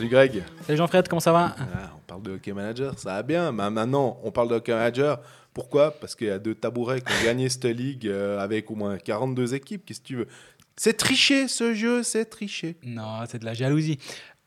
Salut 0.00 0.12
Greg. 0.12 0.42
Salut 0.66 0.78
Jean-Fred, 0.78 1.08
comment 1.08 1.20
ça 1.20 1.30
va? 1.30 1.54
Ah, 1.58 1.90
On 1.94 2.00
parle 2.06 2.22
de 2.22 2.30
hockey 2.30 2.54
manager, 2.54 2.98
ça 2.98 3.16
va 3.16 3.22
bien. 3.22 3.52
Mais 3.52 3.68
maintenant, 3.68 4.18
on 4.24 4.30
parle 4.30 4.48
de 4.48 4.54
hockey 4.54 4.72
manager. 4.72 5.20
Pourquoi? 5.52 5.90
Parce 5.90 6.14
qu'il 6.14 6.28
y 6.28 6.30
a 6.30 6.38
deux 6.38 6.54
tabourets 6.54 7.02
qui 7.02 7.12
ont 7.12 7.26
gagné 7.26 7.50
cette 7.50 7.66
ligue 7.66 8.06
euh, 8.06 8.38
avec 8.40 8.70
au 8.70 8.76
moins 8.76 8.96
42 8.96 9.52
équipes. 9.52 9.84
Qu'est-ce 9.84 10.00
que 10.00 10.06
tu 10.06 10.16
veux? 10.16 10.26
C'est 10.74 10.94
triché 10.94 11.48
ce 11.48 11.74
jeu, 11.74 12.02
c'est 12.02 12.24
triché. 12.24 12.76
Non, 12.82 13.26
c'est 13.28 13.40
de 13.40 13.44
la 13.44 13.52
jalousie. 13.52 13.98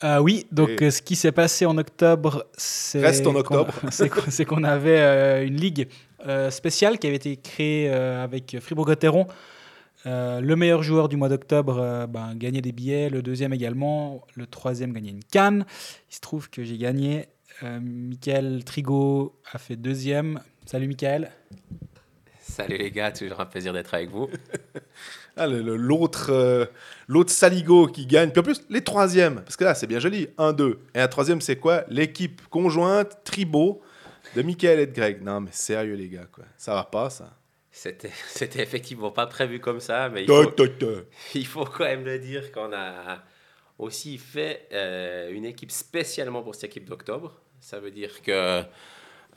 Euh, 0.04 0.18
oui, 0.18 0.48
donc 0.52 0.82
euh, 0.82 0.90
ce 0.90 1.04
qui 1.04 1.16
s'est 1.16 1.32
passé 1.32 1.68
en 1.68 1.78
octobre, 1.78 2.48
c'est. 2.58 3.02
Reste 3.02 3.28
en 3.28 3.36
octobre. 3.36 3.76
c'est 3.92 4.46
qu'on 4.46 4.64
avait 4.64 5.46
une 5.46 5.58
ligue 5.58 5.88
spéciale 6.50 6.98
qui 6.98 7.06
avait 7.06 7.18
été 7.18 7.38
créée 7.38 7.92
avec 7.92 8.58
Fribourg-Gotteron 8.60 9.28
euh, 10.06 10.42
le 10.42 10.56
meilleur 10.56 10.84
joueur 10.84 11.08
du 11.08 11.16
mois 11.16 11.30
d'octobre 11.30 11.80
euh, 11.80 12.08
ben, 12.08 12.36
gagnait 12.36 12.62
des 12.62 12.72
billets, 12.72 13.10
le 13.10 13.22
deuxième 13.22 13.54
également, 13.54 14.26
le 14.36 14.46
troisième 14.46 14.92
gagnait 14.92 15.12
une 15.12 15.24
canne. 15.24 15.66
Il 16.10 16.16
se 16.16 16.20
trouve 16.20 16.50
que 16.50 16.64
j'ai 16.64 16.78
gagné. 16.78 17.28
Euh, 17.64 17.80
Michael 17.82 18.64
Trigo 18.66 19.40
a 19.52 19.58
fait 19.58 19.76
deuxième. 19.76 20.42
Salut 20.66 20.88
Michael. 20.88 21.32
Salut 22.42 22.78
les 22.78 22.92
gars, 22.92 23.12
toujours 23.12 23.40
un 23.40 23.46
plaisir 23.46 23.72
d'être 23.72 23.94
avec 23.94 24.10
vous. 24.10 24.28
ah, 25.38 25.48
l'autre, 25.48 26.70
l'autre 27.08 27.32
Saligo 27.32 27.88
qui 27.88 28.06
gagne. 28.06 28.30
Puis 28.32 28.42
en 28.42 28.44
plus, 28.44 28.64
les 28.70 28.84
troisièmes, 28.84 29.36
parce 29.36 29.56
que 29.56 29.64
là 29.64 29.74
c'est 29.74 29.88
bien 29.88 30.00
joli, 30.00 30.28
un, 30.38 30.52
deux. 30.54 30.80
Et 30.94 31.00
un 31.00 31.08
troisième, 31.08 31.42
c'est 31.42 31.56
quoi? 31.56 31.86
L'équipe 31.88 32.42
conjointe 32.50 33.24
Tribo 33.24 33.82
de 34.36 34.42
Michael 34.42 34.80
et 34.80 34.88
de 34.88 34.94
Greg. 34.94 35.24
Non 35.24 35.40
mais 35.40 35.52
sérieux 35.52 35.96
les 35.96 36.10
gars, 36.10 36.28
quoi. 36.32 36.44
ça 36.58 36.76
va 36.76 36.84
pas 36.84 37.10
ça? 37.10 37.32
C'était, 37.74 38.12
c'était 38.28 38.62
effectivement 38.62 39.12
pas 39.12 39.26
prévu 39.26 39.60
comme 39.60 39.82
ça, 39.82 40.08
mais 40.08 40.24
il 40.24 40.28
faut, 40.28 40.56
il 41.34 41.48
faut 41.48 41.66
quand 41.66 41.84
même 41.84 42.06
le 42.06 42.20
dire 42.20 42.52
qu'on 42.52 42.72
a 42.72 43.24
aussi 43.80 44.20
fait 44.20 44.68
euh, 44.72 45.32
une 45.34 45.44
équipe 45.44 45.72
spécialement 45.72 46.44
pour 46.44 46.54
cette 46.54 46.66
équipe 46.66 46.86
d'octobre. 46.88 47.42
Ça 47.60 47.80
veut 47.80 47.90
dire 47.90 48.22
que 48.22 48.64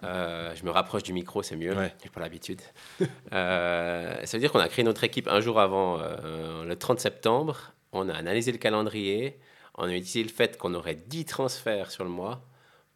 euh, 0.02 0.54
je 0.54 0.64
me 0.64 0.70
rapproche 0.70 1.02
du 1.02 1.14
micro, 1.14 1.42
c'est 1.42 1.56
mieux. 1.56 1.74
J'ai 2.02 2.10
pas 2.10 2.20
l'habitude. 2.20 2.60
euh, 3.32 4.24
ça 4.24 4.36
veut 4.36 4.40
dire 4.40 4.52
qu'on 4.52 4.60
a 4.60 4.68
créé 4.68 4.84
notre 4.84 5.02
équipe 5.04 5.28
un 5.28 5.40
jour 5.40 5.58
avant, 5.58 5.96
le 5.96 6.74
30 6.74 7.00
septembre. 7.00 7.72
On 7.92 8.10
a 8.10 8.14
analysé 8.14 8.52
le 8.52 8.58
calendrier. 8.58 9.40
On 9.76 9.84
a 9.84 9.94
utilisé 9.94 10.22
le 10.22 10.28
fait 10.28 10.58
qu'on 10.58 10.74
aurait 10.74 10.94
10 10.94 11.24
transferts 11.24 11.90
sur 11.90 12.04
le 12.04 12.10
mois 12.10 12.42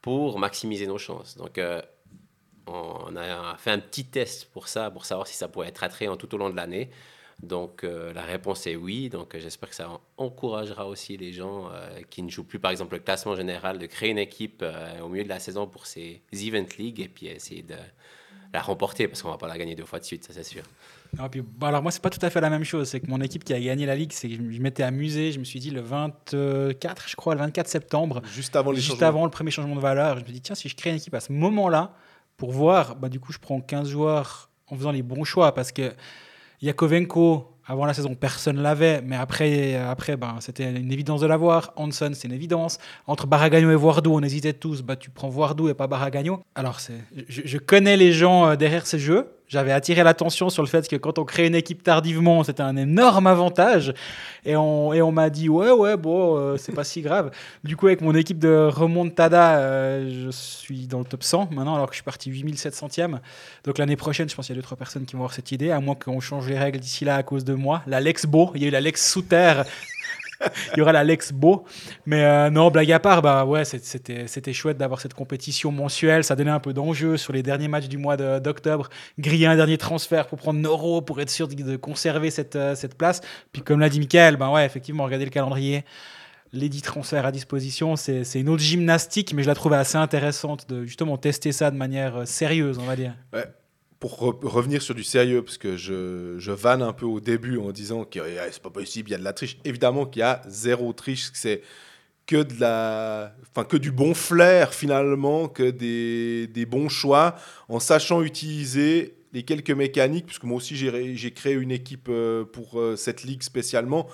pour 0.02 0.38
maximiser 0.38 0.86
nos 0.86 0.98
chances. 0.98 1.38
Donc, 1.38 1.58
on 2.70 3.16
a 3.16 3.56
fait 3.58 3.70
un 3.70 3.78
petit 3.78 4.04
test 4.04 4.50
pour 4.52 4.68
ça, 4.68 4.90
pour 4.90 5.04
savoir 5.04 5.26
si 5.26 5.36
ça 5.36 5.48
pourrait 5.48 5.68
être 5.68 5.82
attrayant 5.82 6.16
tout 6.16 6.34
au 6.34 6.38
long 6.38 6.50
de 6.50 6.56
l'année. 6.56 6.90
Donc 7.42 7.84
euh, 7.84 8.12
la 8.12 8.22
réponse 8.22 8.66
est 8.66 8.76
oui. 8.76 9.08
Donc 9.08 9.34
euh, 9.34 9.40
j'espère 9.40 9.70
que 9.70 9.74
ça 9.74 9.88
encouragera 10.16 10.86
aussi 10.86 11.16
les 11.16 11.32
gens 11.32 11.68
euh, 11.72 12.00
qui 12.10 12.22
ne 12.22 12.30
jouent 12.30 12.44
plus, 12.44 12.58
par 12.58 12.70
exemple, 12.70 12.94
le 12.94 13.00
classement 13.00 13.34
général, 13.34 13.78
de 13.78 13.86
créer 13.86 14.10
une 14.10 14.18
équipe 14.18 14.64
au 15.02 15.08
milieu 15.08 15.24
de 15.24 15.28
la 15.28 15.38
saison 15.38 15.66
pour 15.66 15.86
ces 15.86 16.22
Event 16.32 16.66
League 16.78 17.00
et 17.00 17.08
puis 17.08 17.26
essayer 17.26 17.62
de 17.62 17.76
la 18.52 18.60
remporter 18.60 19.06
parce 19.06 19.22
qu'on 19.22 19.30
va 19.30 19.38
pas 19.38 19.46
la 19.46 19.56
gagner 19.56 19.76
deux 19.76 19.84
fois 19.84 20.00
de 20.00 20.04
suite, 20.04 20.24
ça 20.24 20.32
c'est 20.32 20.42
sûr. 20.42 20.64
puis, 21.30 21.40
bah, 21.40 21.68
alors 21.68 21.82
moi 21.82 21.92
c'est 21.92 22.02
pas 22.02 22.10
tout 22.10 22.24
à 22.24 22.30
fait 22.30 22.40
la 22.40 22.50
même 22.50 22.64
chose. 22.64 22.88
C'est 22.88 23.00
que 23.00 23.06
mon 23.06 23.20
équipe 23.20 23.44
qui 23.44 23.54
a 23.54 23.60
gagné 23.60 23.86
la 23.86 23.94
ligue, 23.94 24.12
c'est 24.12 24.28
que 24.28 24.34
je 24.34 24.60
m'étais 24.60 24.82
amusé. 24.82 25.32
Je 25.32 25.38
me 25.38 25.44
suis 25.44 25.60
dit 25.60 25.70
le 25.70 25.80
24, 25.80 27.08
je 27.08 27.16
crois, 27.16 27.34
le 27.34 27.40
24 27.40 27.68
septembre, 27.68 28.22
juste 28.34 28.56
avant, 28.56 28.72
les 28.72 28.80
juste 28.80 29.02
avant 29.02 29.24
le 29.24 29.30
premier 29.30 29.50
changement 29.50 29.76
de 29.76 29.80
valeur, 29.80 30.18
je 30.18 30.24
me 30.24 30.30
dis 30.30 30.40
tiens 30.40 30.54
si 30.54 30.68
je 30.68 30.76
crée 30.76 30.90
une 30.90 30.96
équipe 30.96 31.14
à 31.14 31.20
ce 31.20 31.32
moment-là 31.32 31.94
pour 32.40 32.52
voir, 32.52 32.96
bah, 32.96 33.10
du 33.10 33.20
coup, 33.20 33.34
je 33.34 33.38
prends 33.38 33.60
15 33.60 33.86
joueurs 33.86 34.48
en 34.66 34.74
faisant 34.74 34.92
les 34.92 35.02
bons 35.02 35.24
choix 35.24 35.52
parce 35.52 35.72
que 35.72 35.92
Yakovenko, 36.62 37.54
avant 37.66 37.84
la 37.84 37.92
saison, 37.92 38.14
personne 38.14 38.62
l'avait, 38.62 39.02
mais 39.02 39.16
après, 39.16 39.74
après 39.74 40.16
ben, 40.16 40.36
c'était 40.40 40.70
une 40.70 40.90
évidence 40.90 41.20
de 41.20 41.26
l'avoir. 41.26 41.74
Hanson, 41.76 42.12
c'est 42.14 42.28
une 42.28 42.32
évidence. 42.32 42.78
Entre 43.06 43.26
Baragagno 43.26 43.70
et 43.70 43.74
Voardou, 43.74 44.14
on 44.14 44.22
hésitait 44.22 44.54
tous. 44.54 44.80
Bah, 44.80 44.96
tu 44.96 45.10
prends 45.10 45.28
Voardou 45.28 45.68
et 45.68 45.74
pas 45.74 45.86
Baragagno. 45.86 46.42
Alors, 46.54 46.78
je, 47.28 47.42
je 47.44 47.58
connais 47.58 47.98
les 47.98 48.10
gens 48.10 48.46
euh, 48.46 48.56
derrière 48.56 48.86
ces 48.86 48.98
jeux. 48.98 49.26
J'avais 49.50 49.72
attiré 49.72 50.04
l'attention 50.04 50.48
sur 50.48 50.62
le 50.62 50.68
fait 50.68 50.88
que 50.88 50.94
quand 50.94 51.18
on 51.18 51.24
crée 51.24 51.48
une 51.48 51.56
équipe 51.56 51.82
tardivement, 51.82 52.44
c'était 52.44 52.62
un 52.62 52.76
énorme 52.76 53.26
avantage. 53.26 53.92
Et 54.44 54.54
on, 54.54 54.92
et 54.92 55.02
on 55.02 55.10
m'a 55.10 55.28
dit, 55.28 55.48
ouais, 55.48 55.72
ouais, 55.72 55.96
bon, 55.96 56.36
euh, 56.36 56.56
c'est 56.56 56.70
pas 56.70 56.84
si 56.84 57.02
grave. 57.02 57.32
Du 57.64 57.76
coup, 57.76 57.88
avec 57.88 58.00
mon 58.00 58.14
équipe 58.14 58.38
de 58.38 58.68
remontada, 58.72 59.56
euh, 59.56 60.26
je 60.26 60.30
suis 60.30 60.86
dans 60.86 61.00
le 61.00 61.04
top 61.04 61.24
100 61.24 61.50
maintenant, 61.50 61.74
alors 61.74 61.88
que 61.88 61.94
je 61.94 61.96
suis 61.96 62.04
parti 62.04 62.30
8700e. 62.30 63.18
Donc 63.64 63.78
l'année 63.78 63.96
prochaine, 63.96 64.28
je 64.28 64.36
pense 64.36 64.46
qu'il 64.46 64.54
y 64.54 64.58
a 64.58 64.60
deux, 64.60 64.64
trois 64.64 64.78
personnes 64.78 65.04
qui 65.04 65.14
vont 65.14 65.22
avoir 65.22 65.34
cette 65.34 65.50
idée, 65.50 65.72
à 65.72 65.80
moins 65.80 65.96
qu'on 65.96 66.20
change 66.20 66.48
les 66.48 66.56
règles 66.56 66.78
d'ici 66.78 67.04
là 67.04 67.16
à 67.16 67.24
cause 67.24 67.44
de 67.44 67.54
moi. 67.54 67.82
L'Alex 67.88 68.26
Beau, 68.26 68.52
il 68.54 68.62
y 68.62 68.66
a 68.66 68.68
eu 68.68 68.70
l'Alex 68.70 69.10
sous 69.10 69.22
terre 69.22 69.64
il 70.74 70.78
y 70.78 70.80
aura 70.80 70.92
l'Alex 70.92 71.32
Beau. 71.32 71.64
Mais 72.06 72.24
euh, 72.24 72.50
non, 72.50 72.70
blague 72.70 72.92
à 72.92 73.00
part, 73.00 73.22
bah 73.22 73.44
ouais, 73.44 73.64
c'était 73.64 74.52
chouette 74.52 74.78
d'avoir 74.78 75.00
cette 75.00 75.14
compétition 75.14 75.72
mensuelle. 75.72 76.24
Ça 76.24 76.36
donnait 76.36 76.50
un 76.50 76.60
peu 76.60 76.72
d'enjeu 76.72 77.16
sur 77.16 77.32
les 77.32 77.42
derniers 77.42 77.68
matchs 77.68 77.88
du 77.88 77.98
mois 77.98 78.16
d'octobre. 78.16 78.88
Griller 79.18 79.46
un 79.46 79.56
dernier 79.56 79.78
transfert 79.78 80.26
pour 80.26 80.38
prendre 80.38 80.60
Noro, 80.60 81.02
pour 81.02 81.20
être 81.20 81.30
sûr 81.30 81.48
de, 81.48 81.76
conserver 81.76 82.30
cette, 82.30 82.56
euh, 82.56 82.74
cette 82.74 82.96
place. 82.96 83.20
Puis 83.52 83.62
comme 83.62 83.80
l'a 83.80 83.88
dit 83.88 84.00
Michael, 84.00 84.36
bah 84.36 84.50
ouais, 84.50 84.64
effectivement, 84.64 85.04
regardez 85.04 85.24
le 85.24 85.30
calendrier 85.30 85.84
les 86.52 86.68
10 86.68 86.82
transferts 86.82 87.26
à 87.26 87.32
disposition, 87.32 87.96
c'est 87.96 88.24
une 88.34 88.48
autre 88.48 88.62
gymnastique, 88.62 89.34
mais 89.34 89.42
je 89.42 89.48
la 89.48 89.54
trouvais 89.54 89.76
assez 89.76 89.96
intéressante 89.96 90.68
de 90.68 90.84
justement 90.84 91.16
tester 91.16 91.52
ça 91.52 91.70
de 91.70 91.76
manière 91.76 92.16
euh, 92.16 92.24
sérieuse, 92.24 92.78
on 92.78 92.86
va 92.86 92.96
dire. 92.96 93.14
Pour 94.00 94.18
revenir 94.18 94.80
sur 94.80 94.94
du 94.94 95.04
sérieux, 95.04 95.42
parce 95.42 95.58
que 95.58 95.76
je, 95.76 96.36
je 96.38 96.52
vanne 96.52 96.80
un 96.80 96.94
peu 96.94 97.04
au 97.04 97.20
début 97.20 97.58
en 97.58 97.70
disant 97.70 98.04
que 98.04 98.18
eh, 98.18 98.50
c'est 98.50 98.62
pas 98.62 98.70
possible, 98.70 99.10
il 99.10 99.12
y 99.12 99.14
a 99.14 99.18
de 99.18 99.24
la 99.24 99.34
triche. 99.34 99.58
Évidemment 99.66 100.06
qu'il 100.06 100.20
y 100.20 100.22
a 100.22 100.40
zéro 100.48 100.94
triche, 100.94 101.30
c'est 101.34 101.60
que 102.26 102.42
de 102.42 102.58
la, 102.60 103.34
enfin 103.42 103.64
que 103.64 103.76
du 103.76 103.92
bon 103.92 104.14
flair 104.14 104.72
finalement, 104.72 105.48
que 105.48 105.70
des, 105.70 106.46
des 106.46 106.64
bons 106.64 106.88
choix, 106.88 107.36
en 107.68 107.78
sachant 107.78 108.22
utiliser 108.22 109.16
les 109.34 109.42
quelques 109.42 109.70
mécaniques, 109.70 110.26
puisque 110.26 110.44
moi 110.44 110.56
aussi 110.56 110.76
j'ai 110.76 111.30
créé 111.32 111.52
une 111.52 111.70
équipe 111.70 112.08
euh, 112.08 112.44
pour 112.44 112.80
euh, 112.80 112.96
cette 112.96 113.22
ligue 113.22 113.42
spécialement, 113.42 114.08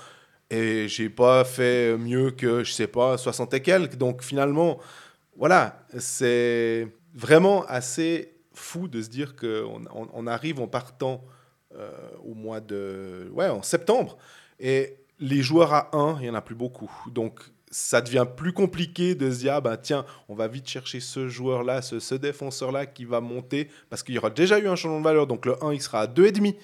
et 0.50 0.88
j'ai 0.88 1.10
pas 1.10 1.44
fait 1.44 1.96
mieux 1.96 2.32
que 2.32 2.64
je 2.64 2.72
sais 2.72 2.88
pas 2.88 3.18
60 3.18 3.54
et 3.54 3.62
quelques. 3.62 3.96
Donc 3.96 4.22
finalement, 4.22 4.80
voilà, 5.36 5.86
c'est 5.96 6.88
vraiment 7.14 7.64
assez 7.66 8.35
fou 8.58 8.88
de 8.88 9.02
se 9.02 9.08
dire 9.08 9.36
qu'on 9.36 9.82
on, 9.92 10.26
arrive 10.26 10.60
en 10.60 10.66
partant 10.66 11.24
euh, 11.74 11.90
au 12.24 12.34
mois 12.34 12.60
de. 12.60 13.30
Ouais, 13.32 13.48
en 13.48 13.62
septembre. 13.62 14.16
Et 14.58 14.96
les 15.20 15.42
joueurs 15.42 15.72
à 15.72 15.96
1, 15.96 16.16
il 16.20 16.22
n'y 16.22 16.30
en 16.30 16.34
a 16.34 16.40
plus 16.40 16.54
beaucoup. 16.54 16.90
Donc, 17.10 17.40
ça 17.70 18.00
devient 18.00 18.26
plus 18.36 18.52
compliqué 18.52 19.14
de 19.14 19.30
se 19.30 19.38
dire, 19.40 19.54
ah 19.54 19.60
ben, 19.60 19.76
tiens, 19.76 20.04
on 20.28 20.34
va 20.34 20.48
vite 20.48 20.68
chercher 20.68 21.00
ce 21.00 21.28
joueur-là, 21.28 21.82
ce, 21.82 21.98
ce 22.00 22.14
défenseur-là 22.14 22.86
qui 22.86 23.04
va 23.04 23.20
monter, 23.20 23.68
parce 23.90 24.02
qu'il 24.02 24.14
y 24.14 24.18
aura 24.18 24.30
déjà 24.30 24.58
eu 24.58 24.68
un 24.68 24.76
changement 24.76 25.00
de 25.00 25.04
valeur, 25.04 25.26
donc 25.26 25.46
le 25.46 25.62
1, 25.62 25.72
il 25.74 25.82
sera 25.82 26.00
à 26.00 26.06
2,5. 26.06 26.56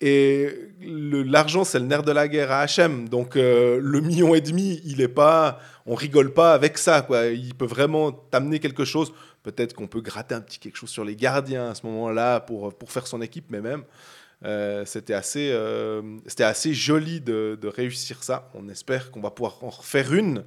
Et 0.00 0.50
l'argent, 0.80 1.64
c'est 1.64 1.78
le 1.78 1.86
nerf 1.86 2.02
de 2.02 2.12
la 2.12 2.28
guerre 2.28 2.52
à 2.52 2.66
HM. 2.66 3.08
Donc, 3.08 3.36
euh, 3.36 3.78
le 3.80 4.00
million 4.00 4.34
et 4.34 4.40
demi, 4.40 4.80
il 4.84 5.00
est 5.00 5.08
pas. 5.08 5.60
On 5.86 5.94
rigole 5.94 6.34
pas 6.34 6.52
avec 6.52 6.78
ça, 6.78 7.02
quoi. 7.02 7.26
Il 7.26 7.54
peut 7.54 7.66
vraiment 7.66 8.12
t'amener 8.12 8.58
quelque 8.58 8.84
chose. 8.84 9.12
Peut-être 9.44 9.74
qu'on 9.74 9.86
peut 9.86 10.00
gratter 10.00 10.34
un 10.34 10.40
petit 10.40 10.58
quelque 10.58 10.76
chose 10.76 10.90
sur 10.90 11.04
les 11.04 11.14
gardiens 11.14 11.70
à 11.70 11.74
ce 11.76 11.86
moment-là 11.86 12.40
pour, 12.40 12.76
pour 12.76 12.90
faire 12.90 13.06
son 13.06 13.22
équipe, 13.22 13.46
mais 13.50 13.60
même. 13.60 13.84
Euh, 14.44 14.84
c'était 14.84 15.14
assez, 15.14 15.50
euh, 15.52 16.18
assez 16.38 16.74
joli 16.74 17.20
de, 17.20 17.58
de, 17.60 17.68
réussir 17.68 18.22
ça. 18.22 18.50
On 18.54 18.68
espère 18.68 19.10
qu'on 19.10 19.20
va 19.20 19.30
pouvoir 19.30 19.62
en 19.62 19.70
refaire 19.70 20.12
une. 20.12 20.44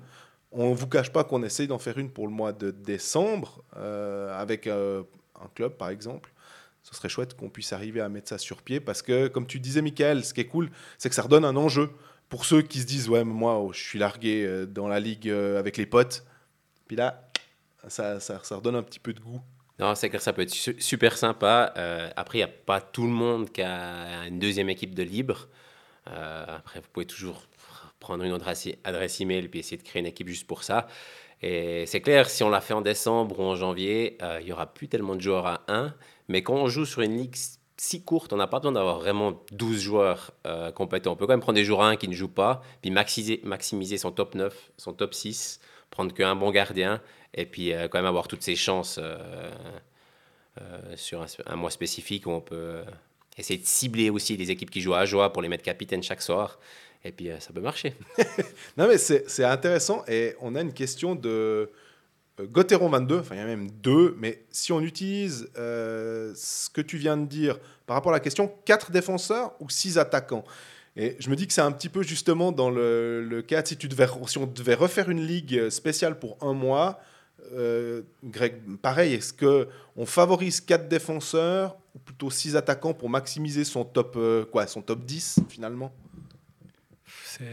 On 0.52 0.72
ne 0.72 0.76
vous 0.76 0.88
cache 0.88 1.12
pas 1.12 1.24
qu'on 1.24 1.42
essaye 1.44 1.68
d'en 1.68 1.80
faire 1.80 1.98
une 1.98 2.12
pour 2.12 2.28
le 2.28 2.34
mois 2.34 2.54
de 2.54 2.72
décembre 2.72 3.64
euh, 3.76 4.40
avec 4.40 4.68
un 4.68 5.04
club, 5.56 5.74
par 5.74 5.90
exemple. 5.90 6.32
Ce 6.84 6.96
serait 6.96 7.10
chouette 7.10 7.36
qu'on 7.36 7.50
puisse 7.50 7.74
arriver 7.74 8.00
à 8.00 8.08
mettre 8.08 8.30
ça 8.30 8.38
sur 8.38 8.62
pied 8.62 8.80
parce 8.80 9.02
que, 9.02 9.28
comme 9.28 9.46
tu 9.48 9.60
disais, 9.60 9.82
Michael, 9.82 10.24
ce 10.24 10.34
qui 10.34 10.42
est 10.42 10.46
cool, 10.46 10.70
c'est 10.98 11.10
que 11.10 11.16
ça 11.16 11.24
redonne 11.24 11.44
un 11.44 11.56
enjeu 11.56 11.90
pour 12.30 12.46
ceux 12.46 12.62
qui 12.62 12.80
se 12.80 12.86
disent 12.86 13.10
Ouais, 13.10 13.24
moi, 13.24 13.60
oh, 13.60 13.74
je 13.74 13.80
suis 13.80 14.00
largué 14.00 14.66
dans 14.68 14.88
la 14.88 15.00
ligue 15.00 15.30
avec 15.30 15.76
les 15.76 15.86
potes. 15.86 16.24
Puis 16.88 16.96
là, 16.96 17.27
ça, 17.90 18.20
ça, 18.20 18.56
redonne 18.56 18.76
un 18.76 18.84
petit 18.84 19.00
peu 19.00 19.14
de 19.14 19.20
goût. 19.20 19.42
Non, 19.80 19.94
c'est 19.94 20.10
que 20.10 20.18
ça 20.18 20.34
peut 20.34 20.42
être 20.42 20.54
super 20.54 21.18
sympa. 21.18 21.74
Euh, 21.78 22.10
après, 22.16 22.40
il 22.40 22.42
n'y 22.42 22.50
a 22.50 22.54
pas 22.54 22.82
tout 22.82 23.04
le 23.04 23.12
monde 23.12 23.52
qui 23.52 23.62
a 23.62 24.26
une 24.28 24.40
deuxième 24.40 24.70
équipe 24.70 24.96
de 24.96 25.04
libre. 25.04 25.48
Euh, 26.10 26.46
après, 26.48 26.80
vous 26.80 26.88
pouvez 26.92 27.06
toujours 27.06 27.44
prendre 28.00 28.24
une 28.24 28.32
autre 28.32 28.48
adresse 28.84 29.22
email 29.22 29.48
puis 29.50 29.60
essayer 29.60 29.78
de 29.78 29.84
créer 29.84 30.00
une 30.00 30.08
équipe 30.08 30.28
juste 30.28 30.48
pour 30.48 30.64
ça. 30.64 30.88
Et 31.44 31.86
c'est 31.86 32.02
clair, 32.02 32.30
si 32.30 32.42
on 32.42 32.50
l'a 32.50 32.62
fait 32.62 32.74
en 32.74 32.82
décembre 32.82 33.40
ou 33.40 33.44
en 33.44 33.56
janvier, 33.56 34.18
euh, 34.24 34.40
il 34.42 34.48
n'y 34.48 34.52
aura 34.52 34.74
plus 34.74 34.88
tellement 34.88 35.16
de 35.16 35.22
joueurs 35.22 35.46
à 35.46 35.62
1. 35.68 35.94
Mais 36.28 36.42
quand 36.42 36.56
on 36.56 36.68
joue 36.68 36.86
sur 36.86 37.02
une 37.02 37.16
ligue 37.16 37.36
si 37.80 38.04
courte, 38.04 38.34
on 38.34 38.38
n'a 38.38 38.48
pas 38.48 38.58
besoin 38.58 38.72
d'avoir 38.72 38.98
vraiment 38.98 39.44
12 39.52 39.80
joueurs 39.80 40.32
compétents. 40.74 41.12
On 41.12 41.16
peut 41.16 41.28
quand 41.28 41.34
même 41.34 41.42
prendre 41.42 41.58
des 41.58 41.64
joueurs 41.64 41.82
à 41.82 41.90
1 41.90 41.96
qui 41.98 42.08
ne 42.08 42.16
jouent 42.16 42.28
pas, 42.28 42.64
puis 42.82 42.90
maximiser, 42.90 43.40
maximiser 43.44 44.00
son 44.00 44.12
top 44.12 44.34
9, 44.34 44.72
son 44.78 44.94
top 44.94 45.14
6, 45.14 45.60
prendre 45.92 46.12
qu'un 46.12 46.36
bon 46.36 46.50
gardien 46.50 47.02
et 47.34 47.46
puis 47.46 47.74
euh, 47.74 47.88
quand 47.88 48.00
même 48.00 48.06
avoir 48.06 48.28
toutes 48.28 48.44
ces 48.44 48.56
chances 48.56 49.00
euh, 49.02 49.18
euh, 50.62 50.80
sur 50.96 51.26
un, 51.46 51.56
mois 51.56 51.72
spécifique 51.72 52.26
où 52.26 52.32
on 52.32 52.42
peut 52.42 52.82
essayer 53.38 53.60
de 53.60 53.66
cibler 53.66 54.10
aussi 54.10 54.36
les 54.38 54.50
équipes 54.50 54.72
qui 54.72 54.82
jouent 54.82 54.96
à 54.96 55.06
joie 55.06 55.32
pour 55.32 55.42
les 55.42 55.50
mettre 55.50 55.64
capitaines 55.64 56.04
chaque 56.04 56.22
soir. 56.22 56.60
Et 57.04 57.12
puis 57.12 57.30
ça 57.40 57.54
peut 57.54 57.62
marcher. 57.62 57.94
non, 58.78 58.88
mais 58.88 58.98
c'est 58.98 59.44
intéressant. 59.44 60.04
Et 60.08 60.36
on 60.42 60.56
a 60.56 60.62
une 60.62 60.74
question 60.74 61.14
de 61.14 61.70
Gotteron 62.42 62.90
22, 62.90 63.20
enfin 63.20 63.36
il 63.36 63.38
y 63.38 63.42
a 63.42 63.46
même 63.46 63.70
deux, 63.70 64.16
mais 64.18 64.44
si 64.50 64.72
on 64.72 64.82
utilise 64.82 65.48
ce 65.56 66.70
que 66.72 66.82
tu 66.82 66.98
viens 66.98 67.16
de 67.16 67.28
dire 67.28 67.60
par 67.86 67.96
rapport 67.96 68.12
à 68.12 68.16
la 68.16 68.20
question, 68.20 68.52
quatre 68.66 68.92
défenseurs 68.92 69.54
ou 69.60 69.70
six 69.70 70.00
attaquants? 70.00 70.44
Et 70.96 71.16
je 71.20 71.30
me 71.30 71.36
dis 71.36 71.46
que 71.46 71.54
c'est 71.54 71.62
un 71.62 71.72
petit 71.72 71.90
peu 71.90 72.02
justement 72.02 72.52
dans 72.52 72.72
le, 72.72 73.22
le 73.24 73.42
cas, 73.44 73.64
si, 73.64 73.78
tu 73.78 73.88
devais, 73.88 74.08
si 74.26 74.40
on 74.40 74.48
devait 74.48 74.74
refaire 74.74 75.12
une 75.12 75.24
ligue 75.24 75.70
spéciale 75.70 76.18
pour 76.18 76.40
un 76.42 76.54
mois, 76.54 77.00
euh, 77.54 78.02
Greg, 78.24 78.56
pareil, 78.82 79.14
est-ce 79.14 79.34
qu'on 79.34 80.06
favorise 80.06 80.62
quatre 80.62 80.88
défenseurs 80.88 81.78
ou 81.96 82.00
plutôt 82.00 82.30
six 82.30 82.56
attaquants 82.56 82.94
pour 82.94 83.10
maximiser 83.10 83.64
son 83.64 83.84
top, 83.84 84.16
euh, 84.18 84.46
quoi, 84.46 84.68
son 84.68 84.82
top 84.82 85.06
10 85.06 85.40
finalement? 85.50 85.92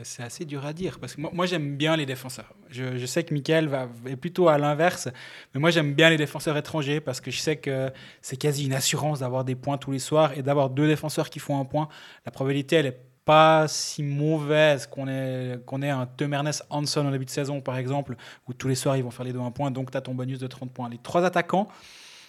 C'est 0.03 0.23
assez 0.23 0.47
dur 0.47 0.65
à 0.65 0.73
dire 0.73 0.99
parce 0.99 1.15
que 1.15 1.21
moi, 1.21 1.45
j'aime 1.45 1.77
bien 1.77 1.95
les 1.97 2.07
défenseurs. 2.07 2.55
Je, 2.71 2.97
je 2.97 3.07
sais 3.07 3.23
que 3.23 3.35
Michael 3.35 3.69
va, 3.69 3.89
est 4.07 4.17
plutôt 4.17 4.49
à 4.49 4.57
l'inverse, 4.57 5.09
mais 5.53 5.61
moi 5.61 5.71
j'aime 5.71 5.93
bien 5.93 6.09
les 6.09 6.17
défenseurs 6.17 6.57
étrangers 6.57 7.01
parce 7.01 7.21
que 7.21 7.31
je 7.31 7.39
sais 7.39 7.57
que 7.57 7.93
c'est 8.23 8.39
quasi 8.39 8.65
une 8.65 8.73
assurance 8.73 9.21
d'avoir 9.21 9.45
des 9.45 9.55
points 9.55 9.77
tous 9.77 9.93
les 9.93 9.99
soirs 9.99 10.37
et 10.37 10.43
d'avoir 10.43 10.71
deux 10.71 10.87
défenseurs 10.87 11.29
qui 11.29 11.39
font 11.39 11.61
un 11.61 11.67
point. 11.67 11.89
La 12.25 12.33
probabilité 12.33 12.77
elle 12.77 12.87
est 12.87 13.01
pas 13.25 13.67
si 13.69 14.03
mauvaise 14.03 14.87
qu'on 14.87 15.09
ait, 15.09 15.59
qu'on 15.67 15.83
ait 15.83 15.91
un 15.91 16.07
Temernes 16.07 16.51
Hanson 16.71 17.07
en 17.07 17.11
début 17.11 17.25
de 17.25 17.31
saison, 17.31 17.61
par 17.61 17.77
exemple, 17.77 18.17
où 18.49 18.53
tous 18.53 18.69
les 18.69 18.75
soirs 18.75 18.97
ils 18.97 19.05
vont 19.05 19.11
faire 19.11 19.25
les 19.25 19.33
deux 19.33 19.41
un 19.41 19.51
point, 19.51 19.71
donc 19.71 19.91
tu 19.91 19.97
as 19.97 20.01
ton 20.01 20.15
bonus 20.15 20.39
de 20.39 20.47
30 20.47 20.71
points. 20.73 20.89
Les 20.89 20.99
trois 20.99 21.25
attaquants, 21.25 21.69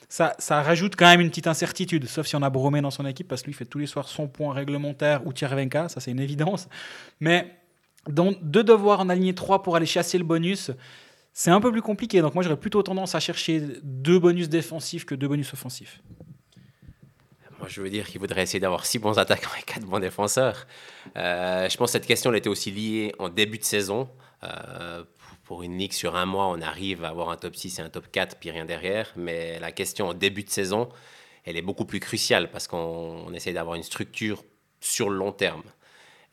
ça, 0.08 0.36
ça 0.40 0.62
rajoute 0.62 0.96
quand 0.96 1.08
même 1.08 1.22
une 1.22 1.30
petite 1.30 1.48
incertitude, 1.48 2.08
sauf 2.08 2.28
si 2.28 2.36
on 2.36 2.42
a 2.42 2.50
Bromé 2.50 2.82
dans 2.82 2.92
son 2.92 3.06
équipe, 3.06 3.28
parce 3.28 3.42
que 3.42 3.48
lui 3.48 3.54
fait 3.54 3.66
tous 3.66 3.80
les 3.80 3.88
soirs 3.88 4.08
son 4.08 4.28
point 4.28 4.54
réglementaire 4.54 5.26
ou 5.26 5.34
Tchervenka, 5.34 5.90
ça 5.90 6.00
c'est 6.00 6.12
une 6.12 6.20
évidence. 6.20 6.68
Mais 7.20 7.56
donc, 8.08 8.38
de 8.42 8.62
devoir 8.62 9.00
en 9.00 9.10
aligner 9.10 9.34
trois 9.34 9.64
pour 9.64 9.76
aller 9.76 9.86
chasser 9.86 10.18
le 10.18 10.24
bonus, 10.24 10.72
c'est 11.34 11.52
un 11.52 11.60
peu 11.60 11.72
plus 11.72 11.82
compliqué. 11.82 12.22
Donc 12.22 12.34
moi 12.34 12.44
j'aurais 12.44 12.56
plutôt 12.56 12.82
tendance 12.82 13.14
à 13.14 13.20
chercher 13.20 13.62
deux 13.84 14.20
bonus 14.20 14.48
défensifs 14.48 15.06
que 15.06 15.16
deux 15.16 15.28
bonus 15.28 15.54
offensifs 15.54 16.02
je 17.68 17.82
veux 17.82 17.90
dire 17.90 18.08
qu'il 18.08 18.20
voudrait 18.20 18.44
essayer 18.44 18.60
d'avoir 18.60 18.86
six 18.86 19.00
bons 19.00 19.18
attaquants 19.18 19.56
et 19.60 19.64
quatre 19.64 19.86
bons 19.86 20.00
défenseurs. 20.00 20.68
Euh, 21.18 21.70
je 21.70 21.78
pense 21.78 21.90
que 21.90 21.94
cette 21.94 22.08
question 22.08 22.34
était 22.34 22.50
aussi 22.50 22.72
liée 22.72 23.14
en 23.20 23.30
début 23.30 23.58
de 23.58 23.64
saison. 23.64 24.10
Euh, 24.44 25.04
pour 25.44 25.64
une 25.64 25.78
ligue 25.78 25.94
sur 25.94 26.16
un 26.16 26.26
mois, 26.26 26.48
on 26.48 26.62
arrive 26.62 27.04
à 27.04 27.10
avoir 27.10 27.30
un 27.30 27.38
top 27.38 27.56
6 27.56 27.80
et 27.80 27.82
un 27.82 27.90
top 27.90 28.12
4, 28.12 28.38
puis 28.40 28.52
rien 28.52 28.66
derrière. 28.66 29.12
Mais 29.16 29.60
la 29.60 29.72
question 29.72 30.10
en 30.10 30.14
début 30.14 30.44
de 30.44 30.50
saison, 30.50 30.90
elle 31.44 31.58
est 31.58 31.62
beaucoup 31.62 31.86
plus 31.86 32.00
cruciale 32.00 32.50
parce 32.52 32.68
qu'on 32.68 33.32
essaie 33.34 33.54
d'avoir 33.54 33.76
une 33.76 33.84
structure 33.84 34.44
sur 34.80 35.10
le 35.10 35.18
long 35.18 35.32
terme. 35.32 35.64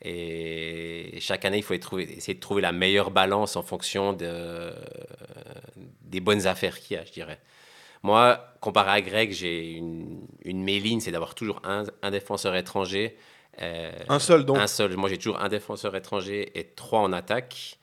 Et 0.01 1.17
chaque 1.21 1.45
année, 1.45 1.57
il 1.57 1.63
faut 1.63 1.75
essayer 1.75 2.33
de 2.33 2.39
trouver 2.39 2.61
la 2.61 2.73
meilleure 2.73 3.09
balance 3.09 3.55
en 3.55 3.61
fonction 3.61 4.11
de, 4.11 4.73
des 6.01 6.19
bonnes 6.19 6.45
affaires 6.45 6.79
qu'il 6.79 6.97
y 6.97 6.99
a, 6.99 7.05
je 7.05 7.11
dirais. 7.11 7.39
Moi, 8.03 8.53
comparé 8.59 8.91
à 8.91 9.01
Greg, 9.01 9.31
j'ai 9.31 9.71
une, 9.71 10.27
une 10.43 10.99
c'est 10.99 11.11
d'avoir 11.11 11.35
toujours 11.35 11.61
un, 11.63 12.11
défenseur 12.11 12.55
étranger. 12.55 13.17
Euh, 13.61 13.91
un 14.09 14.19
seul 14.19 14.45
donc 14.45 14.57
Un 14.57 14.67
seul. 14.67 14.95
Moi, 14.97 15.09
j'ai 15.09 15.17
toujours 15.17 15.39
un 15.39 15.47
défenseur 15.47 15.95
étranger 15.95 16.51
et 16.59 16.65
trois 16.65 16.99
en 16.99 17.13
attaque. 17.13 17.79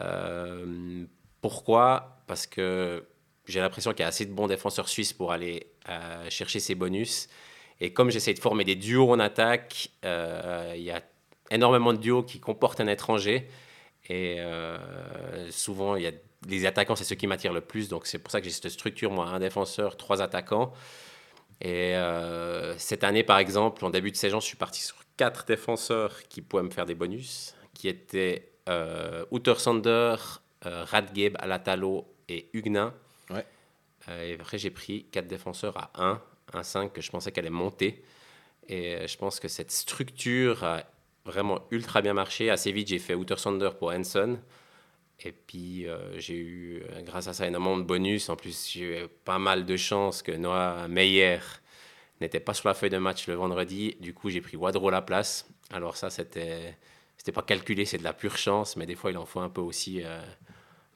Euh, 0.00 1.04
pourquoi? 1.40 2.18
Parce 2.28 2.46
que 2.46 3.04
j'ai 3.46 3.60
l'impression 3.60 3.90
qu'il 3.90 4.00
y 4.00 4.04
a 4.04 4.08
assez 4.08 4.26
de 4.26 4.32
bons 4.32 4.46
défenseurs 4.46 4.88
suisses 4.88 5.12
pour 5.12 5.32
aller 5.32 5.66
euh, 5.88 6.30
chercher 6.30 6.60
ces 6.60 6.76
bonus. 6.76 7.28
Et 7.80 7.92
comme 7.92 8.10
j'essaie 8.10 8.32
de 8.32 8.38
former 8.38 8.62
des 8.62 8.76
duos 8.76 9.10
en 9.10 9.18
attaque, 9.18 9.90
il 10.04 10.82
y 10.82 10.92
a 10.92 11.02
énormément 11.50 11.92
de 11.92 11.98
duos 11.98 12.22
qui 12.22 12.38
comportent 12.38 12.80
un 12.80 12.86
étranger. 12.86 13.48
Et 14.08 14.38
souvent, 15.50 15.96
il 15.96 16.04
y 16.04 16.06
a 16.06 16.12
les 16.48 16.66
attaquants, 16.66 16.96
c'est 16.96 17.04
ce 17.04 17.14
qui 17.14 17.26
m'attire 17.26 17.52
le 17.52 17.60
plus. 17.60 17.88
Donc, 17.88 18.06
c'est 18.06 18.18
pour 18.18 18.30
ça 18.30 18.40
que 18.40 18.46
j'ai 18.46 18.52
cette 18.52 18.68
structure, 18.68 19.10
moi, 19.10 19.26
un 19.26 19.40
défenseur, 19.40 19.96
trois 19.96 20.22
attaquants. 20.22 20.72
Et 21.60 21.94
euh, 21.96 22.76
cette 22.78 23.04
année, 23.04 23.22
par 23.22 23.38
exemple, 23.38 23.84
en 23.84 23.90
début 23.90 24.10
de 24.10 24.16
saison, 24.16 24.40
je 24.40 24.46
suis 24.46 24.56
parti 24.56 24.82
sur 24.82 24.96
quatre 25.16 25.44
défenseurs 25.46 26.22
qui 26.28 26.42
pouvaient 26.42 26.62
me 26.62 26.70
faire 26.70 26.86
des 26.86 26.94
bonus, 26.94 27.54
qui 27.72 27.88
étaient 27.88 28.50
euh, 28.68 29.24
Sander, 29.56 30.16
euh, 30.66 30.84
Radgeb, 30.84 31.36
Alatalo 31.38 32.06
et 32.28 32.48
Huguenin. 32.52 32.94
Ouais. 33.30 33.46
Euh, 34.08 34.30
et 34.30 34.34
après, 34.34 34.58
j'ai 34.58 34.70
pris 34.70 35.04
quatre 35.10 35.26
défenseurs 35.26 35.76
à 35.76 35.90
1, 36.02 36.22
un 36.54 36.62
5 36.62 36.92
que 36.92 37.00
je 37.00 37.10
pensais 37.10 37.32
qu'elle 37.32 37.44
allait 37.44 37.54
monter. 37.54 38.04
Et 38.68 39.06
je 39.06 39.16
pense 39.18 39.40
que 39.40 39.48
cette 39.48 39.70
structure 39.70 40.64
a 40.64 40.82
vraiment 41.24 41.66
ultra 41.70 42.00
bien 42.00 42.14
marché. 42.14 42.50
Assez 42.50 42.72
vite, 42.72 42.88
j'ai 42.88 42.98
fait 42.98 43.14
Sander 43.36 43.70
pour 43.78 43.90
Hanson. 43.90 44.38
Et 45.20 45.32
puis, 45.32 45.86
euh, 45.86 46.18
j'ai 46.18 46.36
eu, 46.36 46.82
euh, 46.82 47.02
grâce 47.02 47.28
à 47.28 47.32
ça, 47.32 47.46
énormément 47.46 47.78
de 47.78 47.84
bonus. 47.84 48.28
En 48.28 48.36
plus, 48.36 48.68
j'ai 48.70 49.04
eu 49.04 49.08
pas 49.24 49.38
mal 49.38 49.64
de 49.64 49.76
chance 49.76 50.22
que 50.22 50.32
Noah 50.32 50.88
Meyer 50.88 51.38
n'était 52.20 52.40
pas 52.40 52.54
sur 52.54 52.68
la 52.68 52.74
feuille 52.74 52.90
de 52.90 52.98
match 52.98 53.26
le 53.28 53.34
vendredi. 53.34 53.96
Du 54.00 54.12
coup, 54.12 54.30
j'ai 54.30 54.40
pris 54.40 54.56
Wadro 54.56 54.90
la 54.90 55.02
place. 55.02 55.48
Alors 55.70 55.96
ça, 55.96 56.10
c'était, 56.10 56.76
c'était 57.16 57.32
pas 57.32 57.42
calculé, 57.42 57.84
c'est 57.84 57.98
de 57.98 58.04
la 58.04 58.12
pure 58.12 58.36
chance. 58.36 58.76
Mais 58.76 58.86
des 58.86 58.96
fois, 58.96 59.10
il 59.10 59.16
en 59.16 59.24
faut 59.24 59.40
un 59.40 59.48
peu 59.48 59.60
aussi 59.60 60.02
euh, 60.02 60.20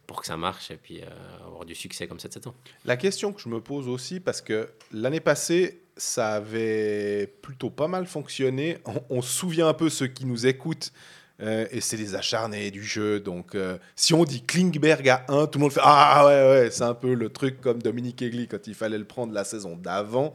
pour 0.06 0.20
que 0.20 0.26
ça 0.26 0.36
marche 0.36 0.70
et 0.70 0.76
puis 0.76 1.00
avoir 1.44 1.64
du 1.64 1.74
succès 1.74 2.08
comme 2.08 2.20
cette 2.20 2.32
saison. 2.32 2.54
La 2.84 2.96
question 2.96 3.32
que 3.32 3.40
je 3.40 3.48
me 3.48 3.60
pose 3.60 3.88
aussi, 3.88 4.20
parce 4.20 4.40
que 4.40 4.68
l'année 4.92 5.20
passée, 5.20 5.82
ça 5.96 6.34
avait 6.34 7.26
plutôt 7.42 7.70
pas 7.70 7.88
mal 7.88 8.06
fonctionné. 8.06 8.78
On, 8.84 9.02
on 9.10 9.22
se 9.22 9.32
souvient 9.32 9.68
un 9.68 9.74
peu, 9.74 9.88
ceux 9.90 10.06
qui 10.06 10.26
nous 10.26 10.46
écoutent, 10.46 10.92
euh, 11.40 11.66
et 11.70 11.80
c'est 11.80 11.96
des 11.96 12.14
acharnés 12.14 12.70
du 12.70 12.82
jeu. 12.82 13.20
Donc, 13.20 13.54
euh, 13.54 13.78
si 13.94 14.12
on 14.12 14.24
dit 14.24 14.42
Klingberg 14.42 15.08
à 15.08 15.24
1, 15.28 15.46
tout 15.46 15.58
le 15.58 15.64
monde 15.64 15.72
fait 15.72 15.80
Ah 15.82 16.26
ouais, 16.26 16.50
ouais, 16.50 16.70
c'est 16.70 16.82
un 16.82 16.94
peu 16.94 17.14
le 17.14 17.28
truc 17.28 17.60
comme 17.60 17.80
Dominique 17.80 18.22
Egli 18.22 18.48
quand 18.48 18.66
il 18.66 18.74
fallait 18.74 18.98
le 18.98 19.04
prendre 19.04 19.32
la 19.32 19.44
saison 19.44 19.76
d'avant. 19.76 20.34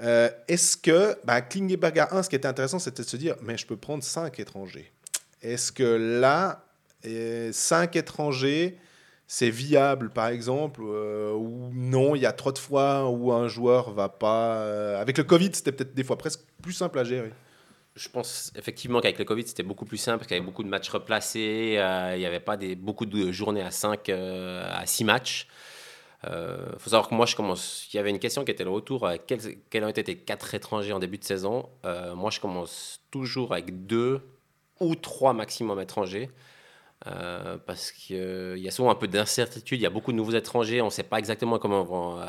Euh, 0.00 0.30
est-ce 0.48 0.76
que 0.76 1.16
bah, 1.24 1.42
Klingberg 1.42 1.98
à 1.98 2.08
1, 2.12 2.22
ce 2.22 2.30
qui 2.30 2.36
était 2.36 2.48
intéressant, 2.48 2.78
c'était 2.78 3.02
de 3.02 3.08
se 3.08 3.16
dire 3.16 3.36
Mais 3.42 3.58
je 3.58 3.66
peux 3.66 3.76
prendre 3.76 4.02
5 4.02 4.38
étrangers. 4.40 4.90
Est-ce 5.42 5.70
que 5.70 5.82
là, 5.82 6.64
5 7.04 7.94
étrangers, 7.96 8.78
c'est 9.26 9.50
viable, 9.50 10.10
par 10.10 10.28
exemple, 10.28 10.82
ou 10.82 11.70
non, 11.74 12.14
il 12.14 12.22
y 12.22 12.26
a 12.26 12.32
trop 12.32 12.52
de 12.52 12.58
fois 12.58 13.10
où 13.10 13.32
un 13.32 13.48
joueur 13.48 13.90
va 13.90 14.08
pas. 14.08 14.98
avec 14.98 15.18
le 15.18 15.24
Covid, 15.24 15.50
c'était 15.52 15.72
peut-être 15.72 15.94
des 15.94 16.04
fois 16.04 16.16
presque 16.16 16.40
plus 16.62 16.72
simple 16.72 16.98
à 17.00 17.04
gérer 17.04 17.32
je 17.94 18.08
pense 18.08 18.52
effectivement 18.56 19.00
qu'avec 19.00 19.18
le 19.18 19.24
Covid, 19.24 19.46
c'était 19.46 19.62
beaucoup 19.62 19.84
plus 19.84 19.98
simple 19.98 20.18
parce 20.18 20.28
qu'il 20.28 20.36
y 20.36 20.40
avait 20.40 20.46
beaucoup 20.46 20.62
de 20.62 20.68
matchs 20.68 20.88
replacés. 20.88 21.74
Euh, 21.76 22.12
il 22.14 22.20
n'y 22.20 22.26
avait 22.26 22.40
pas 22.40 22.56
des, 22.56 22.74
beaucoup 22.74 23.06
de 23.06 23.30
journées 23.32 23.62
à 23.62 23.70
5 23.70 24.08
euh, 24.08 24.64
à 24.72 24.86
6 24.86 25.04
matchs. 25.04 25.48
Il 26.24 26.30
euh, 26.30 26.78
faut 26.78 26.90
savoir 26.90 27.08
que 27.08 27.14
moi, 27.14 27.26
je 27.26 27.36
commence. 27.36 27.88
Il 27.92 27.96
y 27.96 28.00
avait 28.00 28.10
une 28.10 28.18
question 28.18 28.44
qui 28.44 28.52
était 28.52 28.64
le 28.64 28.70
retour 28.70 29.10
quels, 29.26 29.58
quels, 29.68 29.84
ont 29.84 29.88
été 29.88 30.04
tes 30.04 30.16
4 30.16 30.54
étrangers 30.54 30.92
en 30.92 31.00
début 31.00 31.18
de 31.18 31.24
saison? 31.24 31.68
Moi, 31.84 32.30
je 32.30 32.40
commence 32.40 33.00
toujours 33.10 33.52
avec 33.52 33.86
2 33.86 34.20
ou 34.80 34.94
3 34.94 35.32
maximum 35.32 35.80
étrangers. 35.80 36.30
Euh, 37.08 37.56
parce 37.66 37.90
qu'il 37.90 38.16
euh, 38.16 38.56
y 38.58 38.68
a 38.68 38.70
souvent 38.70 38.90
un 38.90 38.94
peu 38.94 39.08
d'incertitude. 39.08 39.80
Il 39.80 39.82
y 39.82 39.86
a 39.86 39.90
beaucoup 39.90 40.12
de 40.12 40.16
nouveaux 40.16 40.32
étrangers. 40.32 40.80
On 40.80 40.86
ne 40.86 40.90
sait 40.90 41.02
pas 41.02 41.18
exactement 41.18 41.58
comment 41.58 41.82
vont. 41.82 42.20
Euh, 42.20 42.24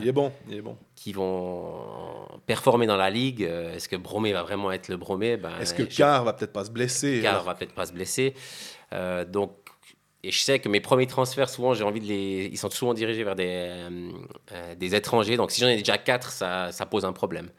il 0.00 0.08
est 0.08 0.12
bon, 0.12 0.32
il 0.48 0.56
est 0.56 0.60
bon. 0.60 0.76
Qui 0.96 1.12
vont 1.12 2.26
performer 2.46 2.86
dans 2.86 2.96
la 2.96 3.10
ligue. 3.10 3.42
Est-ce 3.42 3.88
que 3.88 3.96
Bromé 3.96 4.32
va 4.32 4.42
vraiment 4.42 4.72
être 4.72 4.88
le 4.88 4.96
Bromé? 4.96 5.36
Ben, 5.36 5.52
Est-ce 5.60 5.74
que 5.74 5.84
Car 5.84 6.24
va 6.24 6.32
peut-être 6.32 6.52
pas 6.52 6.64
se 6.64 6.70
blesser 6.70 7.20
Car 7.22 7.44
va 7.44 7.54
peut-être 7.54 7.74
pas 7.74 7.86
se 7.86 7.92
blesser. 7.92 8.34
donc, 9.28 9.52
et 10.24 10.30
je 10.30 10.38
sais 10.38 10.60
que 10.60 10.68
mes 10.68 10.80
premiers 10.80 11.08
transferts, 11.08 11.48
souvent, 11.48 11.74
j'ai 11.74 11.84
envie 11.84 12.00
de 12.00 12.06
les. 12.06 12.48
Ils 12.50 12.58
sont 12.58 12.70
souvent 12.70 12.94
dirigés 12.94 13.24
vers 13.24 13.36
des, 13.36 13.72
des 14.76 14.94
étrangers. 14.96 15.36
Donc, 15.36 15.52
si 15.52 15.60
j'en 15.60 15.68
ai 15.68 15.76
déjà 15.76 15.98
quatre, 15.98 16.30
ça, 16.30 16.72
ça 16.72 16.86
pose 16.86 17.04
un 17.04 17.12
problème. 17.12 17.50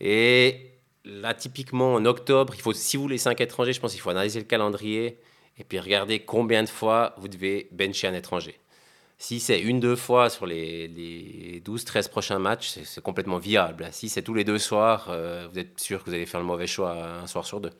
Et 0.00 0.72
là, 1.04 1.34
typiquement, 1.34 1.94
en 1.94 2.04
octobre, 2.04 2.54
il 2.56 2.60
faut, 2.60 2.72
si 2.72 2.96
vous 2.96 3.04
voulez 3.04 3.18
cinq 3.18 3.40
étrangers, 3.40 3.72
je 3.72 3.80
pense 3.80 3.92
qu'il 3.92 4.00
faut 4.00 4.10
analyser 4.10 4.38
le 4.38 4.46
calendrier 4.46 5.18
et 5.58 5.64
puis 5.64 5.78
regardez 5.78 6.20
combien 6.20 6.62
de 6.62 6.68
fois 6.68 7.14
vous 7.18 7.28
devez 7.28 7.68
bencher 7.72 8.08
un 8.08 8.14
étranger. 8.14 8.58
Si 9.18 9.38
c'est 9.38 9.60
une, 9.60 9.78
deux 9.78 9.94
fois 9.94 10.30
sur 10.30 10.46
les, 10.46 10.88
les 10.88 11.60
12-13 11.60 12.08
prochains 12.08 12.40
matchs, 12.40 12.78
c'est 12.84 13.02
complètement 13.02 13.38
viable. 13.38 13.88
Si 13.92 14.08
c'est 14.08 14.22
tous 14.22 14.34
les 14.34 14.42
deux 14.42 14.58
soirs, 14.58 15.06
euh, 15.10 15.46
vous 15.52 15.60
êtes 15.60 15.78
sûr 15.78 16.02
que 16.02 16.10
vous 16.10 16.16
allez 16.16 16.26
faire 16.26 16.40
le 16.40 16.46
mauvais 16.46 16.66
choix 16.66 16.92
un 17.22 17.26
soir 17.28 17.46
sur 17.46 17.60
deux. 17.60 17.70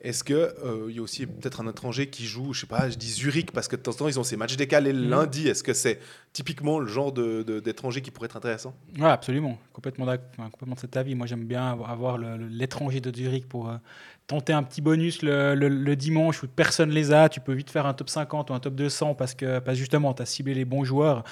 Est-ce 0.00 0.22
qu'il 0.22 0.36
euh, 0.36 0.92
y 0.92 1.00
a 1.00 1.02
aussi 1.02 1.26
peut-être 1.26 1.60
un 1.60 1.68
étranger 1.68 2.08
qui 2.08 2.24
joue, 2.24 2.52
je 2.52 2.60
sais 2.60 2.66
pas, 2.66 2.88
je 2.88 2.96
dis 2.96 3.10
Zurich, 3.10 3.50
parce 3.50 3.66
que 3.66 3.74
de 3.74 3.82
temps 3.82 3.90
en 3.90 3.94
temps, 3.94 4.08
ils 4.08 4.20
ont 4.20 4.22
ces 4.22 4.36
matchs 4.36 4.56
décalés 4.56 4.92
le 4.92 5.02
mhm. 5.02 5.10
lundi. 5.10 5.48
Est-ce 5.48 5.64
que 5.64 5.74
c'est 5.74 5.98
typiquement 6.32 6.78
le 6.78 6.86
genre 6.86 7.12
d'étranger 7.12 8.00
de, 8.00 8.04
qui 8.04 8.12
pourrait 8.12 8.26
être 8.26 8.36
intéressant? 8.36 8.74
Oui, 8.96 9.06
absolument. 9.06 9.58
Complètement, 9.72 10.06
complètement 10.36 10.76
de 10.76 10.80
cet 10.80 10.96
avis. 10.96 11.16
Moi, 11.16 11.26
j'aime 11.26 11.44
bien 11.44 11.76
avoir 11.84 12.16
l'étranger 12.16 13.00
de 13.00 13.12
Zurich 13.14 13.48
pour 13.48 13.68
euh, 13.68 13.76
tenter 14.28 14.52
un 14.52 14.62
petit 14.62 14.80
bonus 14.80 15.22
le, 15.22 15.54
le, 15.56 15.96
dimanche 15.96 16.44
où 16.44 16.46
personne 16.46 16.90
les 16.90 17.12
a. 17.12 17.28
Tu 17.28 17.40
peux 17.40 17.52
vite 17.52 17.70
faire 17.70 17.86
un 17.86 17.94
top 17.94 18.08
50 18.08 18.50
ou 18.50 18.54
un 18.54 18.60
top 18.60 18.76
200 18.76 19.14
parce 19.14 19.34
que 19.34 19.58
parce 19.58 19.76
justement, 19.76 20.14
tu 20.14 20.22
as 20.22 20.26
ciblé 20.26 20.54
les 20.54 20.64
bons 20.64 20.84
joueurs. 20.84 21.24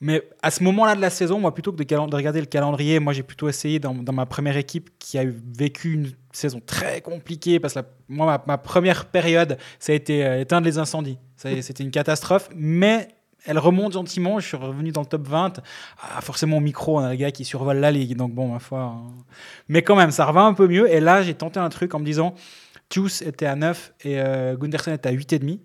Mais 0.00 0.22
à 0.42 0.50
ce 0.50 0.62
moment-là 0.62 0.94
de 0.94 1.00
la 1.00 1.10
saison, 1.10 1.40
moi, 1.40 1.54
plutôt 1.54 1.72
que 1.72 1.82
de, 1.82 2.14
regarder 2.14 2.40
le 2.40 2.46
calendrier, 2.46 3.00
moi, 3.00 3.12
j'ai 3.12 3.22
plutôt 3.22 3.48
essayé 3.48 3.78
dans, 3.78 3.94
ma 3.94 4.26
première 4.26 4.56
équipe 4.56 4.90
qui 4.98 5.18
a 5.18 5.24
vécu 5.24 5.94
une 5.94 6.10
saison 6.32 6.60
très 6.64 7.00
compliquée, 7.00 7.60
parce 7.60 7.74
que 7.74 7.80
moi, 8.08 8.42
ma, 8.46 8.58
première 8.58 9.06
période, 9.06 9.56
ça 9.78 9.92
a 9.92 9.94
été 9.94 10.24
euh, 10.24 10.40
éteindre 10.40 10.66
les 10.66 10.78
incendies. 10.78 11.18
C'était 11.36 11.84
une 11.84 11.90
catastrophe, 11.90 12.48
mais 12.54 13.08
elle 13.46 13.58
remonte 13.58 13.92
gentiment. 13.92 14.38
Je 14.38 14.48
suis 14.48 14.56
revenu 14.56 14.90
dans 14.90 15.02
le 15.02 15.06
top 15.06 15.26
20. 15.26 15.60
Ah, 16.00 16.20
forcément, 16.20 16.58
au 16.58 16.60
micro, 16.60 16.98
on 16.98 17.02
a 17.02 17.10
le 17.10 17.16
gars 17.16 17.30
qui 17.30 17.44
survole 17.44 17.78
la 17.78 17.90
ligue. 17.90 18.16
Donc, 18.16 18.34
bon, 18.34 18.48
ma 18.48 18.58
foi. 18.58 18.80
Hein. 18.80 19.02
Mais 19.68 19.82
quand 19.82 19.96
même, 19.96 20.10
ça 20.10 20.26
revient 20.26 20.40
un 20.40 20.54
peu 20.54 20.66
mieux. 20.66 20.92
Et 20.92 21.00
là, 21.00 21.22
j'ai 21.22 21.34
tenté 21.34 21.60
un 21.60 21.68
truc 21.68 21.94
en 21.94 22.00
me 22.00 22.04
disant 22.04 22.34
Tius 22.88 23.22
était 23.22 23.46
à 23.46 23.56
9 23.56 23.94
et 24.04 24.20
euh, 24.20 24.56
Gunderson 24.56 24.92
était 24.92 25.08
à 25.08 25.12
8,5. 25.12 25.58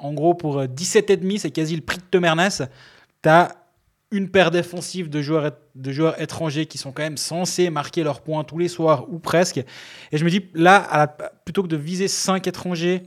En 0.00 0.12
gros, 0.12 0.34
pour 0.34 0.60
17,5, 0.62 1.34
euh, 1.34 1.38
c'est 1.38 1.50
quasi 1.50 1.76
le 1.76 1.82
prix 1.82 1.98
de 1.98 2.04
Temernes. 2.10 2.50
Tu 3.22 3.28
as 3.28 3.56
une 4.10 4.28
paire 4.28 4.50
défensive 4.50 5.08
de 5.08 5.22
joueurs, 5.22 6.20
étrangers 6.20 6.66
qui 6.66 6.76
sont 6.76 6.92
quand 6.92 7.02
même 7.02 7.16
censés 7.16 7.70
marquer 7.70 8.02
leurs 8.02 8.20
points 8.20 8.44
tous 8.44 8.58
les 8.58 8.68
soirs 8.68 9.06
ou 9.10 9.18
presque. 9.18 9.56
Et 9.56 10.18
je 10.18 10.24
me 10.24 10.30
dis, 10.30 10.50
là, 10.54 11.16
plutôt 11.44 11.62
que 11.62 11.68
de 11.68 11.76
viser 11.76 12.08
5 12.08 12.46
étrangers 12.46 13.04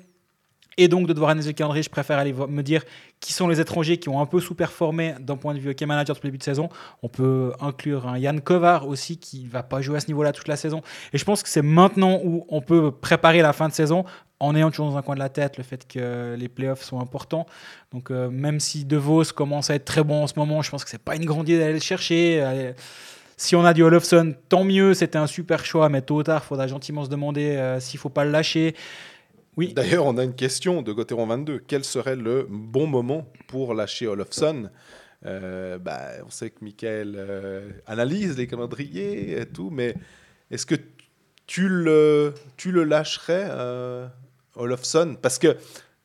et 0.78 0.88
donc 0.88 1.08
de 1.08 1.14
devoir 1.14 1.30
analyser 1.30 1.52
le 1.52 1.56
calendrier, 1.56 1.84
je 1.84 1.90
préfère 1.90 2.18
aller 2.18 2.34
me 2.34 2.64
dire 2.64 2.84
qui 3.26 3.34
sont 3.34 3.48
les 3.48 3.60
étrangers 3.60 3.98
qui 3.98 4.08
ont 4.08 4.22
un 4.22 4.28
peu 4.28 4.40
sous-performé 4.40 5.16
d'un 5.20 5.36
point 5.36 5.56
de 5.56 5.60
vue 5.60 5.72
hockey 5.72 5.88
manager 5.88 6.16
depuis 6.16 6.28
le 6.28 6.32
début 6.34 6.38
de 6.38 6.44
saison. 6.44 6.70
On 7.02 7.10
peut 7.10 7.54
inclure 7.60 8.08
un 8.08 8.20
Yann 8.20 8.40
Kovar 8.40 8.88
aussi 8.88 9.18
qui 9.18 9.46
ne 9.46 9.50
va 9.50 9.64
pas 9.64 9.82
jouer 9.82 9.98
à 9.98 10.00
ce 10.00 10.06
niveau-là 10.08 10.32
toute 10.32 10.48
la 10.48 10.56
saison. 10.56 10.84
Et 11.12 11.18
je 11.18 11.26
pense 11.26 11.42
que 11.42 11.50
c'est 11.50 11.64
maintenant 11.64 12.20
où 12.24 12.46
on 12.50 12.62
peut 12.62 12.92
préparer 12.92 13.42
la 13.42 13.52
fin 13.52 13.68
de 13.68 13.74
saison 13.74 14.06
en 14.40 14.56
ayant 14.56 14.70
toujours 14.70 14.92
dans 14.92 14.98
un 14.98 15.02
coin 15.02 15.16
de 15.16 15.20
la 15.20 15.30
tête 15.30 15.58
le 15.58 15.64
fait 15.64 15.88
que 15.88 16.36
les 16.38 16.48
playoffs 16.48 16.84
sont 16.84 17.00
importants. 17.00 17.48
Donc 17.92 18.12
euh, 18.12 18.30
même 18.30 18.60
si 18.60 18.86
De 18.86 18.96
Vos 18.96 19.24
commence 19.36 19.72
à 19.72 19.76
être 19.76 19.86
très 19.86 20.04
bon 20.04 20.22
en 20.22 20.28
ce 20.28 20.34
moment, 20.38 20.62
je 20.62 20.70
pense 20.70 20.84
que 20.84 20.92
c'est 20.92 21.02
pas 21.02 21.16
une 21.16 21.26
grande 21.26 21.50
idée 21.50 21.58
d'aller 21.58 21.74
le 21.74 21.80
chercher. 21.80 22.74
si 23.38 23.56
on 23.56 23.66
a 23.66 23.74
du 23.74 23.82
Olofsson, 23.82 24.36
tant 24.50 24.64
mieux, 24.64 24.94
c'était 24.94 25.18
un 25.18 25.26
super 25.26 25.66
choix, 25.66 25.90
mais 25.90 26.04
tôt 26.04 26.18
ou 26.18 26.24
tard, 26.24 26.44
il 26.46 26.48
faudra 26.48 26.68
gentiment 26.68 27.04
se 27.04 27.10
demander 27.10 27.56
euh, 27.56 27.80
s'il 27.80 28.00
faut 28.00 28.10
pas 28.10 28.24
le 28.24 28.30
lâcher. 28.30 28.76
Oui. 29.58 29.74
D'ailleurs, 29.74 30.06
on 30.06 30.18
a 30.18 30.24
une 30.24 30.36
question 30.36 30.82
de 30.82 30.92
Gauthieron 30.92 31.28
22. 31.28 31.60
Quel 31.66 31.86
serait 31.86 32.18
le 32.18 32.46
bon 32.50 32.88
moment 32.88 33.32
pour 33.48 33.74
lâcher 33.74 34.06
Olofsson? 34.08 34.70
Euh, 35.26 35.78
bah, 35.80 36.02
On 36.26 36.30
sait 36.30 36.50
que 36.50 36.64
Michael 36.64 37.16
euh, 37.16 37.70
analyse 37.88 38.38
les 38.38 38.48
calendriers 38.48 39.40
et 39.40 39.46
tout, 39.46 39.70
mais 39.70 39.96
est-ce 40.52 40.66
que 40.66 40.76
tu 41.48 41.70
le, 41.70 42.34
tu 42.58 42.72
le 42.72 42.84
lâcherais, 42.84 43.48
euh, 43.50 44.08
Olofsson? 44.56 45.18
Parce 45.22 45.40
que 45.40 45.56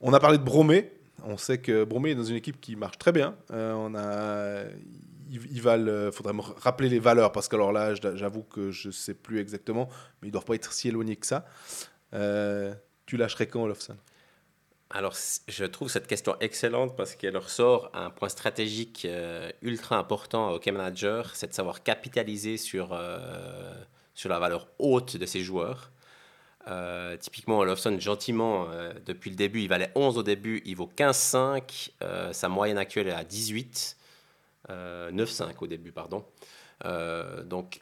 on 0.00 0.12
a 0.12 0.20
parlé 0.20 0.38
de 0.38 0.44
Bromé. 0.44 0.92
On 1.24 1.36
sait 1.36 1.58
que 1.58 1.84
Bromé 1.84 2.10
est 2.10 2.14
dans 2.14 2.24
une 2.24 2.36
équipe 2.36 2.60
qui 2.60 2.76
marche 2.76 2.98
très 2.98 3.12
bien. 3.12 3.34
Euh, 3.50 3.74
on 3.74 3.94
a, 3.96 4.62
il, 5.28 5.60
faudrait 5.60 6.32
me 6.32 6.40
rappeler 6.40 6.88
les 6.88 7.00
valeurs 7.00 7.32
parce 7.32 7.48
que 7.48 7.56
là, 7.56 7.94
j'avoue 8.14 8.44
que 8.44 8.70
je 8.70 8.90
sais 8.90 9.14
plus 9.14 9.40
exactement, 9.40 9.88
mais 10.22 10.28
ils 10.28 10.30
doivent 10.30 10.44
pas 10.44 10.54
être 10.54 10.72
si 10.72 10.88
éloignés 10.88 11.16
que 11.16 11.26
ça. 11.26 11.44
Tu 13.10 13.16
lâcherais 13.16 13.48
quand, 13.48 13.64
Olofsson 13.64 13.96
alors, 14.92 15.14
je 15.46 15.64
trouve 15.64 15.88
cette 15.88 16.08
question 16.08 16.36
excellente 16.40 16.96
parce 16.96 17.14
qu'elle 17.14 17.36
ressort 17.36 17.90
un 17.94 18.10
point 18.10 18.28
stratégique 18.28 19.04
euh, 19.04 19.48
ultra 19.62 19.96
important 19.96 20.50
au 20.50 20.54
hockey 20.54 20.72
manager, 20.72 21.34
c'est 21.36 21.46
de 21.46 21.52
savoir 21.52 21.84
capitaliser 21.84 22.56
sur, 22.56 22.90
euh, 22.92 23.72
sur 24.14 24.28
la 24.28 24.40
valeur 24.40 24.66
haute 24.80 25.16
de 25.16 25.26
ses 25.26 25.42
joueurs. 25.42 25.92
Euh, 26.66 27.16
typiquement, 27.16 27.58
Olofsson, 27.58 27.98
gentiment, 28.00 28.68
depuis 29.06 29.30
le 29.30 29.36
début, 29.36 29.60
il 29.60 29.68
valait 29.68 29.92
11 29.94 30.18
au 30.18 30.22
début, 30.24 30.60
il 30.64 30.74
vaut 30.74 30.90
15,5. 30.96 32.32
sa 32.32 32.48
moyenne 32.48 32.78
actuelle 32.78 33.08
est 33.08 33.12
à 33.12 33.24
18. 33.24 33.96
9,5 34.68 35.54
au 35.60 35.66
début, 35.68 35.92
pardon. 35.92 36.24
donc, 37.44 37.80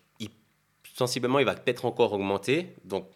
sensiblement, 0.95 1.39
il 1.39 1.47
va 1.47 1.55
peut-être 1.55 1.85
encore 1.85 2.13
augmenter. 2.13 2.75
Donc, 2.85 3.09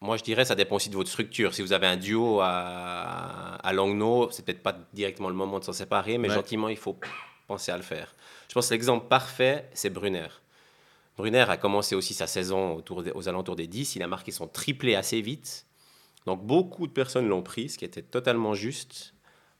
moi, 0.00 0.16
je 0.16 0.22
dirais 0.22 0.44
ça 0.44 0.54
dépend 0.54 0.76
aussi 0.76 0.90
de 0.90 0.94
votre 0.94 1.10
structure. 1.10 1.54
Si 1.54 1.62
vous 1.62 1.72
avez 1.72 1.86
un 1.86 1.96
duo 1.96 2.40
à, 2.40 3.56
à 3.56 3.72
Langnau, 3.72 4.28
c'est 4.30 4.44
peut-être 4.44 4.62
pas 4.62 4.76
directement 4.92 5.28
le 5.28 5.34
moment 5.34 5.58
de 5.58 5.64
s'en 5.64 5.72
séparer, 5.72 6.18
mais 6.18 6.28
gentiment, 6.28 6.68
il 6.68 6.76
faut 6.76 6.96
penser 7.48 7.72
à 7.72 7.76
le 7.76 7.82
faire. 7.82 8.14
Je 8.48 8.54
pense 8.54 8.68
que 8.68 8.74
l'exemple 8.74 9.08
parfait, 9.08 9.68
c'est 9.72 9.90
Brunner. 9.90 10.28
Brunner 11.16 11.46
a 11.48 11.56
commencé 11.56 11.96
aussi 11.96 12.14
sa 12.14 12.28
saison 12.28 12.76
autour 12.76 13.02
aux 13.14 13.28
alentours 13.28 13.56
des 13.56 13.66
10. 13.66 13.96
Il 13.96 14.02
a 14.04 14.06
marqué 14.06 14.30
son 14.30 14.46
triplé 14.46 14.94
assez 14.94 15.20
vite. 15.20 15.66
Donc, 16.26 16.44
beaucoup 16.44 16.86
de 16.86 16.92
personnes 16.92 17.26
l'ont 17.26 17.42
pris, 17.42 17.68
ce 17.70 17.78
qui 17.78 17.84
était 17.84 18.02
totalement 18.02 18.54
juste. 18.54 19.14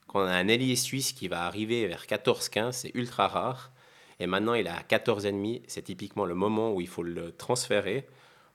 Quand 0.07 0.21
on 0.21 0.27
a 0.27 0.33
un 0.33 0.49
ailier 0.49 0.77
suisse 0.77 1.13
qui 1.13 1.27
va 1.27 1.47
arriver 1.47 1.87
vers 1.89 2.05
14-15, 2.05 2.73
c'est 2.73 2.91
ultra 2.95 3.27
rare. 3.27 3.73
Et 4.21 4.27
maintenant, 4.27 4.55
il 4.55 4.69
à 4.69 4.81
14,5. 4.83 5.63
C'est 5.67 5.83
typiquement 5.83 6.25
le 6.25 6.35
moment 6.35 6.73
où 6.73 6.81
il 6.81 6.89
faut 6.89 7.03
le 7.03 7.33
transférer 7.33 8.07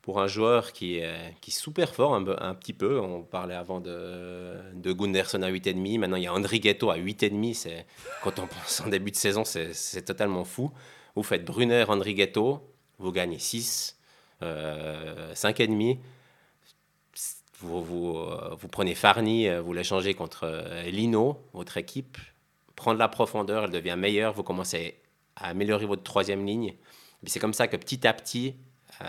pour 0.03 0.21
un 0.21 0.27
joueur 0.27 0.71
qui, 0.73 1.01
qui 1.41 1.49
sous-performe 1.49 2.35
un, 2.39 2.49
un, 2.49 2.53
petit 2.53 2.73
peu. 2.73 2.99
On 2.99 3.23
parlait 3.23 3.55
avant 3.55 3.79
de, 3.79 4.53
de 4.75 4.91
Gunderson 4.91 5.41
à 5.41 5.49
8,5. 5.49 5.97
Maintenant, 5.97 6.17
il 6.17 6.23
y 6.23 6.27
a 6.27 6.33
Andri 6.33 6.59
Ghetto 6.59 6.91
à 6.91 6.97
8,5. 6.97 7.83
Quand 8.21 8.37
on 8.37 8.45
pense 8.45 8.81
en 8.85 8.89
début 8.89 9.09
de 9.09 9.15
saison, 9.15 9.43
c'est 9.45 10.05
totalement 10.05 10.43
fou. 10.43 10.71
Vous 11.15 11.23
faites 11.23 11.45
Brunner, 11.45 11.85
Andri 11.87 12.13
Ghetto, 12.15 12.61
vous 12.99 13.11
gagnez 13.11 13.39
6, 13.39 13.97
euh, 14.41 15.33
5,5. 15.33 15.97
Vous, 17.59 17.81
vous, 17.81 18.17
euh, 18.17 18.55
vous, 18.59 18.67
prenez 18.67 18.93
Farni, 18.93 19.47
euh, 19.47 19.61
vous 19.61 19.73
l'échangez 19.73 20.13
contre 20.15 20.43
euh, 20.43 20.83
Lino, 20.89 21.39
votre 21.53 21.77
équipe. 21.77 22.17
Prendre 22.75 22.99
la 22.99 23.07
profondeur, 23.07 23.65
elle 23.65 23.71
devient 23.71 23.95
meilleure. 23.97 24.33
Vous 24.33 24.43
commencez 24.43 24.99
à 25.37 25.47
améliorer 25.49 25.85
votre 25.85 26.03
troisième 26.03 26.45
ligne. 26.45 26.73
C'est 27.25 27.39
comme 27.39 27.53
ça 27.53 27.69
que 27.69 27.77
petit 27.77 28.05
à 28.05 28.13
petit, 28.13 28.55
euh, 29.01 29.05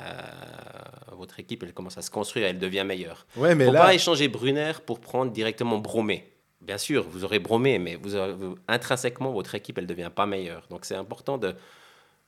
votre 1.12 1.40
équipe 1.40 1.62
elle 1.62 1.72
commence 1.72 1.98
à 1.98 2.02
se 2.02 2.10
construire, 2.10 2.46
elle 2.46 2.58
devient 2.58 2.84
meilleure. 2.86 3.26
Ouais, 3.36 3.54
mais 3.54 3.66
faut 3.66 3.72
là... 3.72 3.82
pas 3.82 3.94
échanger 3.94 4.28
Brunner 4.28 4.72
pour 4.84 5.00
prendre 5.00 5.32
directement 5.32 5.78
Bromé. 5.78 6.30
Bien 6.60 6.78
sûr, 6.78 7.06
vous 7.08 7.24
aurez 7.24 7.40
Bromé, 7.40 7.78
mais 7.78 7.96
vous, 7.96 8.16
intrinsèquement, 8.68 9.32
votre 9.32 9.54
équipe, 9.54 9.76
elle 9.78 9.86
devient 9.86 10.10
pas 10.14 10.26
meilleure. 10.26 10.66
Donc 10.70 10.84
c'est 10.84 10.96
important 10.96 11.38
de 11.38 11.54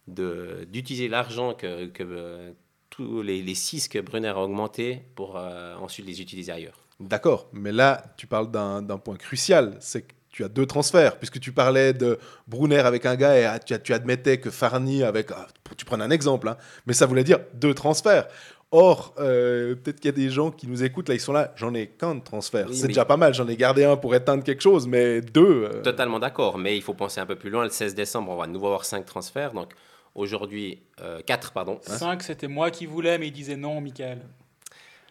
d'utiliser 0.08 1.08
l'argent 1.08 1.54
que, 1.54 1.86
que 1.86 2.04
euh, 2.04 2.52
tous 2.90 3.22
les, 3.22 3.42
les 3.42 3.54
six 3.56 3.88
que 3.88 3.98
Brunner 3.98 4.28
a 4.28 4.38
augmenté 4.38 5.02
pour 5.16 5.36
euh, 5.36 5.74
ensuite 5.76 6.06
les 6.06 6.20
utiliser 6.20 6.52
ailleurs. 6.52 6.78
D'accord, 7.00 7.48
mais 7.52 7.72
là, 7.72 8.14
tu 8.16 8.26
parles 8.26 8.50
d'un 8.50 8.98
point 8.98 9.16
crucial, 9.16 9.76
c'est 9.80 10.02
que 10.02 10.14
tu 10.36 10.44
as 10.44 10.48
deux 10.48 10.66
transferts, 10.66 11.16
puisque 11.16 11.40
tu 11.40 11.50
parlais 11.50 11.94
de 11.94 12.18
Brunner 12.46 12.80
avec 12.80 13.06
un 13.06 13.16
gars 13.16 13.38
et 13.38 13.46
ah, 13.46 13.58
tu, 13.58 13.94
admettais 13.94 14.36
que 14.36 14.50
Farni 14.50 15.02
avec... 15.02 15.30
Ah, 15.30 15.46
tu 15.78 15.86
prends 15.86 15.98
un 15.98 16.10
exemple, 16.10 16.46
hein, 16.46 16.58
mais 16.86 16.92
ça 16.92 17.06
voulait 17.06 17.24
dire 17.24 17.38
deux 17.54 17.72
transferts. 17.72 18.28
Or, 18.70 19.14
euh, 19.18 19.76
peut-être 19.76 19.98
qu'il 19.98 20.10
y 20.10 20.12
a 20.12 20.16
des 20.16 20.28
gens 20.28 20.50
qui 20.50 20.66
nous 20.66 20.84
écoutent, 20.84 21.08
là, 21.08 21.14
ils 21.14 21.20
sont 21.20 21.32
là, 21.32 21.54
j'en 21.56 21.72
ai 21.72 21.86
qu'un 21.86 22.16
de 22.16 22.20
transfert. 22.20 22.66
c'est 22.70 22.88
déjà 22.88 23.06
pas 23.06 23.16
mal, 23.16 23.32
j'en 23.32 23.48
ai 23.48 23.56
gardé 23.56 23.84
un 23.84 23.96
pour 23.96 24.14
éteindre 24.14 24.44
quelque 24.44 24.62
chose, 24.62 24.86
mais 24.86 25.22
deux... 25.22 25.70
Euh, 25.72 25.80
Totalement 25.80 26.18
d'accord, 26.18 26.58
mais 26.58 26.76
il 26.76 26.82
faut 26.82 26.92
penser 26.92 27.18
un 27.18 27.26
peu 27.26 27.36
plus 27.36 27.48
loin. 27.48 27.64
Le 27.64 27.70
16 27.70 27.94
décembre, 27.94 28.30
on 28.30 28.36
va 28.36 28.46
de 28.46 28.52
nouveau 28.52 28.66
avoir 28.66 28.84
cinq 28.84 29.06
transferts, 29.06 29.54
donc 29.54 29.72
aujourd'hui, 30.14 30.82
euh, 31.00 31.22
quatre, 31.24 31.52
pardon. 31.52 31.78
Cinq, 31.80 32.22
c'était 32.22 32.48
moi 32.48 32.70
qui 32.70 32.84
voulais, 32.84 33.16
mais 33.16 33.28
il 33.28 33.32
disait 33.32 33.56
non, 33.56 33.80
Michael. 33.80 34.18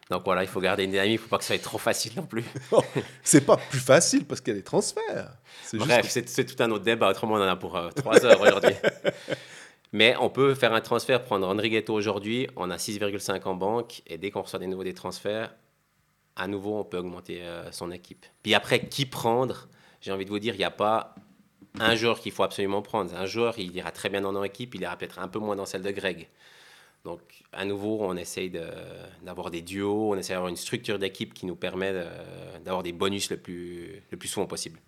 Donc 0.09 0.21
voilà, 0.23 0.43
il 0.43 0.47
faut 0.47 0.61
garder 0.61 0.83
une 0.83 0.91
dynamique, 0.91 1.13
il 1.13 1.15
ne 1.15 1.19
faut 1.21 1.29
pas 1.29 1.39
que 1.39 1.43
ça 1.43 1.55
soit 1.55 1.63
trop 1.63 1.79
facile 1.79 2.13
non 2.15 2.25
plus. 2.27 2.43
c'est 3.23 3.45
pas 3.45 3.57
plus 3.57 3.79
facile 3.79 4.25
parce 4.25 4.39
qu'il 4.39 4.53
y 4.53 4.55
a 4.55 4.59
des 4.59 4.63
transferts. 4.63 5.31
Bref, 5.73 6.07
c'est 6.09 6.45
tout 6.45 6.61
un 6.61 6.69
autre 6.71 6.83
débat, 6.83 7.09
autrement 7.09 7.35
on 7.35 7.41
en 7.41 7.47
a 7.47 7.55
pour 7.55 7.75
euh, 7.75 7.89
trois 7.89 8.23
heures 8.23 8.39
aujourd'hui. 8.39 8.75
Mais 9.93 10.15
on 10.19 10.29
peut 10.29 10.53
faire 10.53 10.73
un 10.73 10.81
transfert, 10.81 11.23
prendre 11.23 11.47
André 11.47 11.69
Ghetto 11.69 11.93
aujourd'hui, 11.93 12.47
on 12.55 12.69
a 12.69 12.75
6,5 12.75 13.43
en 13.45 13.55
banque, 13.55 14.01
et 14.05 14.17
dès 14.17 14.29
qu'on 14.29 14.41
reçoit 14.41 14.59
des 14.59 14.67
nouveaux 14.67 14.83
des 14.83 14.93
transferts, 14.93 15.55
à 16.35 16.47
nouveau, 16.47 16.77
on 16.77 16.83
peut 16.83 16.97
augmenter 16.97 17.41
euh, 17.41 17.71
son 17.71 17.91
équipe. 17.91 18.25
Puis 18.43 18.53
après, 18.53 18.87
qui 18.87 19.05
prendre? 19.05 19.69
J'ai 20.01 20.11
envie 20.11 20.25
de 20.25 20.29
vous 20.29 20.39
dire, 20.39 20.53
il 20.53 20.57
n'y 20.57 20.65
a 20.65 20.71
pas 20.71 21.15
un 21.79 21.95
joueur 21.95 22.19
qu'il 22.19 22.31
faut 22.31 22.43
absolument 22.43 22.81
prendre. 22.81 23.15
Un 23.15 23.25
joueur, 23.25 23.57
il 23.57 23.75
ira 23.75 23.91
très 23.91 24.09
bien 24.09 24.21
dans 24.21 24.33
notre 24.33 24.45
équipe, 24.45 24.75
il 24.75 24.81
ira 24.81 24.97
peut-être 24.97 25.19
un 25.19 25.27
peu 25.27 25.39
moins 25.39 25.55
dans 25.55 25.65
celle 25.65 25.81
de 25.81 25.91
Greg. 25.91 26.27
Donc, 27.05 27.21
à 27.53 27.65
nouveau, 27.65 27.99
on 28.01 28.17
essaye 28.17 28.51
d'avoir 29.23 29.51
des 29.51 29.61
duos, 29.61 30.13
on 30.13 30.17
essaie 30.17 30.33
d'avoir 30.33 30.49
une 30.49 30.55
structure 30.57 30.97
d'équipe 30.97 31.35
qui 31.35 31.45
nous 31.45 31.55
permet 31.55 31.93
d'avoir 32.63 32.81
des 32.81 32.93
bonus 32.93 33.29
le 33.29 33.37
plus, 33.37 34.01
le 34.09 34.17
plus 34.17 34.27
souvent 34.27 34.47
possible. 34.47 34.79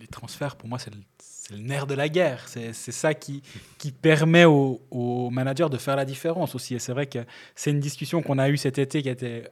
Les 0.00 0.06
transferts, 0.06 0.54
pour 0.54 0.68
moi, 0.68 0.78
c'est 0.78 0.92
le, 0.94 1.58
nerf 1.58 1.88
de 1.88 1.94
la 1.94 2.08
guerre. 2.08 2.46
C'est 2.46 2.72
ça 2.72 3.12
qui, 3.12 3.42
qui 3.76 3.90
permet 3.90 4.44
aux, 4.44 5.30
managers 5.32 5.68
de 5.68 5.78
faire 5.78 5.96
la 5.96 6.04
différence 6.04 6.54
aussi. 6.54 6.76
Et 6.76 6.78
c'est 6.78 6.92
vrai 6.92 7.06
que 7.06 7.18
c'est 7.56 7.72
une 7.72 7.80
discussion 7.80 8.22
qu'on 8.22 8.38
a 8.38 8.48
eue 8.48 8.56
cet 8.56 8.78
été 8.78 9.02
qui 9.02 9.08
était 9.08 9.50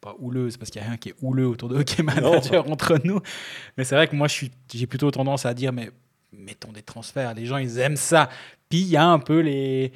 pas 0.00 0.16
houleuse, 0.18 0.56
parce 0.56 0.72
qu'il 0.72 0.80
n'y 0.80 0.86
a 0.86 0.90
rien 0.90 0.98
qui 0.98 1.10
est 1.10 1.14
houleux 1.22 1.46
autour 1.46 1.68
de 1.68 1.76
hockey 1.76 2.02
manager 2.02 2.68
entre 2.68 2.98
nous. 3.04 3.20
Mais 3.76 3.84
c'est 3.84 3.94
vrai 3.94 4.08
que 4.08 4.16
moi, 4.16 4.26
j'ai 4.26 4.86
plutôt 4.88 5.12
tendance 5.12 5.46
à 5.46 5.54
dire, 5.54 5.72
mais 5.72 5.90
mettons 6.32 6.72
des 6.72 6.82
transferts. 6.82 7.34
Les 7.34 7.46
gens, 7.46 7.58
ils 7.58 7.78
aiment 7.78 7.96
ça. 7.96 8.28
Puis 8.68 8.80
il 8.80 8.88
y 8.88 8.96
a 8.96 9.06
un 9.06 9.20
peu 9.20 9.38
les 9.38 9.92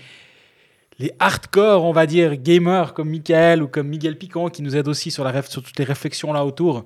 les 0.98 1.12
hardcore, 1.18 1.84
on 1.84 1.92
va 1.92 2.06
dire, 2.06 2.36
gamers 2.36 2.94
comme 2.94 3.10
Michael 3.10 3.62
ou 3.62 3.68
comme 3.68 3.88
Miguel 3.88 4.16
Piquant 4.16 4.48
qui 4.48 4.62
nous 4.62 4.76
aident 4.76 4.88
aussi 4.88 5.10
sur, 5.10 5.24
toutes 5.50 5.78
les 5.78 5.84
réflexions 5.84 6.32
là 6.32 6.44
autour, 6.44 6.84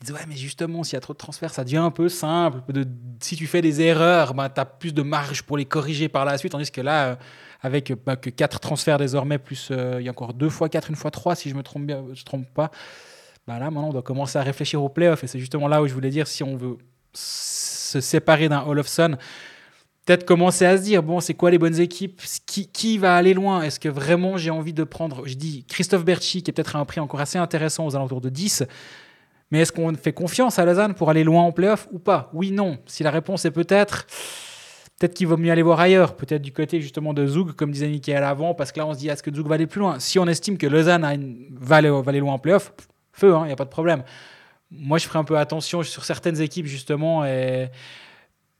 Il 0.00 0.06
disait, 0.06 0.12
ouais, 0.14 0.26
mais 0.28 0.36
justement, 0.36 0.82
s'il 0.82 0.94
y 0.94 0.96
a 0.96 1.00
trop 1.00 1.12
de 1.12 1.18
transferts, 1.18 1.52
ça 1.52 1.64
devient 1.64 1.76
un 1.76 1.90
peu 1.90 2.08
simple. 2.08 2.60
Si 3.20 3.36
tu 3.36 3.46
fais 3.46 3.62
des 3.62 3.82
erreurs, 3.82 4.34
bah, 4.34 4.48
tu 4.48 4.60
as 4.60 4.64
plus 4.64 4.92
de 4.92 5.02
marge 5.02 5.42
pour 5.42 5.56
les 5.56 5.64
corriger 5.64 6.08
par 6.08 6.24
la 6.24 6.38
suite. 6.38 6.52
Tandis 6.52 6.70
que 6.70 6.80
là, 6.80 7.06
euh, 7.06 7.16
avec 7.62 7.92
bah, 8.04 8.16
que 8.16 8.30
4 8.30 8.58
transferts 8.58 8.98
désormais, 8.98 9.38
plus 9.38 9.68
euh, 9.70 9.98
il 10.00 10.06
y 10.06 10.08
a 10.08 10.10
encore 10.10 10.34
2 10.34 10.48
fois 10.48 10.68
4, 10.68 10.90
une 10.90 10.96
fois 10.96 11.10
3, 11.10 11.36
si 11.36 11.50
je 11.50 11.54
me 11.54 11.62
trompe, 11.62 11.90
je 12.12 12.24
trompe 12.24 12.48
pas, 12.52 12.70
bah, 13.46 13.58
là, 13.58 13.70
maintenant, 13.70 13.88
on 13.88 13.92
doit 13.92 14.02
commencer 14.02 14.38
à 14.38 14.42
réfléchir 14.42 14.82
aux 14.82 14.88
playoffs. 14.88 15.22
Et 15.22 15.26
c'est 15.28 15.38
justement 15.38 15.68
là 15.68 15.82
où 15.82 15.86
je 15.86 15.94
voulais 15.94 16.10
dire, 16.10 16.26
si 16.26 16.42
on 16.42 16.56
veut 16.56 16.78
se 17.12 18.00
séparer 18.00 18.48
d'un 18.48 18.60
Hall 18.60 18.78
of 18.78 18.88
Sun, 18.88 19.18
peut-être 20.10 20.26
commencer 20.26 20.66
à 20.66 20.76
se 20.76 20.82
dire 20.82 21.04
bon, 21.04 21.20
c'est 21.20 21.34
quoi 21.34 21.52
les 21.52 21.58
bonnes 21.58 21.78
équipes? 21.78 22.20
Qui, 22.44 22.66
qui, 22.66 22.98
va 22.98 23.14
aller 23.14 23.32
loin? 23.32 23.62
Est-ce 23.62 23.78
que 23.78 23.88
vraiment 23.88 24.36
j'ai 24.36 24.50
envie 24.50 24.72
de 24.72 24.82
prendre 24.82 25.24
Je 25.24 25.34
dis 25.34 25.64
Christophe 25.68 26.04
Berchi, 26.04 26.42
qui 26.42 26.50
est 26.50 26.52
peut-être 26.52 26.74
à 26.74 26.80
un 26.80 26.84
prix 26.84 26.98
encore 26.98 27.20
assez 27.20 27.38
intéressant 27.38 27.86
aux 27.86 27.94
alentours 27.94 28.20
de 28.20 28.28
10. 28.28 28.64
Mais 29.52 29.60
est-ce 29.60 29.70
qu'on 29.70 29.94
fait 29.94 30.12
confiance 30.12 30.58
à 30.58 30.64
Lausanne 30.64 30.94
pour 30.94 31.10
aller 31.10 31.22
loin 31.22 31.44
en 31.44 31.52
playoff 31.52 31.86
ou 31.92 32.00
pas? 32.00 32.28
Oui, 32.34 32.50
non. 32.50 32.78
Si 32.86 33.04
la 33.04 33.12
réponse 33.12 33.44
est 33.44 33.52
peut-être, 33.52 34.08
peut-être 34.98 35.14
qu'il 35.14 35.28
vaut 35.28 35.36
mieux 35.36 35.52
aller 35.52 35.62
voir 35.62 35.78
ailleurs. 35.78 36.16
Peut-être 36.16 36.42
du 36.42 36.52
côté 36.52 36.80
justement 36.80 37.14
de 37.14 37.24
Zug, 37.28 37.52
comme 37.52 37.70
disait 37.70 37.88
Michael 37.88 38.24
avant, 38.24 38.52
parce 38.52 38.72
que 38.72 38.80
là 38.80 38.88
on 38.88 38.94
se 38.94 38.98
dit 38.98 39.08
est-ce 39.08 39.22
que 39.22 39.32
Zug 39.32 39.46
va 39.46 39.54
aller 39.54 39.68
plus 39.68 39.78
loin? 39.78 40.00
Si 40.00 40.18
on 40.18 40.26
estime 40.26 40.58
que 40.58 40.66
Lausanne 40.66 41.04
a 41.04 41.14
une... 41.14 41.46
va, 41.52 41.76
aller, 41.76 41.88
va, 41.88 42.02
aller, 42.08 42.18
loin 42.18 42.32
en 42.32 42.38
playoff, 42.40 42.72
feu, 43.12 43.28
il 43.28 43.34
hein, 43.34 43.46
n'y 43.46 43.52
a 43.52 43.56
pas 43.56 43.64
de 43.64 43.70
problème. 43.70 44.02
Moi, 44.72 44.98
je 44.98 45.06
ferai 45.06 45.20
un 45.20 45.24
peu 45.24 45.38
attention 45.38 45.84
sur 45.84 46.04
certaines 46.04 46.40
équipes 46.40 46.66
justement 46.66 47.24
et 47.24 47.70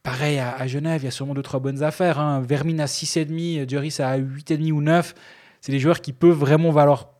Pareil 0.02 0.38
à, 0.38 0.66
Genève, 0.66 1.02
il 1.02 1.04
y 1.04 1.08
a 1.08 1.10
sûrement 1.10 1.34
deux, 1.34 1.42
trois 1.42 1.60
bonnes 1.60 1.82
affaires. 1.82 2.18
Hein. 2.18 2.40
Vermine 2.40 2.80
à 2.80 2.86
6,5, 2.86 3.66
Duris 3.66 3.96
à 3.98 4.18
8,5 4.18 4.72
ou 4.72 4.80
9. 4.80 5.14
C'est 5.60 5.72
des 5.72 5.78
joueurs 5.78 6.00
qui 6.00 6.14
peuvent 6.14 6.36
vraiment 6.36 6.70
valoir, 6.70 7.10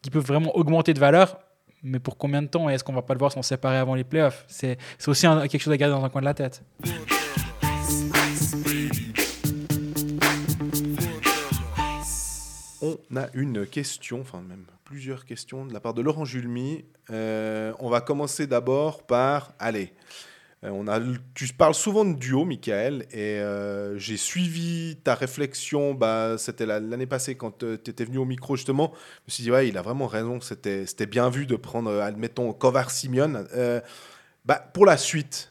qui 0.00 0.10
peuvent 0.10 0.24
vraiment 0.24 0.56
augmenter 0.56 0.94
de 0.94 1.00
valeur. 1.00 1.40
Mais 1.82 1.98
pour 1.98 2.18
combien 2.18 2.40
de 2.40 2.46
temps 2.46 2.68
Est-ce 2.68 2.84
qu'on 2.84 2.92
va 2.92 3.02
pas 3.02 3.14
le 3.14 3.18
voir 3.18 3.32
s'en 3.32 3.42
séparer 3.42 3.78
avant 3.78 3.96
les 3.96 4.04
playoffs? 4.04 4.44
C'est 4.46 4.78
aussi 5.06 5.26
quelque 5.48 5.58
chose 5.58 5.72
à 5.72 5.76
garder 5.76 5.96
dans 5.96 6.04
un 6.04 6.08
coin 6.08 6.20
de 6.20 6.26
la 6.26 6.34
tête. 6.34 6.62
On 12.82 13.16
a 13.16 13.26
une 13.34 13.66
question, 13.66 14.20
enfin 14.20 14.40
même 14.40 14.64
plusieurs 14.84 15.24
questions 15.24 15.66
de 15.66 15.72
la 15.72 15.80
part 15.80 15.94
de 15.94 16.02
Laurent 16.02 16.24
Julmy. 16.24 16.84
Euh, 17.10 17.72
on 17.78 17.88
va 17.88 18.00
commencer 18.00 18.46
d'abord 18.46 19.06
par, 19.06 19.52
allez, 19.58 19.92
on 20.62 20.88
a, 20.88 21.00
tu 21.34 21.48
parles 21.54 21.74
souvent 21.74 22.04
de 22.04 22.12
duo, 22.12 22.44
Michael, 22.44 23.06
et 23.12 23.38
euh, 23.40 23.96
j'ai 23.98 24.18
suivi 24.18 24.98
ta 25.02 25.14
réflexion. 25.14 25.94
Bah, 25.94 26.36
c'était 26.36 26.66
l'année 26.66 27.06
passée 27.06 27.34
quand 27.34 27.62
euh, 27.62 27.78
tu 27.82 27.90
étais 27.90 28.04
venu 28.04 28.18
au 28.18 28.26
micro, 28.26 28.56
justement. 28.56 28.92
Je 28.94 28.98
me 29.26 29.30
suis 29.30 29.42
dit, 29.42 29.50
ouais, 29.50 29.68
il 29.68 29.78
a 29.78 29.82
vraiment 29.82 30.06
raison. 30.06 30.38
C'était 30.40 31.06
bien 31.06 31.30
vu 31.30 31.46
de 31.46 31.56
prendre, 31.56 31.90
admettons, 32.00 32.52
Kovar 32.52 32.90
Simeon. 32.90 33.46
bah, 34.44 34.58
pour 34.74 34.84
la 34.84 34.98
suite, 34.98 35.50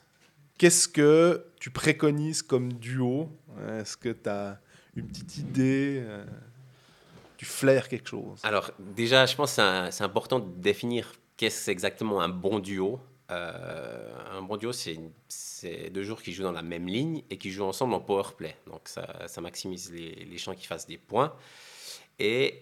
qu'est-ce 0.60 0.88
que 0.88 1.44
tu 1.60 1.72
préconises 1.72 2.44
comme 2.44 2.74
duo? 2.74 3.32
Est-ce 3.80 3.98
que 3.98 4.10
tu 4.10 4.30
as 4.30 4.60
une 4.96 5.08
petite 5.08 5.38
idée 5.38 6.04
Tu 7.38 7.46
flaires 7.46 7.88
quelque 7.88 8.10
chose? 8.10 8.40
Alors, 8.44 8.70
déjà, 8.80 9.26
je 9.26 9.36
pense 9.36 9.56
que 9.56 9.88
c'est 9.90 10.04
important 10.04 10.38
de 10.38 10.52
définir 10.58 11.14
qu'est-ce 11.36 11.72
exactement 11.72 12.22
un 12.22 12.30
bon 12.30 12.60
duo. 12.60 13.00
Euh, 13.32 14.12
un 14.32 14.42
bon 14.42 14.58
duo, 14.58 14.72
c'est 14.72 15.90
deux 15.90 16.04
joueurs 16.04 16.22
qui 16.22 16.34
jouent 16.34 16.44
dans 16.44 16.52
la 16.52 16.64
même 16.64 16.88
ligne 16.88 17.24
et 17.30 17.38
qui 17.38 17.52
jouent 17.52 17.66
ensemble 17.66 17.94
en 17.94 18.00
power 18.00 18.24
play. 18.38 18.56
Donc 18.68 18.82
ça, 18.86 19.28
ça 19.28 19.42
maximise 19.42 19.92
les, 19.92 20.26
les 20.26 20.38
champs 20.38 20.56
qui 20.56 20.66
fassent 20.66 20.88
des 20.88 20.98
points. 20.98 21.34
Et 22.18 22.62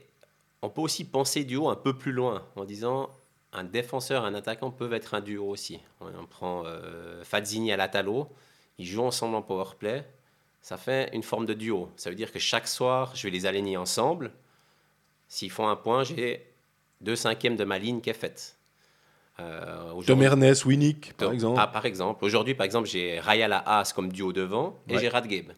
on 0.62 0.69
peut 0.69 0.81
aussi 0.81 1.05
penser 1.05 1.43
duo 1.43 1.69
un 1.69 1.75
peu 1.75 1.95
plus 1.97 2.12
loin 2.12 2.45
en 2.55 2.65
disant 2.65 3.09
un 3.53 3.63
défenseur 3.63 4.24
et 4.24 4.27
un 4.27 4.33
attaquant 4.33 4.71
peuvent 4.71 4.93
être 4.93 5.13
un 5.13 5.21
duo 5.21 5.50
aussi. 5.50 5.79
On 6.01 6.25
prend 6.25 6.63
euh, 6.65 7.24
Fazzini 7.24 7.71
à 7.71 7.77
Latalo, 7.77 8.27
ils 8.77 8.86
jouent 8.86 9.03
ensemble 9.03 9.36
en 9.36 9.41
power 9.41 9.75
play. 9.79 10.05
Ça 10.62 10.77
fait 10.77 11.09
une 11.13 11.24
forme 11.24 11.45
de 11.45 11.53
duo. 11.53 11.89
Ça 11.95 12.10
veut 12.10 12.15
dire 12.15 12.32
que 12.32 12.39
chaque 12.39 12.67
soir, 12.67 13.15
je 13.15 13.23
vais 13.23 13.30
les 13.30 13.45
aligner 13.45 13.77
ensemble. 13.77 14.32
S'ils 15.30 15.51
font 15.51 15.67
un 15.67 15.75
point, 15.75 16.03
j'ai 16.03 16.45
deux 16.99 17.15
cinquièmes 17.15 17.56
de 17.56 17.63
ma 17.63 17.80
ligne 17.80 18.01
qui 18.01 18.10
est 18.10 18.13
faite. 18.13 18.57
Euh, 19.39 20.02
Tom 20.06 20.21
Ernest, 20.23 20.65
Winnick, 20.65 21.13
par 21.13 21.32
exemple. 21.32 21.60
Ah, 21.62 21.67
par 21.67 21.86
exemple. 21.86 22.23
Aujourd'hui, 22.26 22.56
par 22.56 22.65
exemple, 22.65 22.88
j'ai 22.88 23.19
Rayala 23.19 23.63
As 23.65 23.93
comme 23.93 24.12
duo 24.12 24.34
devant 24.34 24.78
et 24.89 24.97
j'ai 24.97 25.10
Radgeb. 25.10 25.52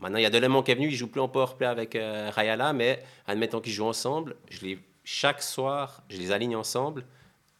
Maintenant, 0.00 0.18
il 0.18 0.22
y 0.22 0.26
a 0.26 0.30
Delemont 0.30 0.62
qui 0.62 0.70
est 0.72 0.74
venu, 0.74 0.88
il 0.88 0.96
joue 0.96 1.08
plus 1.08 1.20
en 1.20 1.28
powerplay 1.28 1.66
avec 1.66 1.94
euh, 1.94 2.30
Rayala, 2.34 2.72
mais 2.72 3.02
admettons 3.26 3.60
qu'ils 3.60 3.74
jouent 3.74 3.86
ensemble, 3.86 4.34
je 4.48 4.62
les, 4.62 4.78
chaque 5.04 5.42
soir, 5.42 6.02
je 6.08 6.16
les 6.16 6.32
aligne 6.32 6.56
ensemble. 6.56 7.04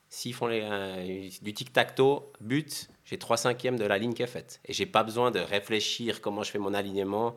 S'ils 0.08 0.34
font 0.34 0.46
les, 0.46 0.62
euh, 0.62 1.28
du 1.42 1.52
tic-tac-toe, 1.52 2.22
but, 2.40 2.88
j'ai 3.04 3.18
3 3.18 3.36
cinquièmes 3.36 3.78
de 3.78 3.84
la 3.84 3.98
ligne 3.98 4.14
qui 4.14 4.22
est 4.22 4.26
faite. 4.26 4.60
Et 4.64 4.72
j'ai 4.72 4.86
pas 4.86 5.02
besoin 5.02 5.30
de 5.30 5.38
réfléchir 5.38 6.20
comment 6.20 6.42
je 6.42 6.50
fais 6.50 6.58
mon 6.58 6.72
alignement. 6.72 7.36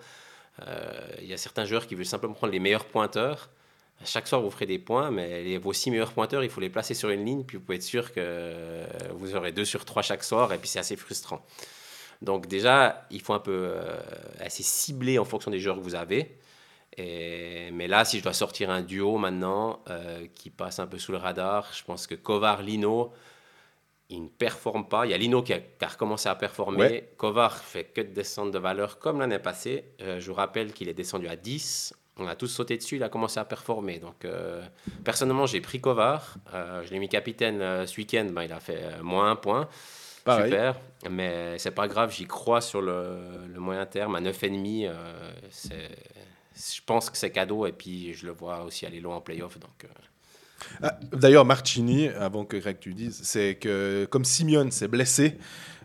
Euh, 0.65 1.08
il 1.21 1.27
y 1.27 1.34
a 1.34 1.38
certains 1.38 1.65
joueurs 1.65 1.86
qui 1.86 1.95
veulent 1.95 2.06
simplement 2.06 2.34
prendre 2.34 2.53
les 2.53 2.60
meilleurs 2.60 2.86
pointeurs 2.86 3.49
chaque 4.06 4.27
soir, 4.27 4.41
vous 4.41 4.51
ferez 4.51 4.65
des 4.65 4.79
points, 4.79 5.12
mais 5.12 5.43
les, 5.43 5.58
vos 5.58 5.73
six 5.73 5.91
meilleurs 5.91 6.13
pointeurs, 6.13 6.43
il 6.43 6.49
faut 6.49 6.62
les 6.62 6.69
placer 6.69 6.93
sur 6.93 7.10
une 7.10 7.25
ligne, 7.25 7.43
puis 7.43 7.58
vous 7.58 7.63
pouvez 7.63 7.77
être 7.77 7.84
sûr 7.84 8.12
que 8.13 8.84
vous 9.13 9.36
aurez 9.36 9.51
deux 9.51 9.65
sur 9.65 9.86
trois 9.86 10.01
chaque 10.01 10.23
soir, 10.23 10.51
et 10.53 10.58
puis 10.58 10.67
c'est 10.67 10.79
assez 10.79 10.95
frustrant. 10.95 11.45
Donc 12.21 12.47
déjà, 12.47 13.06
il 13.12 13.21
faut 13.21 13.34
un 13.34 13.39
peu 13.39 13.51
euh, 13.75 13.99
assez 14.39 14.63
cibler 14.63 15.19
en 15.19 15.25
fonction 15.25 15.51
des 15.51 15.60
joueurs 15.60 15.75
que 15.75 15.82
vous 15.82 15.95
avez. 15.95 16.38
Et, 16.95 17.69
mais 17.71 17.88
là, 17.88 18.06
si 18.06 18.19
je 18.19 18.23
dois 18.23 18.34
sortir 18.34 18.69
un 18.69 18.82
duo 18.82 19.17
maintenant 19.17 19.84
euh, 19.89 20.27
qui 20.34 20.49
passe 20.49 20.79
un 20.79 20.88
peu 20.88 20.97
sous 20.97 21.12
le 21.12 21.17
radar, 21.17 21.67
je 21.73 21.84
pense 21.84 22.08
que 22.08 22.15
Kovar-Lino, 22.15 23.12
il 24.10 24.23
ne 24.23 24.27
performe 24.27 24.88
pas. 24.88 25.06
Il 25.06 25.12
y 25.12 25.13
a 25.13 25.17
Lino 25.17 25.41
qui 25.41 25.53
a, 25.53 25.60
recommencé 25.88 26.29
à 26.29 26.36
performer. 26.36 27.10
Kovar 27.17 27.58
fait 27.58 27.86
que 27.86 28.01
de 28.01 28.13
descendre 28.13 28.51
de 28.51 28.60
valeur 28.60 28.99
comme 28.99 29.19
l'année 29.19 29.39
passée. 29.39 29.86
Euh, 30.01 30.19
je 30.19 30.27
vous 30.29 30.36
rappelle 30.36 30.71
qu'il 30.71 30.88
est 30.88 30.93
descendu 30.93 31.27
à 31.27 31.36
10 31.36 31.93
on 32.17 32.28
a 32.28 32.36
tous 32.36 32.47
sauté 32.47 32.78
dessus, 32.78 32.97
il 32.97 33.04
a 33.04 33.10
commencé 33.10 33.39
à 33.39 33.45
performer. 33.45 33.99
Donc, 33.99 34.26
euh, 34.26 34.63
personnellement, 35.04 35.45
j'ai 35.45 35.62
pris 35.62 35.82
Kovar. 35.82 36.36
Euh, 36.54 36.84
je 36.84 36.91
l'ai 36.91 36.99
mis 36.99 37.10
capitaine 37.10 37.62
euh, 37.62 37.88
ce 37.88 37.97
week-end. 37.97 38.28
Ben, 38.32 38.43
il 38.43 38.54
a 38.54 38.60
fait 38.60 39.02
moins 39.02 39.32
un 39.32 39.36
point. 39.36 39.67
Super. 40.19 40.80
Mais 41.10 41.58
c'est 41.58 41.71
pas 41.71 41.88
grave, 41.88 42.13
j'y 42.13 42.26
crois 42.26 42.62
sur 42.62 42.82
le, 42.82 43.45
moyen 43.58 43.86
terme. 43.86 44.15
À 44.15 44.21
9,5, 44.21 44.89
je 46.56 46.82
pense 46.86 47.10
que 47.10 47.17
c'est 47.17 47.32
cadeau. 47.32 47.65
Et 47.65 47.73
puis, 47.73 48.13
je 48.13 48.26
le 48.28 48.32
vois 48.32 48.63
aussi 48.63 48.86
aller 48.86 49.02
loin 49.02 49.17
en 49.17 49.21
playoff. 49.21 49.60
Donc. 49.60 49.86
Ah, 50.82 50.97
d'ailleurs, 51.12 51.45
Marchini, 51.45 52.10
avant 52.10 52.45
que 52.45 52.58
Greg 52.58 52.78
tu 52.80 52.93
dises, 52.93 53.19
c'est 53.23 53.56
que 53.56 54.06
comme 54.10 54.26
Simeone 54.26 54.71
s'est 54.71 54.88
blessé, 54.88 55.38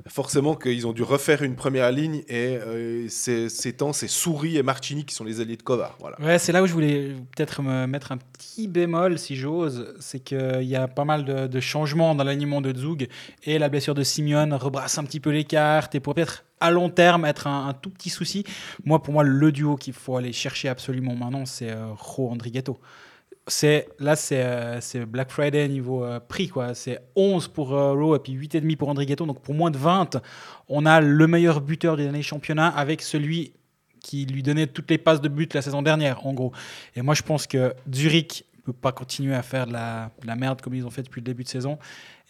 forcément 0.06 0.54
qu'ils 0.54 0.86
ont 0.86 0.92
dû 0.92 1.02
refaire 1.02 1.42
une 1.42 1.54
première 1.54 1.90
ligne 1.90 2.22
et 2.28 2.58
euh, 2.60 3.06
c'est 3.08 3.72
temps, 3.72 3.92
c'est 3.92 4.08
Souris 4.08 4.56
et 4.56 4.62
Martini 4.62 5.04
qui 5.04 5.14
sont 5.14 5.24
les 5.24 5.40
alliés 5.40 5.56
de 5.56 5.62
Kovar. 5.62 5.96
Voilà. 6.00 6.20
Ouais, 6.20 6.38
c'est 6.38 6.52
là 6.52 6.62
où 6.62 6.66
je 6.66 6.72
voulais 6.72 7.14
peut-être 7.36 7.62
me 7.62 7.86
mettre 7.86 8.12
un 8.12 8.18
petit 8.18 8.68
bémol, 8.68 9.18
si 9.18 9.36
j'ose, 9.36 9.94
c'est 10.00 10.20
qu'il 10.20 10.62
y 10.62 10.76
a 10.76 10.88
pas 10.88 11.04
mal 11.04 11.24
de, 11.24 11.60
changements 11.60 12.14
dans 12.14 12.24
l'alignement 12.24 12.60
de 12.60 12.76
Zug 12.76 13.08
et 13.44 13.58
la 13.58 13.68
blessure 13.68 13.94
de 13.94 14.02
Simeone 14.02 14.54
rebrasse 14.54 14.96
un 14.98 15.04
petit 15.04 15.20
peu 15.20 15.30
les 15.30 15.44
cartes 15.44 15.94
et 15.94 16.00
pour 16.00 16.14
peut-être 16.14 16.44
à 16.60 16.70
long 16.70 16.88
terme 16.88 17.24
être 17.24 17.46
un, 17.46 17.72
tout 17.74 17.90
petit 17.90 18.10
souci. 18.10 18.44
Moi, 18.84 19.02
pour 19.02 19.12
moi, 19.12 19.24
le 19.24 19.52
duo 19.52 19.76
qu'il 19.76 19.92
faut 19.92 20.16
aller 20.16 20.32
chercher 20.32 20.68
absolument 20.68 21.14
maintenant, 21.14 21.46
c'est 21.46 21.70
euh, 21.70 21.88
Ro 21.96 22.30
Andrighetto 22.30 22.78
c'est 23.48 23.88
là 23.98 24.14
euh, 24.32 24.78
c'est 24.80 25.06
Black 25.06 25.30
Friday 25.30 25.68
niveau 25.68 26.04
euh, 26.04 26.20
prix 26.20 26.48
quoi. 26.48 26.74
C'est 26.74 26.98
11 27.16 27.48
pour 27.48 27.74
euh, 27.74 28.16
et 28.16 28.18
puis 28.18 28.34
8,5 28.34 28.76
pour 28.76 28.88
André 28.88 29.06
Ghetto 29.06 29.26
donc 29.26 29.40
pour 29.40 29.54
moins 29.54 29.70
de 29.70 29.78
20 29.78 30.20
on 30.68 30.86
a 30.86 31.00
le 31.00 31.26
meilleur 31.26 31.60
buteur 31.60 31.96
des 31.96 32.06
années 32.06 32.22
championnat 32.22 32.68
avec 32.68 33.02
celui 33.02 33.54
qui 34.00 34.26
lui 34.26 34.42
donnait 34.42 34.66
toutes 34.66 34.90
les 34.90 34.98
passes 34.98 35.20
de 35.20 35.28
but 35.28 35.54
la 35.54 35.62
saison 35.62 35.82
dernière 35.82 36.24
en 36.26 36.32
gros. 36.32 36.52
Et 36.94 37.02
moi 37.02 37.14
je 37.14 37.22
pense 37.22 37.46
que 37.46 37.74
Zurich 37.92 38.44
pas 38.72 38.92
continuer 38.92 39.34
à 39.34 39.42
faire 39.42 39.66
de 39.66 39.72
la, 39.72 40.10
la 40.24 40.36
merde 40.36 40.60
comme 40.60 40.74
ils 40.74 40.86
ont 40.86 40.90
fait 40.90 41.02
depuis 41.02 41.20
le 41.20 41.24
début 41.24 41.44
de 41.44 41.48
saison 41.48 41.78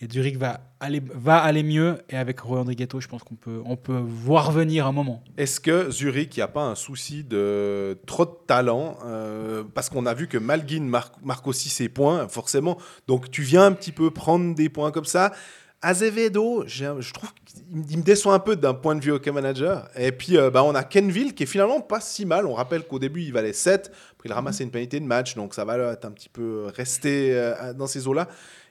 et 0.00 0.08
Zurich 0.08 0.36
va 0.36 0.60
aller, 0.78 1.02
va 1.12 1.38
aller 1.38 1.64
mieux. 1.64 1.98
Et 2.08 2.16
avec 2.16 2.38
Roy 2.40 2.64
Ghetto, 2.74 3.00
je 3.00 3.08
pense 3.08 3.24
qu'on 3.24 3.34
peut, 3.34 3.60
on 3.64 3.76
peut 3.76 3.98
voir 3.98 4.52
venir 4.52 4.86
un 4.86 4.92
moment. 4.92 5.24
Est-ce 5.36 5.58
que 5.60 5.90
Zurich, 5.90 6.36
il 6.36 6.40
n'y 6.40 6.44
a 6.44 6.48
pas 6.48 6.62
un 6.62 6.76
souci 6.76 7.24
de 7.24 7.98
trop 8.06 8.24
de 8.24 8.34
talent 8.46 8.96
euh, 9.04 9.64
Parce 9.74 9.90
qu'on 9.90 10.06
a 10.06 10.14
vu 10.14 10.28
que 10.28 10.38
Malguin 10.38 10.84
marque, 10.84 11.46
aussi 11.46 11.68
ses 11.68 11.88
points, 11.88 12.28
forcément. 12.28 12.78
Donc 13.08 13.30
tu 13.30 13.42
viens 13.42 13.64
un 13.64 13.72
petit 13.72 13.92
peu 13.92 14.10
prendre 14.10 14.54
des 14.54 14.68
points 14.68 14.92
comme 14.92 15.04
ça. 15.04 15.32
Azevedo, 15.80 16.64
je 16.66 17.12
trouve 17.12 17.30
qu'il 17.44 17.98
me 17.98 18.02
déçoit 18.02 18.34
un 18.34 18.40
peu 18.40 18.56
d'un 18.56 18.74
point 18.74 18.96
de 18.96 19.00
vue 19.04 19.12
hockey 19.12 19.30
manager. 19.30 19.88
Et 19.96 20.10
puis, 20.10 20.36
euh, 20.36 20.50
bah, 20.50 20.64
on 20.64 20.74
a 20.74 20.82
Kenville 20.82 21.34
qui 21.34 21.44
est 21.44 21.46
finalement 21.46 21.80
pas 21.80 22.00
si 22.00 22.26
mal. 22.26 22.46
On 22.46 22.54
rappelle 22.54 22.82
qu'au 22.84 22.98
début, 22.98 23.22
il 23.22 23.32
valait 23.32 23.52
7. 23.52 23.92
Après, 24.12 24.28
il 24.28 24.32
a 24.32 24.34
ramassé 24.34 24.64
une 24.64 24.70
pénalité 24.70 24.98
de 24.98 25.04
match. 25.04 25.36
Donc, 25.36 25.54
ça 25.54 25.64
va 25.64 25.78
être 25.92 26.04
un 26.04 26.10
petit 26.10 26.28
peu 26.28 26.66
rester 26.74 27.30
euh, 27.32 27.72
dans 27.74 27.86
ces 27.86 28.08
eaux-là. 28.08 28.28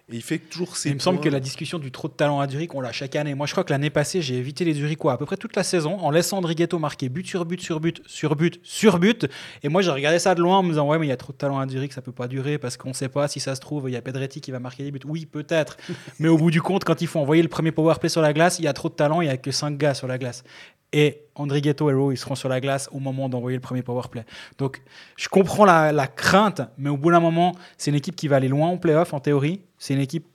Et 0.09 0.15
il 0.15 0.21
fait 0.21 0.37
toujours 0.37 0.77
ses 0.77 0.89
Il 0.89 0.95
me 0.95 0.99
semble 0.99 1.19
que 1.19 1.27
la 1.27 1.41
discussion 1.41 1.79
du 1.79 1.91
trop 1.91 2.07
de 2.07 2.13
talent 2.13 2.39
à 2.39 2.47
Zurich, 2.47 2.73
on 2.73 2.79
l'a 2.79 2.93
chaque 2.93 3.17
année. 3.17 3.35
Moi, 3.35 3.45
je 3.45 3.51
crois 3.51 3.65
que 3.65 3.73
l'année 3.73 3.89
passée, 3.89 4.21
j'ai 4.21 4.37
évité 4.37 4.63
les 4.63 4.73
Zurichois 4.73 5.11
à 5.11 5.17
peu 5.17 5.25
près 5.25 5.35
toute 5.35 5.53
la 5.57 5.63
saison 5.63 5.99
en 5.99 6.11
laissant 6.11 6.37
Andrighetto 6.37 6.79
marquer 6.79 7.09
but 7.09 7.27
sur 7.27 7.43
but 7.43 7.59
sur 7.59 7.81
but 7.81 8.01
sur 8.05 8.37
but 8.37 8.57
sur 8.63 8.99
but. 8.99 9.27
Et 9.63 9.69
moi, 9.69 9.81
j'ai 9.81 9.91
regardé 9.91 10.17
ça 10.19 10.33
de 10.33 10.41
loin 10.41 10.59
en 10.59 10.63
me 10.63 10.69
disant 10.69 10.87
Ouais, 10.87 10.97
mais 10.97 11.07
il 11.07 11.09
y 11.09 11.13
a 11.13 11.17
trop 11.17 11.33
de 11.33 11.37
talent 11.37 11.59
à 11.59 11.67
Zurich, 11.67 11.91
ça 11.91 12.01
peut 12.01 12.13
pas 12.13 12.29
durer 12.29 12.57
parce 12.57 12.77
qu'on 12.77 12.93
sait 12.93 13.09
pas 13.09 13.27
si 13.27 13.41
ça 13.41 13.53
se 13.53 13.59
trouve, 13.59 13.89
il 13.89 13.93
y 13.93 13.97
a 13.97 14.01
Pedretti 14.01 14.39
qui 14.39 14.51
va 14.51 14.59
marquer 14.59 14.83
des 14.83 14.91
buts. 14.91 15.01
Oui, 15.05 15.25
peut-être. 15.25 15.75
mais 16.19 16.29
au 16.29 16.37
bout 16.37 16.51
du 16.51 16.61
compte, 16.61 16.85
quand 16.85 17.01
il 17.01 17.07
faut 17.07 17.19
envoyer 17.19 17.43
le 17.43 17.49
premier 17.49 17.73
power 17.73 17.95
play 17.99 18.07
sur 18.07 18.21
la 18.21 18.31
glace, 18.31 18.59
il 18.59 18.63
y 18.65 18.69
a 18.69 18.73
trop 18.73 18.87
de 18.87 18.93
talent, 18.93 19.19
il 19.19 19.27
y 19.27 19.31
a 19.31 19.35
que 19.35 19.51
5 19.51 19.77
gars 19.77 19.93
sur 19.93 20.07
la 20.07 20.17
glace. 20.17 20.45
Et 20.93 21.25
Andrighetto 21.35 21.89
et 21.89 21.93
Rowe, 21.93 22.13
ils 22.13 22.17
seront 22.17 22.35
sur 22.35 22.49
la 22.49 22.61
glace 22.61 22.89
au 22.93 22.99
moment 22.99 23.27
d'envoyer 23.29 23.57
le 23.57 23.61
premier 23.61 23.81
power 23.81 24.03
play. 24.09 24.25
Donc, 24.57 24.81
je 25.17 25.27
comprends 25.27 25.65
la, 25.65 26.07
crainte, 26.07 26.61
mais 26.77 26.89
au 26.89 26.97
bout 26.97 27.11
d'un 27.11 27.19
moment, 27.19 27.55
c'est 27.77 27.91
une 27.91 27.97
équipe 27.97 28.15
qui 28.15 28.27
va 28.27 28.37
aller 28.37 28.47
loin 28.47 28.69
en 28.69 28.77
playoff, 28.77 29.13
en 29.13 29.19
théorie. 29.19 29.61
C'est 29.77 29.93
une 29.93 29.99
équipe 29.99 30.25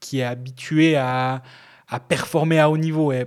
qui 0.00 0.20
est 0.20 0.24
habitué 0.24 0.96
à, 0.96 1.42
à 1.88 2.00
performer 2.00 2.60
à 2.60 2.68
haut 2.68 2.76
niveau. 2.76 3.12
Et 3.12 3.26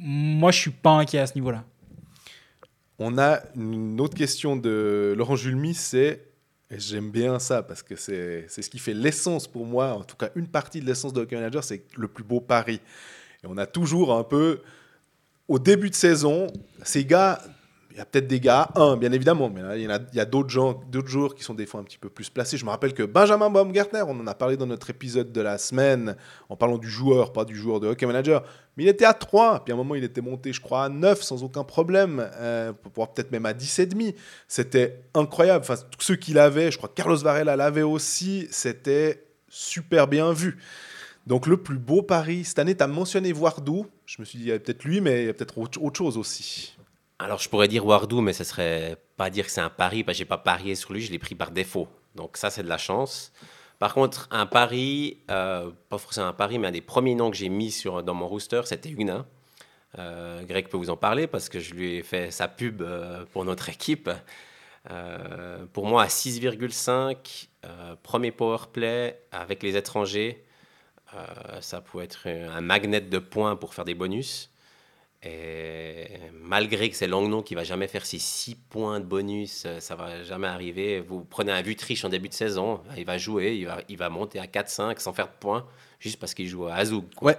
moi, 0.00 0.50
je 0.50 0.58
suis 0.58 0.70
pas 0.70 0.90
inquiet 0.90 1.20
à 1.20 1.26
ce 1.26 1.34
niveau-là. 1.34 1.64
On 2.98 3.16
a 3.16 3.40
une 3.56 3.98
autre 4.00 4.14
question 4.14 4.56
de 4.56 5.14
Laurent 5.16 5.36
Julmy, 5.36 5.72
c'est, 5.72 6.30
j'aime 6.70 7.10
bien 7.10 7.38
ça 7.38 7.62
parce 7.62 7.82
que 7.82 7.96
c'est 7.96 8.44
c'est 8.48 8.60
ce 8.60 8.68
qui 8.68 8.78
fait 8.78 8.92
l'essence 8.92 9.48
pour 9.48 9.64
moi, 9.64 9.94
en 9.94 10.04
tout 10.04 10.16
cas 10.16 10.28
une 10.34 10.46
partie 10.46 10.80
de 10.80 10.86
l'essence 10.86 11.14
de 11.14 11.22
Hockey 11.22 11.34
Manager, 11.34 11.64
c'est 11.64 11.84
le 11.96 12.08
plus 12.08 12.24
beau 12.24 12.40
pari. 12.40 12.80
Et 13.42 13.46
on 13.46 13.56
a 13.56 13.64
toujours 13.64 14.14
un 14.14 14.22
peu, 14.22 14.60
au 15.50 15.58
début 15.58 15.90
de 15.90 15.96
saison, 15.96 16.46
ces 16.84 17.04
gars, 17.04 17.42
il 17.90 17.96
y 17.96 18.00
a 18.00 18.04
peut-être 18.04 18.28
des 18.28 18.38
gars, 18.38 18.68
un 18.76 18.96
bien 18.96 19.10
évidemment, 19.10 19.50
mais 19.50 19.80
il 19.80 19.82
y, 19.82 20.20
a, 20.20 20.24
d'autres 20.24 20.48
gens, 20.48 20.80
d'autres 20.92 21.08
joueurs 21.08 21.34
qui 21.34 21.42
sont 21.42 21.54
des 21.54 21.66
fois 21.66 21.80
un 21.80 21.82
petit 21.82 21.98
peu 21.98 22.08
plus 22.08 22.30
placés. 22.30 22.56
Je 22.56 22.64
me 22.64 22.70
rappelle 22.70 22.94
que 22.94 23.02
Benjamin 23.02 23.50
Baumgartner, 23.50 24.04
on 24.06 24.12
en 24.20 24.28
a 24.28 24.34
parlé 24.34 24.56
dans 24.56 24.66
notre 24.66 24.90
épisode 24.90 25.32
de 25.32 25.40
la 25.40 25.58
semaine, 25.58 26.14
en 26.48 26.54
parlant 26.54 26.78
du 26.78 26.88
joueur, 26.88 27.32
pas 27.32 27.44
du 27.44 27.56
joueur 27.56 27.80
de 27.80 27.88
Hockey 27.88 28.06
Manager, 28.06 28.44
mais 28.76 28.84
il 28.84 28.88
était 28.88 29.04
à 29.04 29.12
3, 29.12 29.64
puis 29.64 29.72
à 29.72 29.74
un 29.74 29.76
moment 29.76 29.96
il 29.96 30.04
était 30.04 30.20
monté, 30.20 30.52
je 30.52 30.60
crois, 30.60 30.84
à 30.84 30.88
9 30.88 31.20
sans 31.20 31.42
aucun 31.42 31.64
problème, 31.64 32.30
euh, 32.36 32.72
peut-être 32.72 33.32
même 33.32 33.44
à 33.44 33.52
10,5. 33.52 34.14
C'était 34.46 35.02
incroyable. 35.14 35.64
Enfin, 35.68 35.82
tous 35.90 36.06
ceux 36.06 36.16
qu'il 36.16 36.38
avait, 36.38 36.70
je 36.70 36.76
crois 36.76 36.88
que 36.88 36.94
Carlos 36.94 37.16
Varela 37.16 37.56
l'avait 37.56 37.82
aussi, 37.82 38.46
c'était 38.52 39.24
super 39.48 40.06
bien 40.06 40.32
vu. 40.32 40.58
Donc 41.30 41.46
le 41.46 41.58
plus 41.58 41.78
beau 41.78 42.02
pari, 42.02 42.44
cette 42.44 42.58
année, 42.58 42.76
tu 42.76 42.82
as 42.82 42.88
mentionné 42.88 43.32
Wardou. 43.32 43.86
Je 44.04 44.16
me 44.18 44.24
suis 44.24 44.36
dit, 44.36 44.46
il 44.46 44.48
y 44.48 44.52
a 44.52 44.58
peut-être 44.58 44.82
lui, 44.82 45.00
mais 45.00 45.22
il 45.22 45.26
y 45.26 45.28
a 45.28 45.32
peut-être 45.32 45.58
autre 45.58 45.96
chose 45.96 46.18
aussi. 46.18 46.76
Alors, 47.20 47.38
je 47.38 47.48
pourrais 47.48 47.68
dire 47.68 47.86
Wardou, 47.86 48.20
mais 48.20 48.32
ce 48.32 48.42
serait 48.42 48.96
pas 49.16 49.30
dire 49.30 49.44
que 49.46 49.52
c'est 49.52 49.60
un 49.60 49.70
pari, 49.70 50.02
parce 50.02 50.16
que 50.16 50.18
j'ai 50.18 50.24
pas 50.24 50.38
parié 50.38 50.74
sur 50.74 50.92
lui, 50.92 51.02
je 51.02 51.12
l'ai 51.12 51.20
pris 51.20 51.36
par 51.36 51.52
défaut. 51.52 51.86
Donc, 52.16 52.36
ça, 52.36 52.50
c'est 52.50 52.64
de 52.64 52.68
la 52.68 52.78
chance. 52.78 53.32
Par 53.78 53.94
contre, 53.94 54.26
un 54.32 54.44
pari, 54.44 55.18
euh, 55.30 55.70
pas 55.88 55.98
forcément 55.98 56.26
un 56.26 56.32
pari, 56.32 56.58
mais 56.58 56.66
un 56.66 56.72
des 56.72 56.80
premiers 56.80 57.14
noms 57.14 57.30
que 57.30 57.36
j'ai 57.36 57.48
mis 57.48 57.70
sur, 57.70 58.02
dans 58.02 58.14
mon 58.14 58.26
rooster, 58.26 58.62
c'était 58.64 58.88
Huguenin. 58.88 59.24
Euh, 60.00 60.42
Greg 60.42 60.66
peut 60.66 60.78
vous 60.78 60.90
en 60.90 60.96
parler 60.96 61.28
parce 61.28 61.48
que 61.48 61.60
je 61.60 61.74
lui 61.74 61.94
ai 61.94 62.02
fait 62.02 62.32
sa 62.32 62.48
pub 62.48 62.82
euh, 62.82 63.24
pour 63.32 63.44
notre 63.44 63.68
équipe. 63.68 64.10
Pour 65.72 65.86
moi, 65.86 66.02
à 66.02 66.06
6,5, 66.08 67.46
euh, 67.66 67.94
premier 68.02 68.32
power 68.32 68.58
play 68.72 69.22
avec 69.30 69.62
les 69.62 69.76
étrangers, 69.76 70.44
ça 71.60 71.80
pouvait 71.80 72.04
être 72.04 72.28
un 72.28 72.60
magnet 72.60 73.00
de 73.00 73.18
points 73.18 73.56
pour 73.56 73.74
faire 73.74 73.84
des 73.84 73.94
bonus. 73.94 74.50
Et 75.22 76.06
malgré 76.32 76.88
que 76.88 76.96
c'est 76.96 77.06
Langnon 77.06 77.42
qui 77.42 77.54
va 77.54 77.62
jamais 77.62 77.88
faire 77.88 78.06
ses 78.06 78.18
6 78.18 78.54
points 78.54 79.00
de 79.00 79.04
bonus, 79.04 79.64
euh, 79.66 79.78
ça 79.78 79.94
va 79.94 80.22
jamais 80.24 80.46
arriver. 80.46 81.00
Vous 81.00 81.24
prenez 81.24 81.52
un 81.52 81.60
Vutriche 81.60 82.06
en 82.06 82.08
début 82.08 82.30
de 82.30 82.34
saison, 82.34 82.80
il 82.96 83.04
va 83.04 83.18
jouer, 83.18 83.54
il 83.54 83.66
va, 83.66 83.82
il 83.90 83.98
va 83.98 84.08
monter 84.08 84.38
à 84.38 84.46
4-5 84.46 84.98
sans 84.98 85.12
faire 85.12 85.26
de 85.26 85.34
points, 85.38 85.66
juste 85.98 86.18
parce 86.18 86.32
qu'il 86.32 86.48
joue 86.48 86.66
à 86.68 86.82
quoi. 87.16 87.32
Ouais. 87.32 87.38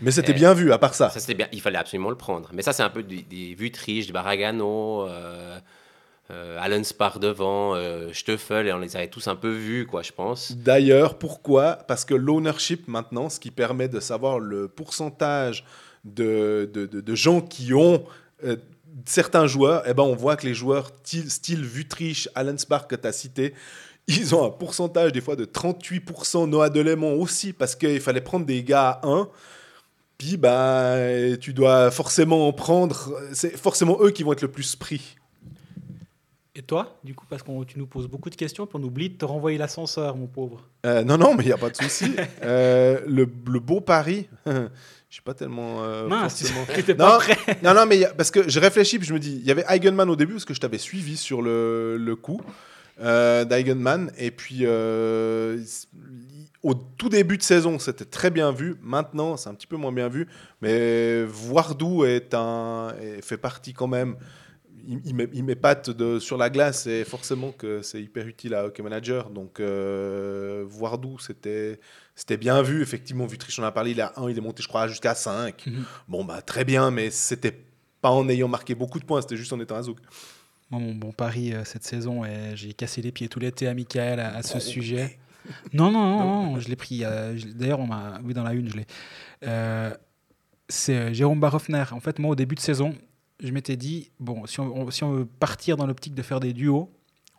Mais 0.00 0.10
c'était 0.10 0.34
bien 0.34 0.52
vu, 0.52 0.72
à 0.72 0.78
part 0.78 0.94
ça. 0.94 1.08
Ça, 1.08 1.20
c'était 1.20 1.34
bien. 1.34 1.48
Il 1.52 1.60
fallait 1.62 1.78
absolument 1.78 2.10
le 2.10 2.16
prendre. 2.16 2.50
Mais 2.52 2.62
ça, 2.62 2.72
c'est 2.72 2.82
un 2.82 2.90
peu 2.90 3.02
des, 3.02 3.22
des 3.22 3.54
Vutriche, 3.54 4.06
du 4.06 4.12
Baragano, 4.12 5.08
euh, 5.08 5.58
euh, 6.30 6.56
Allen 6.60 6.84
Spar 6.84 7.18
devant, 7.18 7.74
euh, 7.74 8.12
Stoffel, 8.12 8.66
et 8.66 8.72
on 8.72 8.78
les 8.78 8.96
avait 8.96 9.08
tous 9.08 9.26
un 9.28 9.36
peu 9.36 9.50
vus, 9.50 9.86
quoi, 9.86 10.02
je 10.02 10.12
pense. 10.12 10.52
D'ailleurs, 10.52 11.18
pourquoi? 11.18 11.74
Parce 11.88 12.04
que 12.04 12.14
l'ownership 12.14 12.88
maintenant, 12.88 13.28
ce 13.28 13.40
qui 13.40 13.50
permet 13.50 13.88
de 13.88 14.00
savoir 14.00 14.38
le 14.38 14.68
pourcentage 14.68 15.64
de, 16.04 16.70
de, 16.72 16.86
de- 16.86 17.14
gens 17.14 17.40
qui 17.40 17.74
ont 17.74 18.04
euh, 18.44 18.56
certains 19.04 19.46
joueurs, 19.46 19.82
eh 19.86 19.94
ben, 19.94 20.02
on 20.04 20.14
voit 20.14 20.36
que 20.36 20.46
les 20.46 20.54
joueurs 20.54 20.90
style, 21.04 21.64
Vutriche, 21.64 22.28
Allen 22.34 22.58
Spark 22.58 22.88
que 22.90 22.96
tu 22.96 23.06
as 23.06 23.12
cité, 23.12 23.54
ils 24.08 24.34
ont 24.34 24.44
un 24.44 24.50
pourcentage 24.50 25.12
des 25.12 25.20
fois 25.20 25.36
de 25.36 25.44
38%, 25.44 26.48
Noah 26.48 26.70
Delémont 26.70 27.20
aussi, 27.20 27.52
parce 27.52 27.76
qu'il 27.76 28.00
fallait 28.00 28.20
prendre 28.20 28.46
des 28.46 28.62
gars 28.64 29.00
à 29.02 29.06
1. 29.08 29.28
Puis 30.18 30.36
bah, 30.36 30.96
tu 31.40 31.52
dois 31.52 31.90
forcément 31.90 32.46
en 32.48 32.52
prendre, 32.52 33.12
c'est 33.32 33.56
forcément 33.56 33.98
eux 34.00 34.10
qui 34.10 34.22
vont 34.22 34.32
être 34.32 34.42
le 34.42 34.50
plus 34.50 34.76
pris. 34.76 35.16
Et 36.54 36.60
toi, 36.62 36.98
du 37.02 37.14
coup, 37.14 37.24
parce 37.30 37.42
que 37.42 37.64
tu 37.64 37.78
nous 37.78 37.86
poses 37.86 38.06
beaucoup 38.08 38.28
de 38.28 38.34
questions, 38.36 38.66
puis 38.66 38.78
on 38.78 38.84
oublie 38.84 39.08
de 39.08 39.16
te 39.16 39.24
renvoyer 39.24 39.56
l'ascenseur, 39.56 40.16
mon 40.16 40.26
pauvre. 40.26 40.68
Euh, 40.84 41.02
non, 41.02 41.16
non, 41.16 41.34
mais 41.34 41.44
il 41.44 41.46
n'y 41.46 41.52
a 41.52 41.56
pas 41.56 41.70
de 41.70 41.76
souci. 41.76 42.14
Euh, 42.42 43.00
le, 43.06 43.26
le 43.50 43.58
beau 43.60 43.80
pari, 43.80 44.28
je 44.46 44.68
suis 45.08 45.22
pas 45.22 45.32
tellement. 45.32 45.82
euh, 45.82 46.06
Mince, 46.08 46.46
forcément- 46.46 46.66
pas 46.96 47.12
Non, 47.12 47.18
prêt. 47.18 47.58
non, 47.62 47.72
non, 47.72 47.86
mais 47.86 48.04
a- 48.04 48.12
parce 48.12 48.30
que 48.30 48.48
je 48.50 48.60
réfléchis, 48.60 48.98
puis 48.98 49.08
je 49.08 49.14
me 49.14 49.18
dis, 49.18 49.36
il 49.40 49.46
y 49.46 49.50
avait 49.50 49.64
Eigenman 49.66 50.10
au 50.10 50.16
début, 50.16 50.32
parce 50.34 50.44
que 50.44 50.52
je 50.52 50.60
t'avais 50.60 50.76
suivi 50.78 51.16
sur 51.16 51.40
le, 51.40 51.96
le 51.96 52.16
coup 52.16 52.42
euh, 53.00 53.46
d'Eigenman. 53.46 54.10
Et 54.18 54.30
puis, 54.30 54.66
au 56.62 56.74
tout 56.74 57.08
début 57.08 57.38
de 57.38 57.42
saison, 57.42 57.78
c'était 57.78 58.04
très 58.04 58.30
bien 58.30 58.52
vu. 58.52 58.76
Maintenant, 58.82 59.36
c'est 59.38 59.48
un 59.48 59.54
petit 59.54 59.66
peu 59.66 59.76
moins 59.76 59.92
bien 59.92 60.08
vu. 60.08 60.28
Mais 60.60 61.24
Wardou 61.50 62.04
est 62.04 62.34
un, 62.34 62.92
fait 63.22 63.38
partie 63.38 63.72
quand 63.72 63.88
même. 63.88 64.16
Il, 64.86 65.14
met, 65.14 65.28
il 65.32 65.44
met 65.44 65.54
patte 65.54 65.90
de, 65.90 66.18
sur 66.18 66.36
la 66.36 66.50
glace 66.50 66.86
et 66.86 67.04
forcément 67.04 67.52
que 67.52 67.82
c'est 67.82 68.02
hyper 68.02 68.26
utile 68.26 68.54
à 68.54 68.66
Hockey 68.66 68.82
Manager. 68.82 69.30
Donc, 69.30 69.60
euh, 69.60 70.64
Wardou, 70.78 71.18
c'était. 71.18 71.78
C'était 72.14 72.36
bien 72.36 72.60
vu, 72.60 72.82
effectivement. 72.82 73.24
Vutriche, 73.26 73.58
on 73.58 73.62
en 73.62 73.66
a 73.66 73.72
parlé, 73.72 73.92
il 73.92 74.00
a 74.00 74.12
1, 74.16 74.28
il 74.28 74.36
est 74.36 74.40
monté, 74.42 74.62
je 74.62 74.68
crois, 74.68 74.86
jusqu'à 74.86 75.14
5. 75.14 75.66
Mhm. 75.66 75.84
Bon, 76.08 76.24
bah, 76.24 76.42
très 76.42 76.64
bien, 76.64 76.90
mais 76.90 77.10
c'était 77.10 77.56
pas 78.02 78.10
en 78.10 78.28
ayant 78.28 78.48
marqué 78.48 78.74
beaucoup 78.74 78.98
de 78.98 79.04
points, 79.04 79.22
c'était 79.22 79.36
juste 79.36 79.52
en 79.52 79.60
étant 79.60 79.76
un 79.76 79.82
zouk. 79.82 79.98
Moi, 80.70 80.80
mon 80.80 80.94
bon 80.94 81.12
pari 81.12 81.54
euh, 81.54 81.64
cette 81.64 81.84
saison, 81.84 82.24
et 82.24 82.54
j'ai 82.54 82.72
cassé 82.74 83.00
les 83.00 83.12
pieds 83.12 83.28
tout 83.28 83.38
l'été 83.38 83.66
à 83.68 83.74
Michael 83.74 84.20
à, 84.20 84.36
à 84.36 84.42
ce 84.42 84.58
Oh, 84.58 84.60
sujet. 84.60 85.18
Non, 85.72 85.90
non, 85.90 86.18
non, 86.18 86.42
non, 86.52 86.60
je 86.60 86.68
l'ai 86.68 86.76
pris. 86.76 87.00
euh, 87.04 87.36
D'ailleurs, 87.54 87.80
on 87.80 87.86
m'a 87.86 88.20
oui 88.24 88.32
dans 88.34 88.42
la 88.44 88.52
une, 88.52 88.68
je 88.70 88.76
l'ai. 88.76 88.86
Euh, 89.44 89.92
c'est 90.68 91.12
Jérôme 91.14 91.40
Barofner. 91.40 91.84
En 91.92 92.00
fait, 92.00 92.18
moi, 92.18 92.30
au 92.32 92.34
début 92.36 92.54
de 92.54 92.60
saison, 92.60 92.94
je 93.42 93.52
m'étais 93.52 93.76
dit 93.76 94.10
bon, 94.20 94.46
si 94.46 94.60
on, 94.60 94.84
veut 94.84 95.26
partir 95.26 95.76
dans 95.76 95.86
l'optique 95.86 96.14
de 96.14 96.22
faire 96.22 96.40
des 96.40 96.52
duos, 96.52 96.90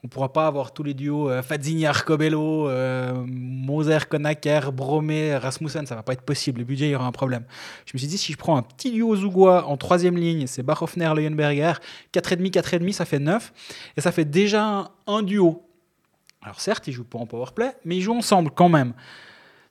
on 0.04 0.10
pourra 0.10 0.34
pas 0.34 0.48
avoir 0.48 0.74
tous 0.74 0.84
les 0.84 0.94
duos 0.94 1.30
euh, 1.30 1.42
Fadzini, 1.42 1.86
Arcobello, 1.86 2.68
euh, 2.68 3.24
Moser, 3.26 4.00
Konaker, 4.10 4.74
Bromé, 4.74 5.38
Rasmussen, 5.38 5.86
ça 5.86 5.96
va 5.96 6.04
pas 6.04 6.12
être 6.12 6.24
possible. 6.24 6.60
Le 6.60 6.66
budget, 6.66 6.88
il 6.88 6.92
y 6.92 6.96
aura 6.96 7.08
un 7.08 7.14
problème. 7.14 7.46
Je 7.86 7.92
me 7.94 8.00
suis 8.00 8.08
dit, 8.08 8.18
si 8.18 8.34
je 8.34 8.38
prends 8.38 8.58
un 8.58 8.64
petit 8.64 8.92
duo 8.92 9.16
Zougois 9.16 9.66
en 9.66 9.78
troisième 9.78 10.18
ligne, 10.18 10.46
c'est 10.46 10.62
Barofner, 10.62 11.14
Leuenberger, 11.16 11.76
4,5, 12.14 12.52
4,5, 12.52 12.92
ça 12.92 13.06
fait 13.06 13.20
9. 13.20 13.54
Et 13.96 14.02
ça 14.02 14.12
fait 14.12 14.26
déjà 14.26 14.66
un, 14.66 14.90
un 15.08 15.24
duo. 15.24 15.64
Alors 16.42 16.60
certes, 16.60 16.86
ils 16.88 16.92
jouent 16.92 17.06
pas 17.06 17.20
en 17.20 17.26
powerplay, 17.26 17.72
mais 17.86 17.96
ils 17.96 18.02
jouent 18.02 18.18
ensemble 18.18 18.52
quand 18.52 18.68
même. 18.68 18.94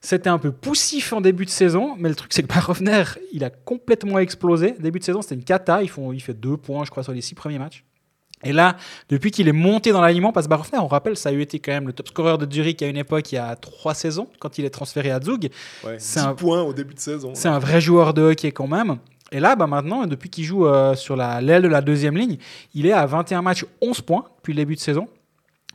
C'était 0.05 0.29
un 0.29 0.37
peu 0.37 0.51
poussif 0.51 1.13
en 1.13 1.21
début 1.21 1.45
de 1.45 1.49
saison, 1.49 1.95
mais 1.97 2.09
le 2.09 2.15
truc 2.15 2.33
c'est 2.33 2.43
que 2.43 2.47
Barofner, 2.53 3.03
il 3.31 3.43
a 3.45 3.49
complètement 3.49 4.19
explosé. 4.19 4.75
Début 4.77 4.99
de 4.99 5.03
saison, 5.05 5.21
c'était 5.21 5.35
une 5.35 5.45
cata. 5.45 5.79
Font, 5.87 6.11
il 6.11 6.19
fait 6.19 6.33
deux 6.33 6.57
points, 6.57 6.83
je 6.83 6.91
crois, 6.91 7.03
sur 7.03 7.13
les 7.13 7.21
six 7.21 7.35
premiers 7.35 7.57
matchs. 7.59 7.85
Et 8.43 8.51
là, 8.51 8.75
depuis 9.07 9.31
qu'il 9.31 9.47
est 9.47 9.53
monté 9.53 9.93
dans 9.93 10.01
l'alignement, 10.01 10.33
parce 10.33 10.47
que 10.47 10.49
Barofner, 10.49 10.79
on 10.79 10.87
rappelle, 10.87 11.15
ça 11.15 11.29
a 11.29 11.31
eu 11.31 11.39
été 11.39 11.59
quand 11.59 11.71
même 11.71 11.87
le 11.87 11.93
top 11.93 12.09
scorer 12.09 12.37
de 12.37 12.51
Zurich 12.53 12.81
à 12.81 12.87
une 12.87 12.97
époque, 12.97 13.31
il 13.31 13.35
y 13.35 13.37
a 13.37 13.55
trois 13.55 13.93
saisons, 13.93 14.27
quand 14.39 14.57
il 14.57 14.65
est 14.65 14.69
transféré 14.69 15.11
à 15.11 15.21
Zug. 15.21 15.49
Ouais, 15.85 15.95
C'est 15.99 16.19
10 16.19 16.25
un- 16.25 16.33
points 16.33 16.61
au 16.61 16.73
début 16.73 16.93
de 16.93 16.99
saison. 16.99 17.31
C'est 17.33 17.47
un 17.47 17.59
vrai 17.59 17.79
joueur 17.79 18.13
de 18.13 18.21
hockey 18.21 18.51
quand 18.51 18.67
même. 18.67 18.97
Et 19.31 19.39
là, 19.39 19.55
bah 19.55 19.67
maintenant, 19.67 20.05
depuis 20.05 20.29
qu'il 20.29 20.43
joue 20.43 20.67
euh, 20.67 20.95
sur 20.95 21.15
la- 21.15 21.39
l'aile 21.39 21.61
de 21.63 21.69
la 21.69 21.79
deuxième 21.79 22.17
ligne, 22.17 22.37
il 22.73 22.85
est 22.85 22.91
à 22.91 23.05
21 23.05 23.41
matchs, 23.41 23.65
11 23.81 24.01
points 24.01 24.25
depuis 24.35 24.51
le 24.51 24.57
début 24.57 24.75
de 24.75 24.81
saison. 24.81 25.07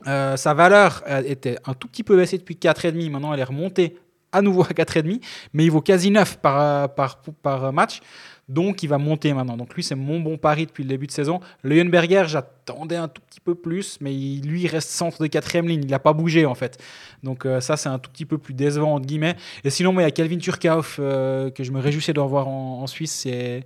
Euh, 0.05 0.37
sa 0.37 0.53
valeur 0.53 1.01
euh, 1.09 1.23
était 1.25 1.57
un 1.65 1.73
tout 1.73 1.87
petit 1.87 2.03
peu 2.03 2.15
baissée 2.15 2.37
depuis 2.37 2.55
4,5. 2.55 3.09
Maintenant, 3.09 3.33
elle 3.33 3.39
est 3.39 3.43
remontée 3.43 3.97
à 4.31 4.41
nouveau 4.41 4.63
à 4.63 4.73
4,5. 4.73 5.21
Mais 5.53 5.65
il 5.65 5.71
vaut 5.71 5.81
quasi 5.81 6.11
9 6.11 6.37
par, 6.39 6.61
euh, 6.61 6.87
par, 6.87 7.21
par 7.41 7.73
match. 7.73 8.01
Donc, 8.47 8.81
il 8.81 8.87
va 8.87 8.97
monter 8.97 9.31
maintenant. 9.33 9.57
Donc, 9.57 9.75
lui, 9.75 9.83
c'est 9.83 9.95
mon 9.95 10.19
bon 10.19 10.37
pari 10.37 10.65
depuis 10.65 10.83
le 10.83 10.89
début 10.89 11.05
de 11.05 11.11
saison. 11.11 11.39
Leuenberger, 11.63 12.23
j'attendais 12.25 12.95
un 12.95 13.07
tout 13.07 13.21
petit 13.29 13.39
peu 13.39 13.53
plus. 13.53 13.99
Mais 14.01 14.11
lui, 14.11 14.63
il 14.63 14.67
reste 14.67 14.89
centre 14.89 15.21
de 15.21 15.27
quatrième 15.27 15.67
ligne. 15.67 15.83
Il 15.83 15.91
n'a 15.91 15.99
pas 15.99 16.13
bougé, 16.13 16.47
en 16.47 16.55
fait. 16.55 16.81
Donc, 17.21 17.45
euh, 17.45 17.61
ça, 17.61 17.77
c'est 17.77 17.89
un 17.89 17.99
tout 17.99 18.09
petit 18.09 18.25
peu 18.25 18.39
plus 18.39 18.55
décevant, 18.55 18.95
entre 18.95 19.05
guillemets. 19.05 19.35
Et 19.63 19.69
sinon, 19.69 19.93
il 19.99 20.01
y 20.01 20.05
a 20.05 20.11
Calvin 20.11 20.39
Turkauf 20.39 20.97
euh, 20.99 21.51
que 21.51 21.63
je 21.63 21.71
me 21.71 21.79
réjouissais 21.79 22.13
de 22.13 22.19
revoir 22.19 22.47
en, 22.47 22.87
Suisse. 22.87 23.11
C'est 23.11 23.65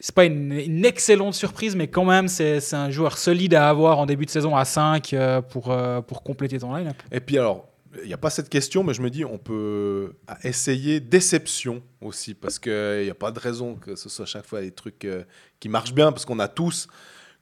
c'est 0.00 0.14
pas 0.14 0.24
une, 0.24 0.84
excellente 0.84 1.34
surprise, 1.34 1.76
mais 1.76 1.86
quand 1.86 2.06
même, 2.06 2.26
c'est 2.26 2.74
un 2.74 2.90
joueur 2.90 3.18
solide 3.18 3.54
à 3.54 3.68
avoir 3.68 3.98
en 3.98 4.06
début 4.06 4.24
de 4.24 4.30
saison 4.30 4.56
à 4.56 4.64
5 4.64 5.12
euh, 5.12 5.42
pour, 5.42 5.70
euh, 5.70 6.00
pour 6.00 6.22
compléter 6.22 6.58
ton 6.58 6.74
line-up. 6.74 6.96
Et 7.12 7.20
puis 7.20 7.38
alors, 7.38 7.68
il 7.98 8.06
n'y 8.06 8.14
a 8.14 8.18
pas 8.18 8.30
cette 8.30 8.48
question, 8.48 8.84
mais 8.84 8.94
je 8.94 9.02
me 9.02 9.10
dis, 9.10 9.24
on 9.24 9.38
peut 9.38 10.14
essayer 10.44 11.00
déception 11.00 11.82
aussi, 12.00 12.34
parce 12.34 12.58
qu'il 12.58 13.02
n'y 13.02 13.10
a 13.10 13.14
pas 13.14 13.32
de 13.32 13.38
raison 13.38 13.74
que 13.74 13.96
ce 13.96 14.08
soit 14.08 14.26
chaque 14.26 14.46
fois 14.46 14.60
des 14.60 14.70
trucs 14.70 15.04
euh, 15.04 15.24
qui 15.58 15.68
marchent 15.68 15.94
bien, 15.94 16.12
parce 16.12 16.24
qu'on 16.24 16.38
a 16.38 16.48
tous 16.48 16.88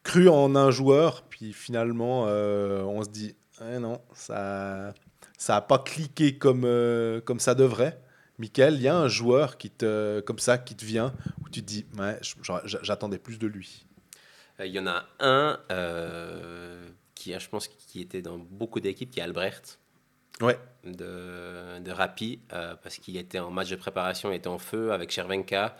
cru 0.03 0.27
en 0.27 0.55
un 0.55 0.71
joueur, 0.71 1.23
puis 1.23 1.53
finalement, 1.53 2.25
euh, 2.27 2.81
on 2.83 3.03
se 3.03 3.09
dit, 3.09 3.35
eh 3.61 3.79
non, 3.79 4.01
ça 4.13 4.93
ça 5.37 5.53
n'a 5.53 5.61
pas 5.61 5.79
cliqué 5.79 6.37
comme, 6.37 6.63
euh, 6.65 7.21
comme 7.21 7.39
ça 7.39 7.55
devrait. 7.55 8.01
Michael, 8.39 8.75
il 8.75 8.81
y 8.81 8.87
a 8.87 8.97
un 8.97 9.07
joueur 9.07 9.57
qui 9.57 9.69
te, 9.69 10.19
comme 10.21 10.39
ça 10.39 10.57
qui 10.57 10.75
te 10.75 10.83
vient, 10.83 11.13
où 11.41 11.49
tu 11.49 11.61
te 11.61 11.65
dis, 11.65 11.85
j'attendais 12.65 13.19
plus 13.19 13.37
de 13.37 13.47
lui. 13.47 13.85
Il 14.59 14.71
y 14.71 14.79
en 14.79 14.87
a 14.87 15.05
un 15.19 15.59
qui, 17.15 17.37
je 17.37 17.49
pense, 17.49 17.67
qui 17.67 18.01
était 18.01 18.21
dans 18.21 18.37
beaucoup 18.37 18.79
d'équipes, 18.79 19.11
qui 19.11 19.19
est 19.19 19.23
Albrecht 19.23 19.78
de, 20.39 21.79
de 21.79 21.91
Rapi, 21.91 22.39
euh, 22.53 22.75
parce 22.81 22.97
qu'il 22.97 23.17
était 23.17 23.39
en 23.39 23.51
match 23.51 23.69
de 23.69 23.75
préparation, 23.75 24.31
il 24.31 24.35
était 24.35 24.47
en 24.47 24.59
feu 24.59 24.91
avec 24.91 25.11
Chervenka. 25.11 25.75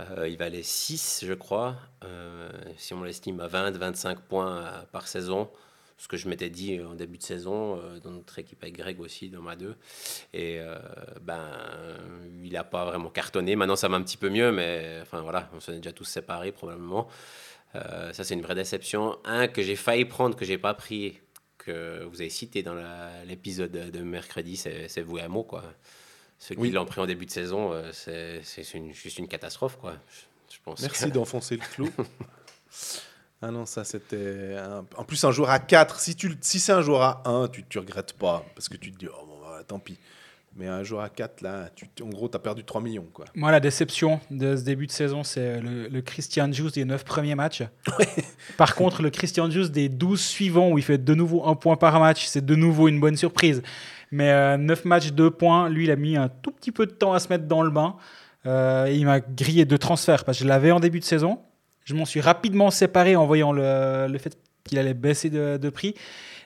Euh, 0.00 0.26
il 0.28 0.38
valait 0.38 0.62
6, 0.62 1.24
je 1.26 1.34
crois, 1.34 1.76
euh, 2.04 2.50
si 2.76 2.94
on 2.94 3.02
l'estime 3.02 3.40
à 3.40 3.48
20-25 3.48 4.16
points 4.28 4.86
par 4.92 5.06
saison. 5.06 5.50
Ce 5.98 6.08
que 6.08 6.16
je 6.16 6.28
m'étais 6.28 6.50
dit 6.50 6.80
en 6.80 6.94
début 6.94 7.18
de 7.18 7.22
saison, 7.22 7.80
dans 8.02 8.10
notre 8.10 8.36
équipe 8.40 8.60
avec 8.62 8.76
Greg 8.76 8.98
aussi, 9.00 9.28
dans 9.28 9.42
ma 9.42 9.54
2. 9.54 9.76
Et 10.32 10.58
ben, 11.20 11.44
il 12.42 12.54
n'a 12.54 12.64
pas 12.64 12.84
vraiment 12.84 13.08
cartonné. 13.08 13.54
Maintenant, 13.54 13.76
ça 13.76 13.86
va 13.86 13.96
un 13.98 14.02
petit 14.02 14.16
peu 14.16 14.28
mieux, 14.28 14.50
mais 14.50 14.98
enfin 15.02 15.20
voilà, 15.20 15.48
on 15.54 15.60
s'en 15.60 15.72
est 15.72 15.76
déjà 15.76 15.92
tous 15.92 16.06
séparés 16.06 16.50
probablement. 16.50 17.06
ça, 17.74 18.24
c'est 18.24 18.34
une 18.34 18.42
vraie 18.42 18.56
déception. 18.56 19.16
Un 19.24 19.46
que 19.46 19.62
j'ai 19.62 19.76
failli 19.76 20.04
prendre, 20.04 20.34
que 20.34 20.44
j'ai 20.44 20.58
pas 20.58 20.74
pris, 20.74 21.20
que 21.64 22.04
vous 22.04 22.20
avez 22.20 22.30
cité 22.30 22.62
dans 22.62 22.74
l'épisode 23.26 23.72
de 23.72 24.02
mercredi, 24.02 24.56
c'est 24.56 25.02
Vouamo, 25.02 25.44
quoi. 25.44 25.64
Ceux 26.38 26.56
qui 26.56 26.70
l'ont 26.70 26.84
pris 26.84 27.00
en 27.00 27.06
début 27.06 27.26
de 27.26 27.30
saison, 27.30 27.72
euh, 27.72 27.90
c'est 27.92 28.42
juste 28.92 29.18
une 29.18 29.28
catastrophe, 29.28 29.76
quoi. 29.76 29.94
Je, 30.50 30.56
pense 30.64 30.80
Merci 30.80 31.10
d'enfoncer 31.10 31.56
le 31.56 31.62
clou. 31.62 31.90
ah 33.42 33.50
non, 33.50 33.64
ça 33.64 33.84
c'était. 33.84 34.56
En 34.96 35.04
plus, 35.04 35.22
un 35.24 35.30
joueur 35.30 35.50
à 35.50 35.60
4, 35.60 36.00
si, 36.00 36.16
tu... 36.16 36.36
si 36.40 36.58
c'est 36.58 36.72
un 36.72 36.82
joueur 36.82 37.02
à 37.02 37.22
1, 37.26 37.48
tu 37.48 37.64
ne 37.74 37.80
regrettes 37.80 38.14
pas, 38.14 38.44
parce 38.54 38.68
que 38.68 38.76
tu 38.76 38.90
te 38.90 38.98
dis, 38.98 39.08
oh, 39.08 39.24
bon, 39.24 39.40
bah, 39.40 39.62
tant 39.66 39.78
pis. 39.78 39.98
Mais 40.54 40.66
un 40.66 40.82
joueur 40.82 41.02
à 41.02 41.08
4, 41.08 41.40
là, 41.40 41.70
tu, 41.74 41.88
en 42.02 42.08
gros, 42.08 42.28
tu 42.28 42.36
as 42.36 42.38
perdu 42.38 42.62
3 42.62 42.82
millions. 42.82 43.06
Quoi. 43.12 43.24
Moi, 43.34 43.50
la 43.50 43.60
déception 43.60 44.20
de 44.30 44.54
ce 44.54 44.62
début 44.62 44.86
de 44.86 44.92
saison, 44.92 45.24
c'est 45.24 45.60
le, 45.60 46.00
Christian 46.02 46.52
Juice 46.52 46.72
des 46.72 46.84
9 46.84 47.04
premiers 47.04 47.34
matchs. 47.34 47.62
Par 48.58 48.74
contre, 48.74 49.02
le 49.02 49.08
Christian 49.08 49.48
Juice 49.50 49.70
des 49.70 49.88
12 49.88 50.20
suivants, 50.20 50.70
où 50.70 50.78
il 50.78 50.84
fait 50.84 50.98
de 50.98 51.14
nouveau 51.14 51.46
un 51.46 51.54
point 51.54 51.76
par 51.76 51.98
match, 52.00 52.26
c'est 52.26 52.44
de 52.44 52.54
nouveau 52.54 52.88
une 52.88 53.00
bonne 53.00 53.16
surprise. 53.16 53.62
Mais 54.10 54.58
9 54.58 54.80
euh, 54.84 54.88
matchs, 54.88 55.12
2 55.12 55.30
points, 55.30 55.70
lui, 55.70 55.84
il 55.84 55.90
a 55.90 55.96
mis 55.96 56.16
un 56.18 56.28
tout 56.28 56.50
petit 56.50 56.70
peu 56.70 56.84
de 56.84 56.92
temps 56.92 57.14
à 57.14 57.18
se 57.18 57.28
mettre 57.28 57.44
dans 57.44 57.62
le 57.62 57.70
bain. 57.70 57.96
Euh, 58.44 58.92
il 58.92 59.06
m'a 59.06 59.20
grillé 59.20 59.64
de 59.64 59.76
transfert 59.78 60.24
parce 60.24 60.38
que 60.38 60.44
je 60.44 60.48
l'avais 60.48 60.70
en 60.70 60.80
début 60.80 61.00
de 61.00 61.04
saison. 61.04 61.38
Je 61.84 61.94
m'en 61.94 62.04
suis 62.04 62.20
rapidement 62.20 62.70
séparé 62.70 63.16
en 63.16 63.24
voyant 63.24 63.52
le, 63.52 64.06
le 64.06 64.18
fait 64.18 64.36
qu'il 64.64 64.78
allait 64.78 64.94
baisser 64.94 65.30
de, 65.30 65.56
de 65.56 65.70
prix. 65.70 65.94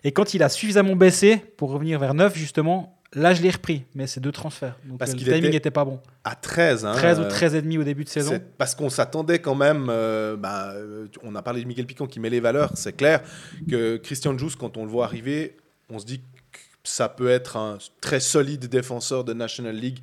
Et 0.05 0.13
quand 0.13 0.35
il 0.35 0.43
a 0.45 0.49
suffisamment 0.49 0.95
baissé 0.95 1.39
pour 1.57 1.71
revenir 1.71 1.99
vers 1.99 2.15
9, 2.15 2.37
justement, 2.37 2.96
Là, 3.17 3.33
je 3.33 3.41
l'ai 3.41 3.51
repris, 3.51 3.83
mais 3.95 4.07
c'est 4.07 4.21
deux 4.21 4.31
transferts. 4.31 4.77
Donc 4.85 4.99
parce 4.99 5.13
le 5.13 5.19
timing 5.19 5.51
n'était 5.51 5.71
pas 5.71 5.87
bon. 5.87 6.01
À 6.23 6.35
13. 6.35 6.85
Hein, 6.85 6.93
13 6.93 7.21
ou 7.21 7.23
13,5 7.23 7.79
au 7.79 7.83
début 7.83 8.05
de 8.05 8.11
saison. 8.11 8.39
Parce 8.59 8.75
qu'on 8.75 8.91
s'attendait 8.91 9.39
quand 9.39 9.55
même. 9.55 9.87
Euh, 9.89 10.37
bah, 10.37 10.73
euh, 10.75 11.07
on 11.23 11.35
a 11.35 11.41
parlé 11.41 11.63
de 11.63 11.67
Miguel 11.67 11.87
Picon 11.87 12.07
qui 12.07 12.21
met 12.21 12.29
les 12.29 12.41
valeurs. 12.41 12.73
C'est 12.75 12.93
clair 12.93 13.23
que 13.71 13.97
Christian 13.97 14.37
Jus, 14.37 14.51
quand 14.59 14.77
on 14.77 14.85
le 14.85 14.91
voit 14.91 15.07
arriver, 15.07 15.57
on 15.89 15.99
se 15.99 16.05
dit 16.05 16.21
que 16.53 16.59
ça 16.85 17.09
peut 17.09 17.31
être 17.31 17.57
un 17.57 17.79
très 18.03 18.21
solide 18.21 18.67
défenseur 18.67 19.25
de 19.25 19.33
National 19.33 19.75
League 19.75 20.01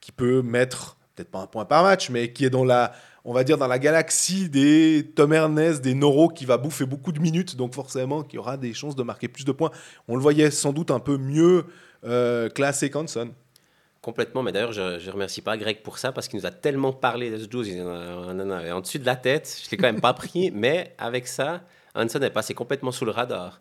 qui 0.00 0.12
peut 0.12 0.40
mettre, 0.42 0.98
peut-être 1.16 1.32
pas 1.32 1.40
un 1.40 1.48
point 1.48 1.64
par 1.64 1.82
match, 1.82 2.10
mais 2.10 2.32
qui 2.32 2.44
est 2.44 2.50
dans 2.50 2.64
la. 2.64 2.92
On 3.24 3.32
va 3.32 3.42
dire 3.42 3.58
dans 3.58 3.68
la 3.68 3.80
galaxie 3.80 4.48
des 4.48 5.12
Tom 5.16 5.32
Ernest, 5.32 5.82
des 5.82 5.94
Noro, 5.94 6.28
qui 6.28 6.44
va 6.44 6.58
bouffer 6.58 6.86
beaucoup 6.86 7.10
de 7.10 7.20
minutes, 7.20 7.56
donc 7.56 7.74
forcément 7.74 8.22
qui 8.22 8.38
aura 8.38 8.56
des 8.56 8.72
chances 8.72 8.94
de 8.94 9.02
marquer 9.02 9.26
plus 9.26 9.44
de 9.44 9.52
points. 9.52 9.70
On 10.06 10.14
le 10.14 10.22
voyait 10.22 10.52
sans 10.52 10.72
doute 10.72 10.92
un 10.92 11.00
peu 11.00 11.16
mieux 11.16 11.66
euh, 12.04 12.48
classé 12.48 12.90
Hanson. 12.94 13.32
Complètement, 14.00 14.42
mais 14.42 14.50
d'ailleurs, 14.50 14.72
je 14.72 15.04
ne 15.04 15.10
remercie 15.12 15.42
pas 15.42 15.56
Greg 15.56 15.82
pour 15.82 15.98
ça 15.98 16.10
parce 16.10 16.26
qu'il 16.26 16.38
nous 16.38 16.46
a 16.46 16.50
tellement 16.50 16.92
parlé 16.92 17.30
de 17.30 17.38
ce 17.38 17.48
Juice, 17.48 17.68
il 17.68 17.80
en 17.82 18.80
dessus 18.80 18.98
de 18.98 19.06
la 19.06 19.14
tête. 19.14 19.62
Je 19.64 19.70
l'ai 19.70 19.76
quand 19.76 19.86
même 19.86 20.00
pas 20.00 20.12
pris, 20.12 20.50
mais 20.54 20.94
avec 20.98 21.28
ça, 21.28 21.62
Hanson 21.94 22.20
est 22.20 22.30
passé 22.30 22.52
complètement 22.52 22.90
sous 22.90 23.04
le 23.04 23.12
radar. 23.12 23.60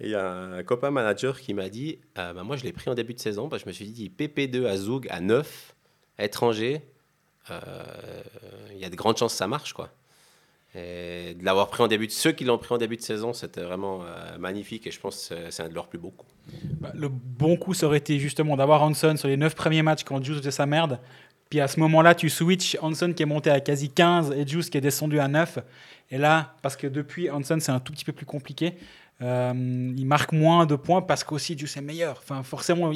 Et 0.00 0.06
il 0.06 0.10
y 0.10 0.14
a 0.16 0.28
un 0.28 0.62
copain 0.64 0.90
manager 0.90 1.40
qui 1.40 1.54
m'a 1.54 1.68
dit 1.68 2.00
euh, 2.18 2.32
bah, 2.32 2.42
Moi, 2.42 2.56
je 2.56 2.64
l'ai 2.64 2.72
pris 2.72 2.90
en 2.90 2.94
début 2.94 3.14
de 3.14 3.20
saison 3.20 3.48
parce 3.48 3.62
que 3.62 3.66
je 3.66 3.70
me 3.70 3.74
suis 3.74 3.92
dit 3.92 4.10
PP2 4.10 4.66
à 4.66 4.76
Zoug 4.76 5.06
à 5.08 5.20
9, 5.20 5.74
étranger, 6.18 6.82
euh, 7.50 7.60
il 8.72 8.78
y 8.78 8.84
a 8.84 8.90
de 8.90 8.96
grandes 8.96 9.16
chances 9.16 9.32
que 9.34 9.38
ça 9.38 9.46
marche. 9.46 9.72
quoi. 9.72 9.90
Et 10.76 11.34
de 11.34 11.44
l'avoir 11.44 11.68
pris 11.68 11.82
en 11.82 11.88
début 11.88 12.06
de 12.06 12.12
ceux 12.12 12.32
qui 12.32 12.44
l'ont 12.44 12.58
pris 12.58 12.74
en 12.74 12.78
début 12.78 12.96
de 12.96 13.02
saison, 13.02 13.32
c'était 13.32 13.62
vraiment 13.62 14.02
euh, 14.02 14.36
magnifique 14.38 14.86
et 14.86 14.90
je 14.90 15.00
pense 15.00 15.28
que 15.28 15.50
c'est 15.50 15.62
un 15.62 15.68
de 15.68 15.74
leurs 15.74 15.86
plus 15.86 15.98
beaux 15.98 16.10
coups. 16.10 16.30
Bah, 16.80 16.92
le 16.94 17.08
bon 17.08 17.56
coup, 17.56 17.72
ça 17.72 17.86
aurait 17.86 17.98
été 17.98 18.18
justement 18.18 18.56
d'avoir 18.56 18.82
Hanson 18.82 19.16
sur 19.16 19.28
les 19.28 19.38
9 19.38 19.54
premiers 19.54 19.82
matchs 19.82 20.04
quand 20.04 20.22
Juice 20.22 20.38
faisait 20.38 20.50
sa 20.50 20.66
merde. 20.66 21.00
Puis 21.48 21.60
à 21.60 21.68
ce 21.68 21.80
moment-là, 21.80 22.14
tu 22.14 22.28
switches 22.28 22.76
Hanson 22.82 23.12
qui 23.14 23.22
est 23.22 23.26
monté 23.26 23.50
à 23.50 23.60
quasi 23.60 23.88
15 23.88 24.32
et 24.32 24.46
Juice 24.46 24.68
qui 24.68 24.76
est 24.76 24.82
descendu 24.82 25.18
à 25.18 25.28
9. 25.28 25.60
Et 26.10 26.18
là, 26.18 26.54
parce 26.60 26.76
que 26.76 26.86
depuis, 26.86 27.30
Hanson, 27.30 27.58
c'est 27.60 27.72
un 27.72 27.80
tout 27.80 27.92
petit 27.92 28.04
peu 28.04 28.12
plus 28.12 28.26
compliqué. 28.26 28.74
Euh, 29.22 29.94
il 29.96 30.06
marque 30.06 30.32
moins 30.32 30.66
de 30.66 30.76
points 30.76 31.00
parce 31.00 31.24
qu'aussi 31.24 31.56
Juice 31.56 31.76
est 31.76 31.82
meilleur. 31.82 32.18
Enfin, 32.22 32.42
forcément, 32.42 32.92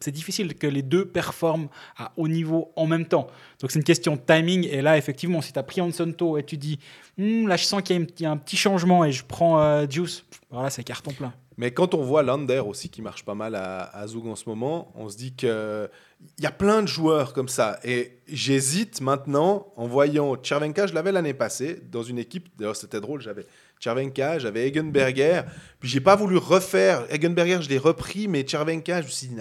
c'est 0.00 0.10
difficile 0.10 0.54
que 0.54 0.66
les 0.66 0.82
deux 0.82 1.04
performent 1.04 1.68
à 1.96 2.12
haut 2.16 2.28
niveau 2.28 2.72
en 2.76 2.86
même 2.86 3.06
temps. 3.06 3.28
Donc 3.60 3.70
c'est 3.70 3.78
une 3.78 3.84
question 3.84 4.16
de 4.16 4.20
timing. 4.20 4.66
Et 4.68 4.82
là, 4.82 4.98
effectivement, 4.98 5.40
si 5.40 5.52
tu 5.52 5.58
as 5.58 5.62
pris 5.62 5.80
Hanson 5.80 6.12
tôt 6.12 6.38
et 6.38 6.42
tu 6.42 6.56
dis, 6.56 6.78
hm, 7.18 7.46
là, 7.46 7.56
je 7.56 7.64
sens 7.64 7.82
qu'il 7.82 8.06
y, 8.18 8.26
a 8.26 8.30
un 8.30 8.36
petit 8.36 8.56
changement 8.56 9.04
et 9.04 9.12
je 9.12 9.24
prends 9.24 9.60
euh, 9.60 9.86
Juice, 9.88 10.24
voilà, 10.50 10.70
c'est 10.70 10.82
carton 10.82 11.12
plein. 11.12 11.32
Mais 11.56 11.72
quand 11.72 11.94
on 11.94 12.02
voit 12.02 12.22
Lander 12.22 12.62
aussi 12.66 12.88
qui 12.88 13.02
marche 13.02 13.22
pas 13.22 13.34
mal 13.34 13.54
à, 13.54 13.82
à 13.82 14.06
en 14.06 14.34
ce 14.34 14.48
moment, 14.48 14.90
on 14.94 15.10
se 15.10 15.16
dit 15.18 15.34
qu'il 15.34 15.90
y 16.38 16.46
a 16.46 16.50
plein 16.50 16.80
de 16.80 16.88
joueurs 16.88 17.34
comme 17.34 17.48
ça. 17.48 17.78
Et 17.84 18.18
j'hésite 18.26 19.02
maintenant 19.02 19.66
en 19.76 19.86
voyant 19.86 20.34
Chervenka, 20.42 20.86
je 20.86 20.94
l'avais 20.94 21.12
l'année 21.12 21.34
passée 21.34 21.78
dans 21.92 22.02
une 22.02 22.18
équipe, 22.18 22.48
d'ailleurs 22.56 22.76
c'était 22.76 23.00
drôle, 23.02 23.20
j'avais 23.20 23.44
Chervenka, 23.80 24.38
j'avais 24.38 24.68
Egenberger. 24.68 25.42
Puis 25.80 25.88
j'ai 25.88 26.00
pas 26.00 26.14
voulu 26.14 26.36
refaire. 26.36 27.06
Egenberger, 27.10 27.62
je 27.62 27.68
l'ai 27.70 27.78
repris, 27.78 28.28
mais 28.28 28.46
Chervenka, 28.46 29.00
je 29.00 29.06
me 29.06 29.10
suis 29.10 29.28
dit, 29.28 29.36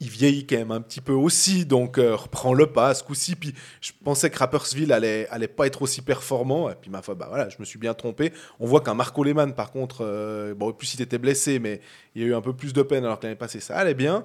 il, 0.00 0.08
vieillit 0.08 0.46
quand 0.46 0.56
même 0.56 0.70
un 0.70 0.80
petit 0.80 1.02
peu 1.02 1.12
aussi, 1.12 1.66
donc 1.66 1.98
euh, 1.98 2.16
reprends-le 2.16 2.66
pas 2.66 2.94
ce 2.94 3.04
coup-ci. 3.04 3.36
Puis 3.36 3.54
je 3.82 3.92
pensais 4.02 4.30
que 4.30 4.38
Rappersville 4.38 4.92
allait, 4.92 5.28
allait 5.28 5.46
pas 5.46 5.66
être 5.66 5.82
aussi 5.82 6.00
performant. 6.00 6.70
Et 6.70 6.74
puis 6.74 6.90
ma 6.90 7.02
foi, 7.02 7.14
bah 7.14 7.26
voilà, 7.28 7.50
je 7.50 7.56
me 7.60 7.66
suis 7.66 7.78
bien 7.78 7.92
trompé. 7.92 8.32
On 8.58 8.66
voit 8.66 8.80
qu'un 8.80 8.94
Marco 8.94 9.22
Lehmann, 9.22 9.54
par 9.54 9.70
contre, 9.70 9.98
euh, 10.00 10.54
bon, 10.54 10.72
plus 10.72 10.94
il 10.94 11.02
était 11.02 11.18
blessé, 11.18 11.58
mais 11.58 11.82
il 12.14 12.22
y 12.22 12.24
a 12.24 12.28
eu 12.28 12.34
un 12.34 12.40
peu 12.40 12.54
plus 12.54 12.72
de 12.72 12.82
peine 12.82 13.04
alors 13.04 13.20
que 13.20 13.26
l'année 13.26 13.36
passée, 13.36 13.60
ça 13.60 13.76
allait 13.76 13.94
bien. 13.94 14.24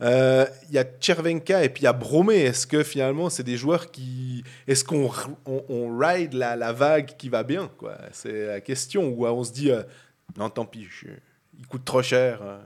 Euh, 0.00 0.46
il 0.68 0.74
y 0.74 0.78
a 0.78 0.84
Chervenka 1.00 1.64
et 1.64 1.68
puis 1.68 1.82
il 1.82 1.84
y 1.84 1.88
a 1.88 1.92
Bromé. 1.92 2.36
Est-ce 2.36 2.66
que 2.66 2.82
finalement, 2.82 3.30
c'est 3.30 3.42
des 3.42 3.56
joueurs 3.56 3.90
qui. 3.90 4.44
Est-ce 4.66 4.84
qu'on 4.84 5.10
on, 5.46 5.98
ride 5.98 6.34
la, 6.34 6.56
la, 6.56 6.72
vague 6.72 7.16
qui 7.16 7.28
va 7.28 7.42
bien 7.42 7.68
quoi? 7.78 7.96
C'est 8.12 8.46
la 8.46 8.60
question. 8.60 9.08
Ou 9.08 9.26
on 9.26 9.44
se 9.44 9.52
dit, 9.52 9.70
euh, 9.70 9.82
non, 10.36 10.50
tant 10.50 10.64
pis, 10.64 10.86
il 11.58 11.66
coûte 11.66 11.84
trop 11.84 12.02
cher. 12.02 12.40
Euh. 12.42 12.58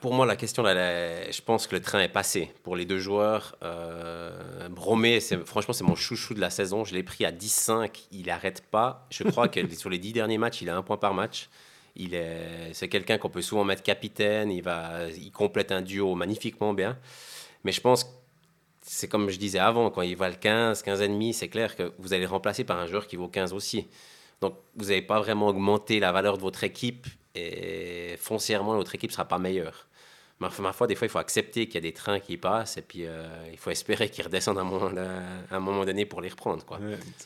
Pour 0.00 0.12
moi, 0.12 0.26
la 0.26 0.34
question, 0.34 0.64
là, 0.64 1.30
je 1.30 1.40
pense 1.40 1.68
que 1.68 1.76
le 1.76 1.80
train 1.80 2.00
est 2.00 2.08
passé 2.08 2.50
pour 2.64 2.74
les 2.74 2.84
deux 2.84 2.98
joueurs. 2.98 3.56
Euh, 3.62 4.68
Bromé, 4.68 5.20
franchement, 5.44 5.72
c'est 5.72 5.84
mon 5.84 5.94
chouchou 5.94 6.34
de 6.34 6.40
la 6.40 6.50
saison. 6.50 6.84
Je 6.84 6.94
l'ai 6.94 7.04
pris 7.04 7.24
à 7.24 7.30
10-5. 7.30 8.08
Il 8.10 8.26
n'arrête 8.26 8.60
pas. 8.60 9.06
Je 9.10 9.22
crois 9.22 9.46
que 9.48 9.60
sur 9.74 9.88
les 9.88 9.98
10 9.98 10.14
derniers 10.14 10.38
matchs, 10.38 10.62
il 10.62 10.68
a 10.68 10.76
un 10.76 10.82
point 10.82 10.96
par 10.96 11.14
match. 11.14 11.48
Il 11.96 12.14
est, 12.14 12.72
c'est 12.72 12.88
quelqu'un 12.88 13.18
qu'on 13.18 13.28
peut 13.28 13.42
souvent 13.42 13.64
mettre 13.64 13.82
capitaine. 13.82 14.50
Il 14.50 14.62
va, 14.62 15.08
il 15.08 15.30
complète 15.30 15.72
un 15.72 15.82
duo 15.82 16.14
magnifiquement 16.14 16.74
bien. 16.74 16.98
Mais 17.64 17.72
je 17.72 17.80
pense, 17.80 18.06
c'est 18.82 19.08
comme 19.08 19.30
je 19.30 19.38
disais 19.38 19.58
avant, 19.58 19.90
quand 19.90 20.02
il 20.02 20.16
le 20.16 20.34
15, 20.34 20.82
15 20.82 21.02
et 21.02 21.08
demi, 21.08 21.32
c'est 21.34 21.48
clair 21.48 21.76
que 21.76 21.92
vous 21.98 22.12
allez 22.12 22.26
remplacer 22.26 22.64
par 22.64 22.78
un 22.78 22.86
joueur 22.86 23.06
qui 23.06 23.16
vaut 23.16 23.28
15 23.28 23.52
aussi. 23.52 23.88
Donc, 24.40 24.56
vous 24.76 24.86
n'avez 24.86 25.02
pas 25.02 25.20
vraiment 25.20 25.48
augmenté 25.48 26.00
la 26.00 26.12
valeur 26.12 26.36
de 26.36 26.42
votre 26.42 26.64
équipe 26.64 27.06
et 27.34 28.16
foncièrement, 28.18 28.74
votre 28.74 28.94
équipe 28.94 29.12
sera 29.12 29.26
pas 29.26 29.38
meilleure 29.38 29.86
ma, 30.50 30.72
foi, 30.72 30.86
des 30.86 30.94
fois, 30.94 31.06
il 31.06 31.10
faut 31.10 31.18
accepter 31.18 31.66
qu'il 31.66 31.76
y 31.76 31.78
a 31.78 31.80
des 31.80 31.92
trains 31.92 32.20
qui 32.20 32.36
passent 32.36 32.76
et 32.76 32.82
puis 32.82 33.06
euh, 33.06 33.26
il 33.50 33.58
faut 33.58 33.70
espérer 33.70 34.08
qu'ils 34.08 34.24
redescendent 34.24 34.58
à 34.58 34.62
un 34.62 34.64
moment, 34.64 34.90
un 35.50 35.60
moment 35.60 35.84
donné 35.84 36.04
pour 36.04 36.20
les 36.20 36.28
reprendre. 36.28 36.64
Quoi. 36.64 36.78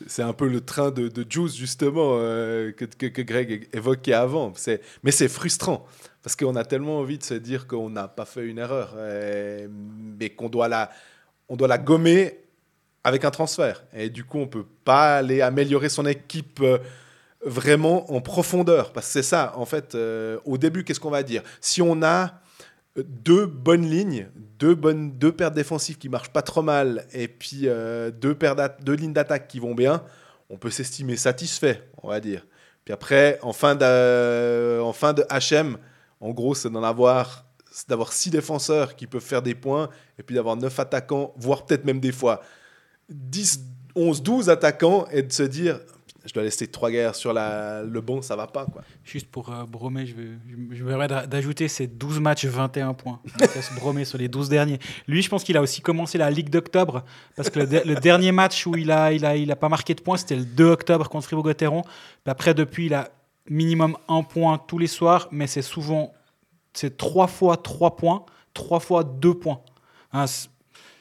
c'est 0.07 0.22
un 0.22 0.33
peu 0.33 0.48
le 0.48 0.61
train 0.61 0.90
de, 0.90 1.09
de 1.09 1.26
Juice, 1.29 1.57
justement, 1.57 2.16
euh, 2.18 2.72
que, 2.72 2.85
que, 2.85 3.22
Greg 3.22 3.68
évoquait 3.72 4.12
avant. 4.12 4.52
Mais 5.02 5.11
c'est 5.11 5.29
frustrant 5.29 5.87
parce 6.22 6.37
qu'on 6.37 6.57
a 6.57 6.64
tellement 6.64 6.98
envie 6.98 7.18
de 7.18 7.22
se 7.22 7.35
dire 7.35 7.66
qu'on 7.66 7.90
n'a 7.90 8.09
pas 8.09 8.24
fait 8.24 8.46
une 8.46 8.59
erreur, 8.59 8.94
euh, 8.96 9.68
mais 10.18 10.31
qu'on 10.31 10.48
doit 10.48 10.68
la, 10.68 10.90
on 11.48 11.57
doit 11.57 11.68
la 11.68 11.79
gommer 11.79 12.38
avec 13.05 13.24
un 13.24 13.31
transfert. 13.31 13.85
Et 13.94 14.11
du 14.11 14.24
coup, 14.24 14.38
on 14.38 14.48
peut 14.48 14.66
pas 14.85 15.18
aller 15.18 15.40
améliorer 15.40 15.88
son 15.88 16.07
équipe 16.07 16.61
vraiment 17.44 18.12
en 18.12 18.20
profondeur. 18.20 18.92
Parce 18.92 19.07
que 19.07 19.12
c'est 19.12 19.22
ça, 19.22 19.52
en 19.57 19.64
fait, 19.64 19.96
au 20.44 20.59
début, 20.59 20.83
qu'est-ce 20.83 20.98
qu'on 20.98 21.11
va 21.11 21.22
dire? 21.22 21.42
Si 21.61 21.81
on 21.81 22.02
a 22.02 22.40
deux 23.03 23.47
bonnes 23.47 23.89
lignes, 23.89 24.29
deux, 24.59 24.75
bonnes, 24.75 25.13
deux 25.13 25.33
paires 25.33 25.51
défensives 25.51 25.99
qui 25.99 26.09
marchent 26.09 26.33
pas 26.33 26.43
trop 26.43 26.63
mal, 26.63 27.07
et 27.13 27.29
puis 27.29 27.63
euh, 27.65 28.11
deux, 28.11 28.35
paires 28.35 28.57
deux 28.81 28.95
lignes 28.95 29.13
d'attaque 29.13 29.49
qui 29.49 29.59
vont 29.59 29.75
bien, 29.75 30.03
on 30.49 30.57
peut 30.57 30.71
s'estimer 30.71 31.17
satisfait, 31.17 31.89
on 32.03 32.09
va 32.09 32.21
dire. 32.21 32.47
Puis 32.85 32.95
après, 32.95 33.39
en 33.43 33.53
fin 33.53 33.75
de, 33.75 34.81
en 34.81 34.93
fin 34.93 35.13
de 35.13 35.25
HM, 35.31 35.77
en 36.21 36.31
gros, 36.31 36.55
c'est 36.55 36.71
d'en 36.71 36.83
avoir 36.83 37.45
d'avoir 37.89 38.15
six 38.15 38.31
défenseurs 38.31 38.97
qui 38.97 39.07
peuvent 39.07 39.21
faire 39.21 39.43
des 39.43 39.55
points, 39.55 39.91
et 40.19 40.23
puis 40.23 40.35
d'avoir 40.35 40.57
neuf 40.57 40.79
attaquants, 40.81 41.35
voire 41.37 41.67
peut-être 41.67 41.85
même 41.85 42.01
des 42.01 42.13
fois 42.13 42.41
10, 43.11 43.61
11, 43.95 44.23
12 44.23 44.49
attaquants, 44.49 45.07
et 45.11 45.23
de 45.23 45.33
se 45.33 45.43
dire, 45.43 45.81
je 46.27 46.33
dois 46.33 46.43
laisser 46.43 46.67
trois 46.67 46.91
guerres 46.91 47.15
sur 47.15 47.33
le 47.33 48.01
banc, 48.01 48.21
ça 48.21 48.37
va 48.37 48.47
pas. 48.47 48.67
Quoi. 48.67 48.83
Juste 49.05 49.29
pour 49.29 49.53
euh, 49.53 49.65
bromer, 49.65 50.07
je 50.07 50.15
vais, 50.15 50.29
je, 50.73 50.85
vais 50.85 51.27
d'ajouter 51.27 51.69
ces 51.69 51.87
12 51.87 52.21
matchs, 52.21 52.45
21 52.45 52.95
points. 52.95 53.21
se 53.39 53.75
bromer 53.75 54.05
sur 54.05 54.19
les 54.19 54.29
12 54.29 54.49
derniers. 54.49 54.79
Lui, 55.07 55.23
je 55.23 55.29
pense 55.29 55.45
qu'il 55.45 55.57
a 55.57 55.62
aussi 55.62 55.81
commencé 55.81 56.19
la 56.19 56.31
Ligue 56.31 56.51
d'octobre, 56.51 57.05
parce 57.37 57.49
que 57.49 57.61
le, 57.61 57.95
dernier 58.01 58.33
match 58.33 58.67
où 58.67 58.77
il 58.77 58.91
a 58.91 59.57
pas 59.57 59.69
marqué 59.69 59.95
de 59.95 60.01
points, 60.01 60.17
c'était 60.17 60.37
le 60.37 60.45
2 60.45 60.65
octobre 60.65 61.09
contre 61.09 61.27
Fribourg-Gotteron. 61.27 61.83
Après, 62.27 62.55
depuis, 62.55 62.87
il 62.87 62.95
a 62.95 63.11
minimum 63.49 63.97
un 64.09 64.23
point 64.23 64.59
tous 64.59 64.79
les 64.79 64.89
soirs, 64.89 65.29
mais 65.31 65.47
c'est 65.47 65.62
souvent 65.62 66.12
c'est 66.73 66.99
trois 66.99 67.27
fois 67.27 67.57
trois 67.57 67.97
points, 67.97 68.27
trois 68.53 68.81
fois 68.81 69.03
deux 69.03 69.33
points. 69.33 69.61
Hein, 70.12 70.27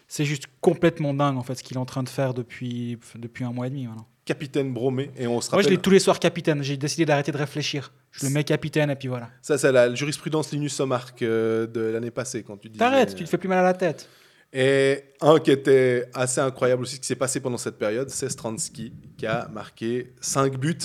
c'est 0.07 0.23
juste 0.23 0.45
complètement 0.61 1.13
dingue 1.13 1.37
en 1.37 1.43
fait 1.43 1.55
ce 1.55 1.63
qu'il 1.63 1.75
est 1.75 1.79
en 1.79 1.85
train 1.85 2.03
de 2.03 2.09
faire 2.09 2.33
depuis, 2.33 2.97
depuis 3.15 3.43
un 3.43 3.51
mois 3.51 3.67
et 3.67 3.69
demi 3.69 3.87
maintenant 3.87 4.07
capitaine 4.25 4.73
Bromé. 4.73 5.11
Et 5.17 5.27
on 5.27 5.39
se 5.39 5.51
Moi, 5.51 5.61
je 5.61 5.69
l'ai 5.69 5.77
tous 5.77 5.91
les 5.91 5.99
soirs 5.99 6.19
capitaine. 6.19 6.63
J'ai 6.63 6.77
décidé 6.77 7.05
d'arrêter 7.05 7.31
de 7.31 7.37
réfléchir. 7.37 7.93
Je 8.11 8.25
le 8.25 8.31
mets 8.31 8.43
capitaine 8.43 8.89
et 8.89 8.95
puis 8.95 9.07
voilà. 9.07 9.29
Ça, 9.41 9.57
c'est 9.57 9.71
la 9.71 9.93
jurisprudence 9.93 10.51
Linus 10.51 10.73
Sommark 10.73 11.21
euh, 11.21 11.67
de 11.67 11.81
l'année 11.81 12.11
passée 12.11 12.43
quand 12.43 12.57
tu 12.57 12.69
dis. 12.69 12.79
T'arrêtes, 12.79 13.15
tu 13.15 13.23
te 13.23 13.29
fais 13.29 13.37
plus 13.37 13.47
mal 13.47 13.59
à 13.59 13.63
la 13.63 13.73
tête. 13.73 14.09
Et 14.51 15.03
un 15.21 15.39
qui 15.39 15.51
était 15.51 16.09
assez 16.13 16.39
incroyable 16.39 16.83
aussi, 16.83 16.99
qui 16.99 17.05
s'est 17.05 17.15
passé 17.15 17.39
pendant 17.39 17.57
cette 17.57 17.77
période, 17.77 18.09
c'est 18.09 18.29
Stransky, 18.29 18.93
qui 19.17 19.25
a 19.25 19.47
marqué 19.49 20.13
5 20.21 20.57
buts. 20.57 20.77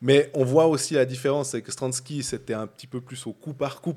Mais 0.00 0.30
on 0.34 0.44
voit 0.44 0.66
aussi 0.66 0.94
la 0.94 1.04
différence, 1.04 1.50
c'est 1.50 1.62
que 1.62 1.72
Stransky, 1.72 2.22
c'était 2.22 2.54
un 2.54 2.66
petit 2.66 2.86
peu 2.86 3.00
plus 3.00 3.26
au 3.26 3.32
coup 3.32 3.52
par 3.52 3.80
coup. 3.80 3.94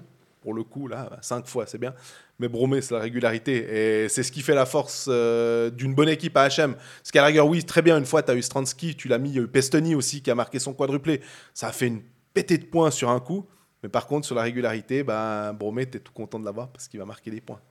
Pour 0.49 0.55
le 0.55 0.63
coup, 0.63 0.87
là, 0.87 1.11
5 1.21 1.45
fois, 1.45 1.67
c'est 1.67 1.77
bien. 1.77 1.93
Mais 2.39 2.47
Bromé, 2.47 2.81
c'est 2.81 2.95
la 2.95 3.01
régularité. 3.01 4.03
Et 4.03 4.09
c'est 4.09 4.23
ce 4.23 4.31
qui 4.31 4.41
fait 4.41 4.55
la 4.55 4.65
force 4.65 5.05
euh, 5.07 5.69
d'une 5.69 5.93
bonne 5.93 6.09
équipe 6.09 6.35
à 6.35 6.47
HM. 6.47 6.73
Parce 6.73 7.11
qu'à 7.13 7.21
la 7.21 7.27
rigueur, 7.27 7.45
oui, 7.45 7.63
très 7.63 7.83
bien, 7.83 7.99
une 7.99 8.05
fois, 8.07 8.23
tu 8.23 8.31
as 8.31 8.35
eu 8.35 8.41
Stransky, 8.41 8.95
tu 8.95 9.07
l'as 9.07 9.19
mis, 9.19 9.29
il 9.29 9.35
y 9.35 9.37
a 9.37 9.43
eu 9.43 9.47
Pestoni 9.47 9.93
aussi 9.93 10.23
qui 10.23 10.31
a 10.31 10.33
marqué 10.33 10.57
son 10.57 10.73
quadruplé. 10.73 11.21
Ça 11.53 11.67
a 11.67 11.71
fait 11.71 11.85
une 11.85 12.01
pétée 12.33 12.57
de 12.57 12.65
points 12.65 12.89
sur 12.89 13.11
un 13.11 13.19
coup. 13.19 13.45
Mais 13.83 13.89
par 13.89 14.07
contre, 14.07 14.25
sur 14.25 14.33
la 14.33 14.41
régularité, 14.41 15.03
bah, 15.03 15.53
Bromé, 15.53 15.87
tu 15.87 15.97
es 15.97 15.99
tout 15.99 16.13
content 16.13 16.39
de 16.39 16.45
l'avoir 16.45 16.69
parce 16.69 16.87
qu'il 16.87 16.99
va 16.99 17.05
marquer 17.05 17.29
des 17.29 17.41
points. 17.41 17.61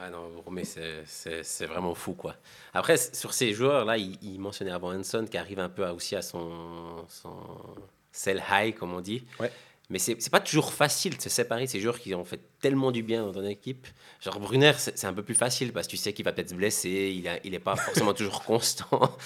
Ah 0.00 0.08
non, 0.08 0.30
Bromé, 0.36 0.64
c'est 0.64 1.66
vraiment 1.66 1.94
fou, 1.94 2.14
quoi. 2.14 2.36
Après, 2.72 2.96
sur 2.96 3.34
ces 3.34 3.52
joueurs-là, 3.52 3.98
il, 3.98 4.40
mentionnait 4.40 4.70
avant 4.70 4.94
Hanson 4.94 5.26
qui 5.30 5.36
arrive 5.36 5.58
un 5.58 5.68
peu 5.68 5.86
aussi 5.88 6.16
à 6.16 6.22
son, 6.22 7.04
son 7.10 7.36
sell 8.10 8.42
high, 8.50 8.74
comme 8.74 8.94
on 8.94 9.02
dit. 9.02 9.22
Ouais. 9.38 9.52
Mais 9.88 9.98
c'est 10.00 10.14
n'est 10.14 10.30
pas 10.30 10.40
toujours 10.40 10.72
facile 10.72 11.16
de 11.16 11.22
se 11.22 11.28
séparer 11.28 11.66
de 11.66 11.70
ces 11.70 11.78
joueurs 11.80 12.00
qui 12.00 12.12
ont 12.14 12.24
fait 12.24 12.40
tellement 12.60 12.90
du 12.90 13.02
bien 13.02 13.24
dans 13.24 13.32
ton 13.32 13.44
équipe. 13.44 13.86
Genre 14.20 14.40
Brunner, 14.40 14.72
c'est 14.76 15.04
un 15.04 15.12
peu 15.12 15.22
plus 15.22 15.36
facile 15.36 15.72
parce 15.72 15.86
que 15.86 15.92
tu 15.92 15.96
sais 15.96 16.12
qu'il 16.12 16.24
va 16.24 16.32
peut-être 16.32 16.50
se 16.50 16.54
blesser, 16.54 17.14
il 17.16 17.22
n'est 17.22 17.40
il 17.44 17.54
est 17.54 17.60
pas 17.60 17.76
forcément 17.76 18.12
toujours 18.14 18.42
constant. 18.42 19.16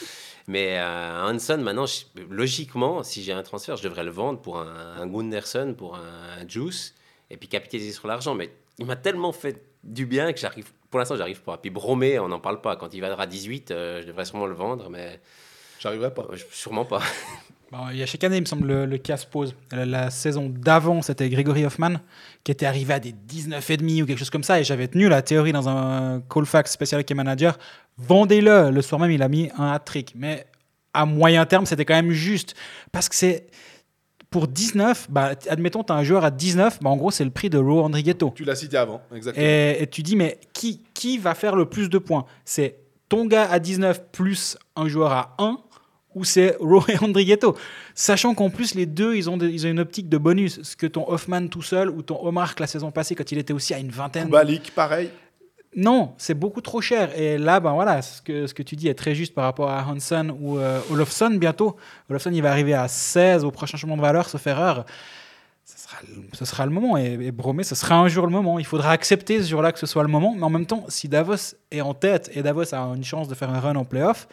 Mais 0.49 0.79
euh, 0.79 1.23
Hanson, 1.23 1.59
maintenant, 1.59 1.87
logiquement, 2.29 3.03
si 3.03 3.23
j'ai 3.23 3.33
un 3.33 3.43
transfert, 3.43 3.77
je 3.77 3.85
devrais 3.85 4.05
le 4.05 4.11
vendre 4.11 4.41
pour 4.41 4.59
un, 4.59 4.97
un 5.01 5.07
Gunderson, 5.07 5.75
pour 5.77 5.97
un, 5.97 6.47
Juice, 6.47 6.95
et 7.31 7.37
puis 7.37 7.49
capitaliser 7.49 7.93
sur 7.93 8.09
l'argent. 8.09 8.35
Mais 8.35 8.53
il 8.79 8.85
m'a 8.85 8.97
tellement 8.97 9.33
fait 9.33 9.65
du 9.85 10.07
bien 10.07 10.33
que 10.33 10.41
j'arrive. 10.41 10.73
Pour 10.91 10.99
l'instant, 10.99 11.17
j'arrive 11.17 11.41
pas. 11.43 11.57
Puis 11.57 11.71
Bromé, 11.71 12.19
on 12.19 12.29
n'en 12.29 12.41
parle 12.41 12.61
pas. 12.61 12.77
Quand 12.77 12.93
il 12.93 13.01
va 13.01 13.15
à 13.19 13.27
18, 13.27 13.71
euh, 13.71 14.03
je 14.03 14.07
devrais 14.09 14.25
sûrement 14.25 14.47
le 14.47 14.55
vendre, 14.55 14.91
mais. 14.91 15.21
J'arriverai 15.79 16.13
pas. 16.13 16.27
sûrement 16.51 16.85
pas. 16.85 17.01
il 17.93 17.99
y 17.99 18.03
a 18.03 18.07
chaque 18.07 18.25
année, 18.25 18.37
il 18.37 18.41
me 18.41 18.47
semble, 18.47 18.85
le, 18.85 18.99
cas 18.99 19.17
se 19.17 19.27
pose. 19.27 19.55
La, 19.71 20.11
saison 20.11 20.49
d'avant, 20.49 21.03
c'était 21.03 21.29
Gregory 21.29 21.65
Hoffman, 21.65 21.95
qui 22.43 22.51
était 22.51 22.67
arrivé 22.67 22.95
à 22.95 23.01
des 23.01 23.13
19,5 23.13 24.03
ou 24.03 24.07
quelque 24.07 24.19
chose 24.19 24.31
comme 24.31 24.43
ça. 24.43 24.61
Et 24.61 24.65
j'avais 24.65 24.89
tenu 24.89 25.09
la 25.09 25.23
théorie 25.23 25.53
dans 25.53 25.69
un 25.69 26.21
Colfax 26.29 26.73
spécial 26.73 27.05
qui 27.05 27.15
manager. 27.15 27.59
Vendez-le. 27.99 28.71
Le 28.71 28.83
soir 28.83 29.01
même, 29.01 29.11
il 29.11 29.23
a 29.23 29.29
mis 29.29 29.51
un 29.57 29.73
hat-trick. 29.73 30.15
Mais 30.17 30.47
à 30.93 31.07
moyen 31.07 31.47
terme, 31.47 31.67
c'était 31.67 31.85
quand 31.85 31.95
même 31.95 32.11
juste. 32.11 32.55
Parce 32.93 33.09
que 33.09 33.15
c'est. 33.15 33.47
Pour 34.31 34.47
19, 34.47 35.09
bah, 35.11 35.33
admettons, 35.49 35.83
tu 35.83 35.93
as 35.93 35.97
un 35.97 36.05
joueur 36.05 36.25
à 36.25 36.31
19, 36.31 36.79
bah, 36.81 36.91
en 36.91 36.97
gros, 36.97 37.11
c'est 37.11 37.25
le 37.25 37.31
prix 37.33 37.51
de 37.51 37.59
Ro 37.59 37.83
Andrighetto. 37.83 38.33
Tu 38.37 38.45
l'as 38.45 38.55
cité 38.55 38.77
avant, 38.77 39.03
exactement. 39.13 39.45
Et, 39.45 39.79
et, 39.81 39.87
tu 39.89 40.05
dis, 40.05 40.15
mais 40.15 40.39
qui, 40.53 40.85
qui 40.95 41.19
va 41.19 41.35
faire 41.35 41.57
le 41.57 41.67
plus 41.67 41.89
de 41.89 41.99
points? 41.99 42.25
C'est 42.45 42.77
ton 43.09 43.27
gars 43.27 43.51
à 43.51 43.59
19 43.59 44.13
plus 44.13 44.57
un 44.77 44.87
joueur 44.87 45.11
à 45.11 45.35
1 45.41 45.59
ou 46.15 46.25
c'est 46.25 46.57
Rowe 46.61 46.85
et 46.89 46.99
Andrighetto. 46.99 47.57
Sachant 47.95 48.35
qu'en 48.35 48.51
plus, 48.51 48.75
les 48.75 48.87
deux, 48.87 49.15
ils 49.17 49.31
ont, 49.31 49.39
ils 49.39 49.67
ont 49.67 49.71
une 49.71 49.81
optique 49.81 50.09
de 50.09 50.19
bonus. 50.19 50.63
Ce 50.63 50.77
que 50.77 50.87
ton 50.87 51.09
Hoffman 51.09 51.49
tout 51.49 51.63
seul 51.63 51.91
ou 51.91 52.03
ton 52.03 52.25
Omar 52.25 52.55
la 52.59 52.67
saison 52.67 52.91
passée, 52.91 53.15
quand 53.15 53.31
il 53.33 53.39
était 53.39 53.53
aussi 53.53 53.75
à 53.75 53.79
une 53.79 53.91
vingtaine. 53.91 54.29
Balik, 54.29 54.75
pareil. 54.75 55.11
Non, 55.77 56.15
c'est 56.19 56.35
beaucoup 56.35 56.61
trop 56.61 56.81
cher. 56.81 57.17
Et 57.17 57.39
là, 57.39 57.61
ben 57.61 57.73
voilà, 57.73 58.03
ce 58.03 58.21
que, 58.23 58.49
ce 58.49 58.55
que 58.55 58.63
tu 58.63 58.75
dis 58.75 58.89
est 58.89 58.95
très 58.95 59.15
juste 59.15 59.35
par 59.35 59.45
rapport 59.45 59.71
à 59.71 59.87
Hansen 59.87 60.33
ou 60.41 60.59
euh, 60.59 60.81
Olofsson 60.91 61.31
bientôt. 61.31 61.77
Olofsson, 62.09 62.33
il 62.33 62.43
va 62.43 62.51
arriver 62.51 62.75
à 62.75 62.89
16 62.89 63.45
au 63.45 63.53
prochain 63.53 63.77
changement 63.77 63.97
de 63.97 64.03
valeur, 64.03 64.29
sauf 64.29 64.45
erreur. 64.49 64.85
Ce 65.65 65.79
sera, 65.79 65.99
ce 66.33 66.45
sera 66.45 66.67
le 66.67 66.73
moment. 66.73 66.97
Et, 66.99 67.13
et 67.21 67.31
Bromé, 67.31 67.63
ce 67.63 67.77
sera 67.77 67.95
un 67.95 68.09
jour 68.09 68.27
le 68.27 68.33
moment. 68.33 68.59
Il 68.59 68.67
faudra 68.67 68.91
accepter 68.91 69.41
ce 69.41 69.49
jour-là 69.49 69.71
que 69.71 69.79
ce 69.79 69.87
soit 69.87 70.03
le 70.03 70.09
moment. 70.09 70.35
Mais 70.37 70.43
en 70.43 70.51
même 70.51 70.67
temps, 70.67 70.85
si 70.89 71.09
Davos 71.09 71.55
est 71.71 71.81
en 71.81 71.95
tête 71.95 72.31
et 72.35 72.43
Davos 72.43 72.75
a 72.75 72.79
une 72.97 73.05
chance 73.05 73.29
de 73.29 73.37
faire 73.37 73.51
un 73.51 73.61
run 73.61 73.77
en 73.77 73.85
playoff, 73.85 74.27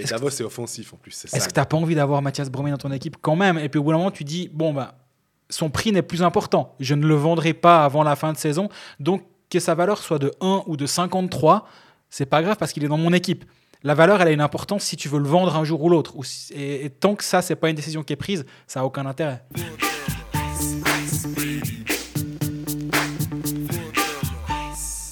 et 0.00 0.04
Davos, 0.04 0.30
c'est 0.30 0.44
offensif 0.44 0.92
en 0.94 0.96
plus. 0.96 1.24
Est-ce 1.24 1.48
que 1.48 1.52
tu 1.52 1.60
n'as 1.60 1.66
pas 1.66 1.76
envie 1.76 1.94
d'avoir 1.94 2.22
Mathias 2.22 2.50
Bromé 2.50 2.70
dans 2.70 2.78
ton 2.78 2.92
équipe 2.92 3.16
quand 3.20 3.36
même? 3.36 3.58
Et 3.58 3.68
puis 3.68 3.78
au 3.78 3.82
bout 3.82 3.92
d'un 3.92 3.98
moment, 3.98 4.10
tu 4.10 4.24
dis 4.24 4.50
bon, 4.52 4.72
bah, 4.72 4.94
son 5.50 5.70
prix 5.70 5.92
n'est 5.92 6.02
plus 6.02 6.22
important. 6.22 6.74
Je 6.80 6.94
ne 6.94 7.06
le 7.06 7.14
vendrai 7.14 7.54
pas 7.54 7.84
avant 7.84 8.02
la 8.02 8.16
fin 8.16 8.32
de 8.32 8.38
saison. 8.38 8.68
Donc, 8.98 9.22
que 9.50 9.58
sa 9.58 9.74
valeur 9.74 9.98
soit 9.98 10.18
de 10.18 10.32
1 10.40 10.62
ou 10.66 10.76
de 10.76 10.86
53, 10.86 11.66
c'est 12.08 12.26
pas 12.26 12.42
grave 12.42 12.56
parce 12.56 12.72
qu'il 12.72 12.84
est 12.84 12.88
dans 12.88 12.96
mon 12.96 13.12
équipe. 13.12 13.44
La 13.82 13.94
valeur, 13.94 14.20
elle 14.22 14.28
a 14.28 14.30
une 14.30 14.40
importance 14.40 14.84
si 14.84 14.96
tu 14.96 15.08
veux 15.08 15.18
le 15.18 15.28
vendre 15.28 15.56
un 15.56 15.64
jour 15.64 15.82
ou 15.82 15.88
l'autre. 15.88 16.14
Et, 16.52 16.84
et, 16.84 16.90
tant 16.90 17.16
que 17.16 17.24
ça, 17.24 17.42
c'est 17.42 17.56
pas 17.56 17.68
une 17.68 17.76
décision 17.76 18.02
qui 18.02 18.12
est 18.12 18.16
prise, 18.16 18.44
ça 18.66 18.80
a 18.80 18.84
aucun 18.84 19.06
intérêt. 19.06 19.42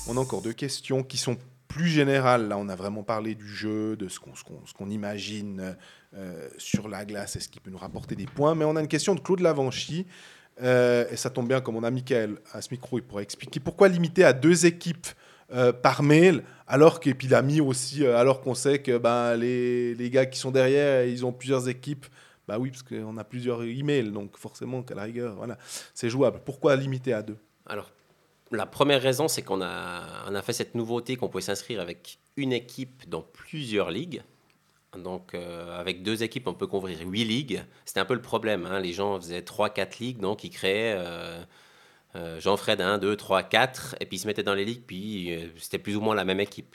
On 0.07 0.16
a 0.16 0.20
encore 0.20 0.42
deux 0.42 0.53
questions 0.53 1.03
qui 1.03 1.18
sont 1.18 1.37
plus 1.69 1.89
général, 1.89 2.49
là, 2.49 2.57
on 2.59 2.69
a 2.69 2.75
vraiment 2.75 3.03
parlé 3.03 3.35
du 3.35 3.47
jeu, 3.47 3.95
de 3.97 4.09
ce 4.09 4.19
qu'on 4.19 4.91
imagine 4.91 5.77
euh, 6.17 6.49
sur 6.57 6.89
la 6.89 7.05
glace 7.05 7.37
et 7.37 7.41
ce 7.41 7.49
qui 7.49 7.61
peut 7.61 7.71
nous 7.71 7.79
rapporter 7.79 8.17
des 8.17 8.27
points. 8.27 8.55
Mais 8.55 8.65
on 8.65 8.75
a 8.77 8.81
une 8.81 8.89
question 8.89 9.15
de 9.15 9.21
Claude 9.21 9.41
Lavanchy. 9.41 10.07
Euh, 10.61 11.05
et 11.11 11.17
ça 11.17 11.31
tombe 11.31 11.47
bien, 11.47 11.61
comme 11.61 11.77
on 11.77 11.85
a 11.85 11.91
Michael 11.91 12.39
à 12.53 12.63
ce 12.63 12.71
micro, 12.73 12.99
il 12.99 13.03
pourrait 13.03 13.23
expliquer 13.23 13.61
pourquoi 13.61 13.87
limiter 13.87 14.25
à 14.25 14.33
deux 14.33 14.67
équipes 14.67 15.07
euh, 15.53 15.73
par 15.73 16.03
mail, 16.03 16.43
alors 16.67 17.01
mis 17.45 17.61
aussi, 17.61 18.05
alors 18.05 18.41
qu'on 18.41 18.55
sait 18.55 18.81
que 18.81 18.99
ben, 18.99 19.37
les, 19.37 19.95
les, 19.95 20.11
gars 20.11 20.27
qui 20.27 20.39
sont 20.39 20.51
derrière, 20.51 21.05
ils 21.05 21.25
ont 21.25 21.33
plusieurs 21.33 21.69
équipes. 21.69 22.07
Bah 22.49 22.59
oui, 22.59 22.71
parce 22.71 22.83
qu'on 22.83 23.17
a 23.19 23.25
plusieurs 23.25 23.63
emails, 23.63 24.11
donc 24.11 24.37
forcément, 24.37 24.83
qu'à 24.83 24.95
la 24.95 25.05
rigueur, 25.05 25.37
voilà, 25.37 25.59
c'est 25.95 26.11
jouable. 26.11 26.41
Pourquoi 26.45 26.75
limiter 26.77 27.13
à 27.13 27.23
deux? 27.23 27.37
Alors, 27.67 27.91
la 28.51 28.67
première 28.67 29.03
raison, 29.03 29.29
c'est 29.29 29.43
qu'on 29.43 29.61
a, 29.63 30.43
fait 30.43 30.53
cette 30.53 30.75
nouveauté 30.75 31.17
qu'on 31.17 31.29
pouvait 31.29 31.43
s'inscrire 31.43 31.81
avec 31.81 32.19
une 32.37 32.53
équipe 32.53 33.09
dans 33.09 33.23
plusieurs 33.23 33.91
ligues. 33.91 34.23
Donc, 34.97 35.35
euh, 35.35 35.79
avec 35.79 36.03
deux 36.03 36.23
équipes, 36.23 36.47
on 36.47 36.55
peut 36.55 36.67
couvrir 36.67 36.99
huit 37.07 37.25
ligues. 37.25 37.63
C'était 37.85 38.01
un 38.01 38.05
peu 38.05 38.15
le 38.15 38.23
problème. 38.23 38.67
Hein. 38.67 38.81
Les 38.81 38.93
gens 38.93 39.21
faisaient 39.21 39.43
trois, 39.43 39.71
quatre 39.71 39.99
ligues, 39.99 40.19
donc 40.19 40.45
ils 40.45 40.51
créaient 40.51 40.95
euh, 40.97 41.43
euh, 42.17 42.41
Jean-Fred 42.41 42.81
1, 42.81 42.99
2, 42.99 43.17
3, 43.17 43.43
4, 43.43 43.97
et 44.01 44.07
puis 44.07 44.17
ils 44.17 44.21
se 44.21 44.27
mettaient 44.27 44.43
dans 44.43 44.55
les 44.55 44.65
ligues, 44.65 44.83
puis 44.87 45.53
c'était 45.59 45.79
plus 45.79 45.97
ou 45.97 46.01
moins 46.01 46.15
la 46.15 46.25
même 46.25 46.41
équipe. 46.41 46.75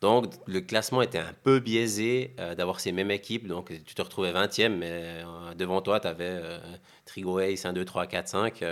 Donc 0.00 0.32
le 0.46 0.60
classement 0.60 1.02
était 1.02 1.18
un 1.18 1.32
peu 1.42 1.58
biaisé 1.58 2.34
euh, 2.38 2.54
d'avoir 2.54 2.78
ces 2.78 2.92
mêmes 2.92 3.10
équipes. 3.10 3.48
Donc 3.48 3.72
tu 3.84 3.94
te 3.94 4.02
retrouvais 4.02 4.32
20e, 4.32 4.68
mais 4.68 4.90
euh, 4.92 5.54
devant 5.56 5.82
toi, 5.82 5.98
tu 5.98 6.06
avais 6.06 6.30
euh, 6.30 6.58
Trigo 7.04 7.40
Ace 7.40 7.64
1, 7.64 7.72
2, 7.72 7.84
3, 7.84 8.06
4, 8.06 8.28
5. 8.28 8.64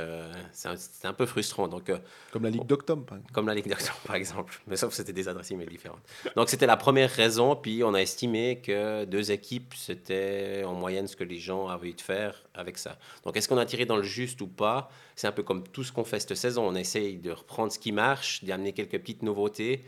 c'était 0.52 1.08
un 1.08 1.12
peu 1.12 1.26
frustrant. 1.26 1.66
Donc, 1.66 1.90
comme 2.30 2.44
la 2.44 2.50
Ligue 2.50 2.66
d'Octobre, 2.66 3.04
par 3.04 3.18
exemple. 3.18 3.32
Comme 3.32 3.46
la 3.48 3.54
Ligue 3.54 3.68
d'Octobre, 3.68 3.98
par 4.06 4.14
exemple. 4.14 4.60
Mais 4.68 4.76
sauf 4.76 4.90
que 4.90 4.96
c'était 4.96 5.12
des 5.12 5.26
adresses 5.26 5.50
email 5.50 5.66
différentes. 5.66 6.02
Donc 6.36 6.48
c'était 6.48 6.66
la 6.66 6.76
première 6.76 7.10
raison. 7.10 7.56
Puis 7.56 7.82
on 7.82 7.94
a 7.94 7.98
estimé 7.98 8.60
que 8.60 9.04
deux 9.04 9.32
équipes, 9.32 9.74
c'était 9.74 10.62
en 10.64 10.74
moyenne 10.74 11.08
ce 11.08 11.16
que 11.16 11.24
les 11.24 11.38
gens 11.38 11.66
avaient 11.66 11.88
eu 11.88 11.94
de 11.94 12.00
faire 12.00 12.44
avec 12.54 12.78
ça. 12.78 12.98
Donc 13.24 13.36
est-ce 13.36 13.48
qu'on 13.48 13.58
a 13.58 13.66
tiré 13.66 13.84
dans 13.84 13.96
le 13.96 14.04
juste 14.04 14.40
ou 14.42 14.46
pas? 14.46 14.90
C'est 15.16 15.26
un 15.26 15.32
peu 15.32 15.42
comme 15.42 15.66
tout 15.66 15.82
ce 15.82 15.90
qu'on 15.90 16.04
fait 16.04 16.20
cette 16.20 16.36
saison. 16.36 16.68
On 16.68 16.76
essaye 16.76 17.16
de 17.16 17.32
reprendre 17.32 17.72
ce 17.72 17.80
qui 17.80 17.90
marche, 17.90 18.44
d'y 18.44 18.52
amener 18.52 18.72
quelques 18.72 18.98
petites 19.00 19.22
nouveautés 19.22 19.82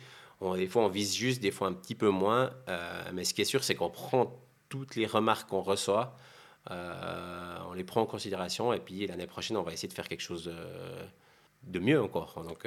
des 0.57 0.67
fois, 0.67 0.83
on 0.85 0.89
vise 0.89 1.15
juste, 1.15 1.41
des 1.41 1.51
fois 1.51 1.69
un 1.69 1.73
petit 1.73 1.95
peu 1.95 2.09
moins. 2.09 2.51
Euh, 2.69 3.03
mais 3.13 3.25
ce 3.25 3.35
qui 3.35 3.43
est 3.43 3.47
sûr, 3.47 3.65
c'est 3.65 3.75
qu'on 3.75 3.91
prend 3.91 4.41
toutes 4.69 4.97
les 4.97 5.07
remarques 5.07 5.49
qu'on 5.49 5.63
reçoit, 5.63 6.17
euh, 6.71 7.59
on 7.69 7.73
les 7.73 7.85
prend 7.85 8.03
en 8.03 8.07
considération. 8.07 8.73
Et 8.73 8.81
puis 8.81 9.07
l'année 9.07 9.27
prochaine, 9.27 9.57
on 9.57 9.63
va 9.63 9.73
essayer 9.73 9.89
de 9.89 9.95
faire 9.95 10.09
quelque 10.09 10.21
chose 10.21 10.53
de 11.65 11.79
mieux 11.79 12.01
encore. 12.01 12.43
Donc, 12.47 12.67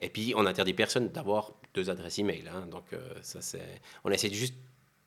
et 0.00 0.08
puis, 0.08 0.34
on 0.36 0.46
interdit 0.46 0.74
personne 0.74 1.08
d'avoir 1.08 1.52
deux 1.74 1.90
adresses 1.90 2.18
email. 2.18 2.44
Hein, 2.52 2.66
donc, 2.70 2.84
ça, 3.22 3.40
c'est... 3.40 3.80
on 4.04 4.10
essaie 4.10 4.32
juste 4.32 4.54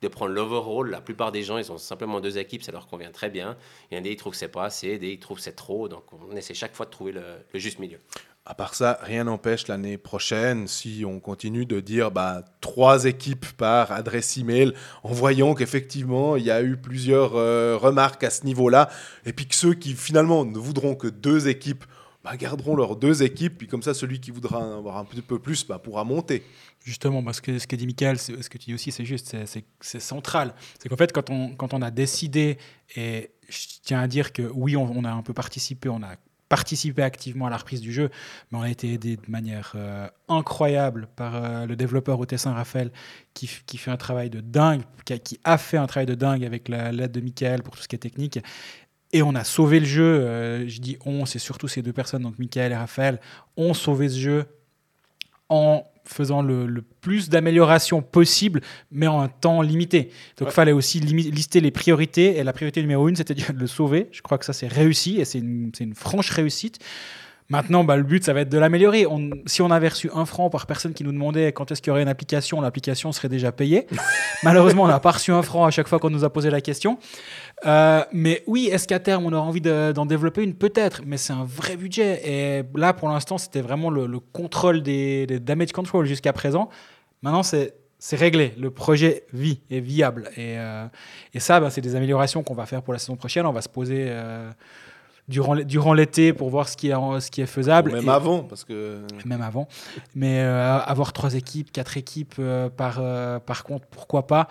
de 0.02 0.08
prendre 0.08 0.32
l'overall. 0.32 0.90
La 0.90 1.00
plupart 1.00 1.32
des 1.32 1.42
gens, 1.42 1.58
ils 1.58 1.70
ont 1.70 1.78
simplement 1.78 2.20
deux 2.20 2.38
équipes, 2.38 2.62
ça 2.62 2.72
leur 2.72 2.86
convient 2.86 3.10
très 3.10 3.30
bien. 3.30 3.56
Il 3.90 3.94
y 3.94 3.96
en 3.96 4.00
a 4.00 4.02
des, 4.02 4.10
ils 4.10 4.16
trouvent 4.16 4.32
que 4.32 4.38
c'est 4.38 4.48
pas 4.48 4.64
assez, 4.64 4.98
des, 4.98 5.10
ils 5.10 5.18
trouvent 5.18 5.38
que 5.38 5.42
c'est 5.42 5.56
trop. 5.56 5.88
Donc, 5.88 6.04
on 6.12 6.34
essaie 6.36 6.54
chaque 6.54 6.74
fois 6.74 6.86
de 6.86 6.90
trouver 6.90 7.12
le, 7.12 7.22
juste 7.54 7.78
milieu. 7.78 7.98
À 8.46 8.54
part 8.54 8.74
ça, 8.74 8.98
rien 9.02 9.24
n'empêche 9.24 9.68
l'année 9.68 9.98
prochaine, 9.98 10.66
si 10.66 11.04
on 11.06 11.20
continue 11.20 11.66
de 11.66 11.78
dire 11.78 12.10
bah, 12.10 12.42
trois 12.60 13.04
équipes 13.04 13.46
par 13.56 13.92
adresse 13.92 14.38
email, 14.38 14.72
en 15.02 15.12
voyant 15.12 15.54
qu'effectivement 15.54 16.36
il 16.36 16.44
y 16.44 16.50
a 16.50 16.62
eu 16.62 16.76
plusieurs 16.76 17.36
euh, 17.36 17.76
remarques 17.76 18.24
à 18.24 18.30
ce 18.30 18.44
niveau-là, 18.46 18.88
et 19.26 19.32
puis 19.32 19.46
que 19.46 19.54
ceux 19.54 19.74
qui 19.74 19.92
finalement 19.92 20.44
ne 20.44 20.58
voudront 20.58 20.94
que 20.94 21.06
deux 21.06 21.48
équipes 21.48 21.84
bah, 22.24 22.36
garderont 22.36 22.76
leurs 22.76 22.96
deux 22.96 23.22
équipes, 23.22 23.58
puis 23.58 23.66
comme 23.66 23.82
ça 23.82 23.94
celui 23.94 24.20
qui 24.20 24.30
voudra 24.30 24.58
en 24.58 24.78
avoir 24.78 24.96
un 24.96 25.04
petit 25.04 25.22
peu 25.22 25.38
plus 25.38 25.66
bah, 25.66 25.78
pourra 25.78 26.04
monter. 26.04 26.42
Justement, 26.84 27.22
parce 27.22 27.40
que 27.42 27.58
ce 27.58 27.66
que 27.66 27.76
dit 27.76 27.86
Michael, 27.86 28.18
ce 28.18 28.32
que 28.32 28.56
tu 28.56 28.66
dis 28.66 28.74
aussi, 28.74 28.90
c'est 28.90 29.04
juste, 29.04 29.36
c'est 29.80 30.00
central. 30.00 30.54
C'est 30.78 30.88
qu'en 30.88 30.96
fait, 30.96 31.12
quand 31.12 31.28
on, 31.28 31.54
quand 31.54 31.74
on 31.74 31.82
a 31.82 31.90
décidé, 31.90 32.56
et 32.96 33.30
je 33.48 33.58
tiens 33.82 34.00
à 34.00 34.06
dire 34.06 34.32
que 34.32 34.42
oui, 34.54 34.76
on, 34.76 35.04
a 35.04 35.10
un 35.10 35.22
peu 35.22 35.34
participé, 35.34 35.90
on 35.90 36.02
a 36.02 36.16
participé 36.50 37.02
activement 37.02 37.46
à 37.46 37.50
la 37.50 37.56
reprise 37.56 37.80
du 37.80 37.92
jeu, 37.92 38.10
mais 38.50 38.58
on 38.58 38.62
a 38.62 38.68
été 38.68 38.92
aidé 38.92 39.16
de 39.16 39.30
manière 39.30 39.72
euh, 39.76 40.08
incroyable 40.28 41.08
par 41.14 41.36
euh, 41.36 41.64
le 41.64 41.76
développeur 41.76 42.18
au 42.18 42.26
Saint-Raphaël 42.36 42.90
qui, 43.34 43.48
qui, 43.66 43.78
fait 43.78 43.92
un 43.92 43.96
travail 43.96 44.30
de 44.30 44.40
dingue, 44.40 44.82
qui 45.04 45.12
a, 45.12 45.18
qui 45.18 45.38
a 45.44 45.56
fait 45.56 45.76
un 45.76 45.86
travail 45.86 46.06
de 46.06 46.16
dingue 46.16 46.44
avec 46.44 46.68
l'aide 46.68 47.12
de 47.12 47.20
Michael 47.20 47.62
pour 47.62 47.76
tout 47.76 47.82
ce 47.82 47.88
qui 47.88 47.94
est 47.94 48.00
technique. 48.00 48.40
Et 49.12 49.22
on 49.22 49.34
a 49.36 49.44
sauvé 49.44 49.78
le 49.78 49.86
jeu. 49.86 50.02
Euh, 50.02 50.68
je 50.68 50.80
dis 50.80 50.98
on, 51.06 51.24
c'est 51.24 51.38
surtout 51.38 51.68
ces 51.68 51.82
deux 51.82 51.92
personnes, 51.92 52.22
donc 52.22 52.38
Michael 52.40 52.72
et 52.72 52.76
Raphaël, 52.76 53.20
ont 53.56 53.72
sauvé 53.72 54.08
ce 54.08 54.18
jeu 54.18 54.46
en 55.48 55.84
faisant 56.10 56.42
le, 56.42 56.82
plus 57.00 57.30
d'améliorations 57.30 58.02
possible, 58.02 58.60
mais 58.90 59.06
en 59.06 59.20
un 59.20 59.28
temps 59.28 59.62
limité. 59.62 60.10
Donc 60.38 60.48
il 60.48 60.52
fallait 60.52 60.72
aussi 60.72 61.00
lister 61.00 61.60
les 61.60 61.70
priorités, 61.70 62.36
et 62.36 62.44
la 62.44 62.52
priorité 62.52 62.80
numéro 62.82 63.08
une, 63.08 63.16
c'était 63.16 63.34
de 63.34 63.44
le 63.54 63.66
sauver. 63.66 64.08
Je 64.12 64.20
crois 64.20 64.36
que 64.36 64.44
ça, 64.44 64.52
c'est 64.52 64.68
réussi, 64.68 65.20
et 65.20 65.24
c'est 65.24 65.38
une, 65.38 65.70
une, 65.78 65.94
franche 65.94 66.30
réussite. 66.30 66.78
Maintenant, 67.50 67.82
bah, 67.82 67.96
le 67.96 68.04
but, 68.04 68.22
ça 68.24 68.32
va 68.32 68.42
être 68.42 68.48
de 68.48 68.58
l'améliorer. 68.58 69.06
si 69.46 69.60
on 69.60 69.72
avait 69.72 69.88
reçu 69.88 70.08
un 70.14 70.24
franc 70.24 70.50
par 70.50 70.66
personne 70.66 70.94
qui 70.94 71.02
nous 71.02 71.10
demandait 71.10 71.52
quand 71.52 71.72
est-ce 71.72 71.82
qu'il 71.82 71.90
y 71.90 71.92
aurait 71.92 72.02
une 72.02 72.08
application, 72.08 72.60
l'application 72.60 73.10
serait 73.10 73.28
déjà 73.28 73.50
payée. 73.50 73.88
Malheureusement, 74.44 74.84
on 74.84 74.88
n'a 74.88 75.00
pas 75.00 75.10
reçu 75.10 75.32
un 75.32 75.42
franc 75.42 75.64
à 75.66 75.72
chaque 75.72 75.88
fois 75.88 75.98
qu'on 75.98 76.10
nous 76.10 76.24
a 76.24 76.30
posé 76.30 76.48
la 76.48 76.60
question. 76.60 76.98
Euh, 77.66 78.04
mais 78.12 78.44
oui, 78.46 78.68
est-ce 78.72 78.86
qu'à 78.86 79.00
terme, 79.00 79.26
on 79.26 79.32
aura 79.32 79.44
envie 79.44 79.60
d'en 79.60 80.06
développer 80.06 80.44
une? 80.44 80.54
Peut-être, 80.54 81.02
mais 81.04 81.16
c'est 81.16 81.32
un 81.32 81.44
vrai 81.44 81.76
budget. 81.76 82.22
Et 82.24 82.62
là, 82.76 82.92
pour 82.92 83.08
l'instant, 83.08 83.36
c'était 83.36 83.62
vraiment 83.62 83.90
le, 83.90 84.20
contrôle 84.20 84.82
des, 84.82 85.26
damage 85.26 85.72
control 85.72 86.06
jusqu'à 86.06 86.32
présent. 86.32 86.68
Maintenant, 87.22 87.42
c'est 87.42 87.74
c'est 88.02 88.16
réglé. 88.16 88.54
Le 88.58 88.70
projet 88.70 89.24
vit, 89.34 89.60
est 89.70 89.80
viable. 89.80 90.30
Et, 90.34 90.56
euh, 90.56 90.86
et 91.34 91.38
ça, 91.38 91.60
bah, 91.60 91.68
c'est 91.68 91.82
des 91.82 91.96
améliorations 91.96 92.42
qu'on 92.42 92.54
va 92.54 92.64
faire 92.64 92.80
pour 92.80 92.94
la 92.94 92.98
saison 92.98 93.16
prochaine. 93.16 93.44
On 93.44 93.52
va 93.52 93.60
se 93.60 93.68
poser 93.68 94.06
euh, 94.08 94.50
durant, 95.28 95.56
durant 95.56 95.92
l'été 95.92 96.32
pour 96.32 96.50
voir 96.50 96.68
ce 96.68 96.76
qui 96.76 96.88
est, 96.88 97.20
ce 97.20 97.30
qui 97.30 97.40
est 97.40 97.46
faisable. 97.46 97.92
même 97.92 98.08
avant, 98.08 98.40
parce 98.40 98.64
que... 98.64 99.00
Même 99.24 99.42
avant. 99.42 99.68
Mais 100.14 100.40
avoir 100.40 101.12
trois 101.12 101.34
équipes, 101.34 101.72
quatre 101.72 101.96
équipes 101.96 102.40
par, 102.76 103.00
par 103.42 103.64
contre, 103.64 103.86
pourquoi 103.86 104.26
pas 104.26 104.48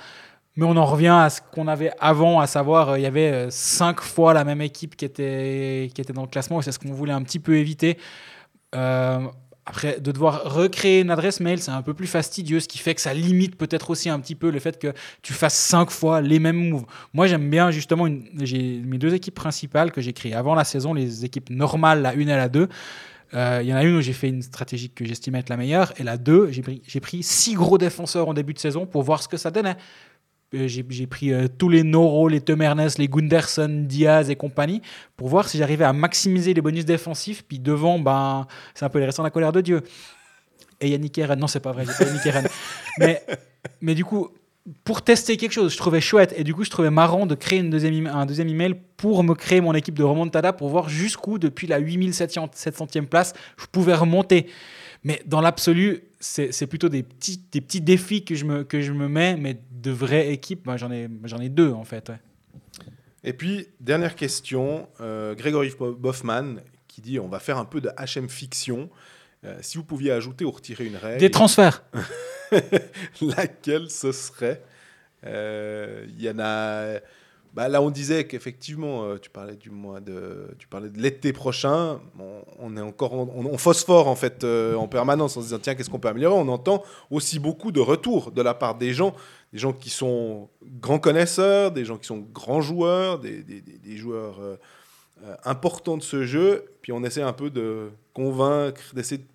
mais 0.59 0.65
on 0.65 0.75
en 0.75 0.85
revient 0.85 1.07
à 1.07 1.29
ce 1.29 1.39
qu'on 1.53 1.69
avait 1.69 1.91
avant, 1.99 2.41
à 2.41 2.47
savoir, 2.47 2.89
euh, 2.89 2.99
il 2.99 3.03
y 3.03 3.05
avait 3.05 3.31
euh, 3.31 3.49
cinq 3.49 4.01
fois 4.01 4.33
la 4.33 4.43
même 4.43 4.61
équipe 4.61 4.97
qui 4.97 5.05
était, 5.05 5.89
qui 5.95 6.01
était 6.01 6.11
dans 6.11 6.23
le 6.23 6.27
classement, 6.27 6.59
et 6.59 6.63
c'est 6.63 6.73
ce 6.73 6.79
qu'on 6.79 6.91
voulait 6.91 7.13
un 7.13 7.23
petit 7.23 7.39
peu 7.39 7.55
éviter. 7.55 7.97
Euh, 9.69 9.79
après, 9.79 9.99
de 9.99 10.11
devoir 10.11 10.43
recréer 10.43 11.01
une 11.01 11.11
adresse 11.11 11.39
mail, 11.39 11.59
c'est 11.59 11.71
un 11.71 11.81
peu 11.81 11.93
plus 11.93 12.07
fastidieux, 12.07 12.59
ce 12.59 12.67
qui 12.67 12.77
fait 12.77 12.95
que 12.95 13.01
ça 13.01 13.13
limite 13.13 13.55
peut-être 13.55 13.89
aussi 13.89 14.09
un 14.09 14.19
petit 14.19 14.35
peu 14.35 14.49
le 14.49 14.59
fait 14.59 14.79
que 14.79 14.93
tu 15.21 15.33
fasses 15.33 15.55
cinq 15.55 15.91
fois 15.91 16.21
les 16.21 16.39
mêmes 16.39 16.69
moves. 16.69 16.85
Moi, 17.13 17.27
j'aime 17.27 17.49
bien 17.49 17.71
justement, 17.71 18.05
mes 18.05 18.97
deux 18.97 19.13
équipes 19.13 19.35
principales 19.35 19.91
que 19.91 20.01
j'ai 20.01 20.13
créées 20.13 20.33
avant 20.33 20.55
la 20.55 20.63
saison, 20.63 20.93
les 20.93 21.25
équipes 21.25 21.49
normales, 21.49 22.01
la 22.01 22.11
1 22.11 22.19
et 22.19 22.25
la 22.25 22.49
2. 22.49 22.67
Il 23.31 23.67
y 23.67 23.73
en 23.73 23.77
a 23.77 23.83
une 23.83 23.97
où 23.97 24.01
j'ai 24.01 24.13
fait 24.13 24.29
une 24.29 24.41
stratégie 24.41 24.89
que 24.89 25.05
j'estimais 25.05 25.39
être 25.39 25.49
la 25.49 25.57
meilleure, 25.57 25.93
et 25.97 26.03
la 26.03 26.17
2, 26.17 26.49
j'ai 26.51 26.63
pris, 26.63 26.81
pris 26.99 27.23
six 27.23 27.53
gros 27.53 27.77
défenseurs 27.77 28.27
en 28.27 28.33
début 28.33 28.53
de 28.53 28.59
saison 28.59 28.87
pour 28.87 29.03
voir 29.03 29.21
ce 29.21 29.27
que 29.27 29.37
ça 29.37 29.51
donnait. 29.51 29.77
Euh, 30.55 30.67
j'ai 30.67 31.05
pris 31.05 31.31
euh, 31.31 31.47
tous 31.47 31.69
les 31.69 31.83
Noro, 31.83 32.27
les 32.27 32.41
Temernes, 32.41 32.87
les 32.97 33.07
Gunderson, 33.07 33.85
Diaz 33.87 34.31
et 34.31 34.35
compagnie 34.35 34.81
pour 35.15 35.27
voir 35.27 35.47
si 35.47 35.59
j'arrivais 35.59 35.85
à 35.85 35.93
maximiser 35.93 36.55
les 36.55 36.61
bonus 36.61 36.85
défensifs. 36.85 37.43
Puis 37.47 37.59
devant, 37.59 37.99
ben, 37.99 38.47
c'est 38.73 38.85
un 38.85 38.89
peu 38.89 38.99
les 38.99 39.05
restants 39.05 39.23
de 39.23 39.27
la 39.27 39.31
colère 39.31 39.51
de 39.51 39.61
Dieu. 39.61 39.81
Et 40.81 40.89
Yannick 40.89 41.17
Eren, 41.17 41.39
non, 41.39 41.47
c'est 41.47 41.59
pas 41.59 41.71
vrai, 41.71 41.85
Yannick 41.85 42.25
Eren. 42.25 42.47
mais, 42.97 43.23
mais 43.81 43.93
du 43.93 44.03
coup, 44.03 44.29
pour 44.83 45.03
tester 45.03 45.37
quelque 45.37 45.51
chose, 45.51 45.71
je 45.71 45.77
trouvais 45.77 46.01
chouette. 46.01 46.33
Et 46.35 46.43
du 46.43 46.55
coup, 46.55 46.63
je 46.63 46.71
trouvais 46.71 46.89
marrant 46.89 47.27
de 47.27 47.35
créer 47.35 47.59
une 47.59 47.69
deuxième, 47.69 48.07
un 48.07 48.25
deuxième 48.25 48.49
email 48.49 48.75
pour 48.97 49.23
me 49.23 49.35
créer 49.35 49.61
mon 49.61 49.73
équipe 49.73 49.95
de 49.95 50.03
remontada 50.03 50.51
pour 50.51 50.69
voir 50.69 50.89
jusqu'où, 50.89 51.37
depuis 51.37 51.67
la 51.67 51.79
8700e 51.79 53.05
place, 53.05 53.33
je 53.57 53.67
pouvais 53.67 53.93
remonter. 53.93 54.47
Mais 55.03 55.21
dans 55.27 55.41
l'absolu, 55.41 56.08
c'est 56.19 56.67
plutôt 56.67 56.89
des 56.89 57.03
petits, 57.03 57.41
des 57.51 57.61
petits 57.61 57.81
défis 57.81 58.25
que 58.25 58.35
je, 58.35 58.45
me, 58.45 58.63
que 58.63 58.81
je 58.81 58.91
me 58.91 59.07
mets, 59.07 59.37
mais 59.37 59.57
de 59.71 59.91
vraies 59.91 60.31
équipes, 60.31 60.65
ben, 60.65 60.77
j'en 60.77 60.91
ai, 60.91 61.07
j'en 61.23 61.39
ai 61.39 61.49
deux 61.49 61.71
en 61.71 61.85
fait. 61.85 62.11
Et 63.23 63.33
puis, 63.33 63.67
dernière 63.79 64.15
question, 64.15 64.87
euh, 65.01 65.35
Grégory 65.35 65.71
Boffman 65.79 66.55
qui 66.87 67.01
dit 67.01 67.19
on 67.19 67.27
va 67.27 67.39
faire 67.39 67.57
un 67.57 67.65
peu 67.65 67.81
de 67.81 67.89
HM 67.89 68.29
fiction. 68.29 68.89
Euh, 69.45 69.57
si 69.61 69.77
vous 69.77 69.85
pouviez 69.85 70.11
ajouter 70.11 70.43
ou 70.43 70.51
retirer 70.51 70.85
une 70.85 70.97
règle. 70.97 71.19
Des 71.19 71.31
transferts 71.31 71.85
Laquelle 73.21 73.89
ce 73.89 74.11
serait? 74.11 74.61
Euh, 75.25 76.05
Il 76.09 76.21
y 76.21 76.29
en 76.29 76.39
a. 76.39 76.99
Bah, 77.53 77.67
là, 77.67 77.81
on 77.81 77.89
disait 77.89 78.25
qu'effectivement, 78.25 79.03
euh, 79.03 79.17
tu 79.17 79.29
parlais 79.29 79.55
du 79.55 79.71
mois 79.71 79.99
de, 79.99 80.55
tu 80.59 80.67
parlais 80.67 80.89
de 80.89 80.99
l'été 80.99 81.33
prochain. 81.33 81.99
On, 82.59 82.77
est 82.77 82.81
encore, 82.81 83.13
on, 83.13 83.57
phosphore 83.57 84.07
en 84.07 84.15
fait 84.15 84.43
euh, 84.43 84.75
en 84.75 84.87
permanence 84.87 85.35
en 85.35 85.41
se 85.41 85.47
disant 85.47 85.59
tiens 85.59 85.75
qu'est-ce 85.75 85.89
qu'on 85.89 85.99
peut 85.99 86.09
améliorer? 86.09 86.35
On 86.35 86.47
entend 86.47 86.83
aussi 87.09 87.39
beaucoup 87.39 87.71
de 87.71 87.79
retours 87.79 88.31
de 88.31 88.41
la 88.41 88.53
part 88.53 88.75
des 88.75 88.93
gens, 88.93 89.15
des 89.51 89.59
gens 89.59 89.73
qui 89.73 89.89
sont 89.89 90.49
grands 90.63 90.99
connaisseurs, 90.99 91.71
des 91.71 91.85
gens 91.85 91.97
qui 91.97 92.05
sont 92.05 92.25
grands 92.33 92.61
joueurs, 92.61 93.19
des, 93.19 93.41
des, 93.41 93.61
des 93.61 93.97
joueurs 93.97 94.39
euh, 94.39 94.55
importants 95.43 95.97
de 95.97 96.03
ce 96.03 96.25
jeu. 96.25 96.65
Puis 96.81 96.91
on 96.91 97.03
essaie 97.03 97.23
un 97.23 97.33
peu 97.33 97.49
de 97.49 97.89
convaincre, 98.13 98.81
d'essayer 98.93 99.21
de 99.21 99.27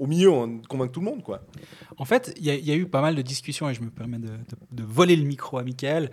au 0.00 0.06
milieu, 0.06 0.30
on 0.30 0.62
convainc 0.66 0.90
tout 0.90 1.00
le 1.00 1.06
monde. 1.06 1.22
quoi. 1.22 1.42
En 1.98 2.06
fait, 2.06 2.32
il 2.38 2.46
y, 2.46 2.72
a 2.72 2.74
eu 2.74 2.86
pas 2.86 3.02
mal 3.02 3.14
de 3.14 3.20
discussions, 3.20 3.68
et 3.68 3.74
je 3.74 3.82
me 3.82 3.90
permets 3.90 4.18
de, 4.18 4.82
voler 4.82 5.14
le 5.14 5.24
micro 5.24 5.58
à 5.58 5.62
Michael. 5.62 6.10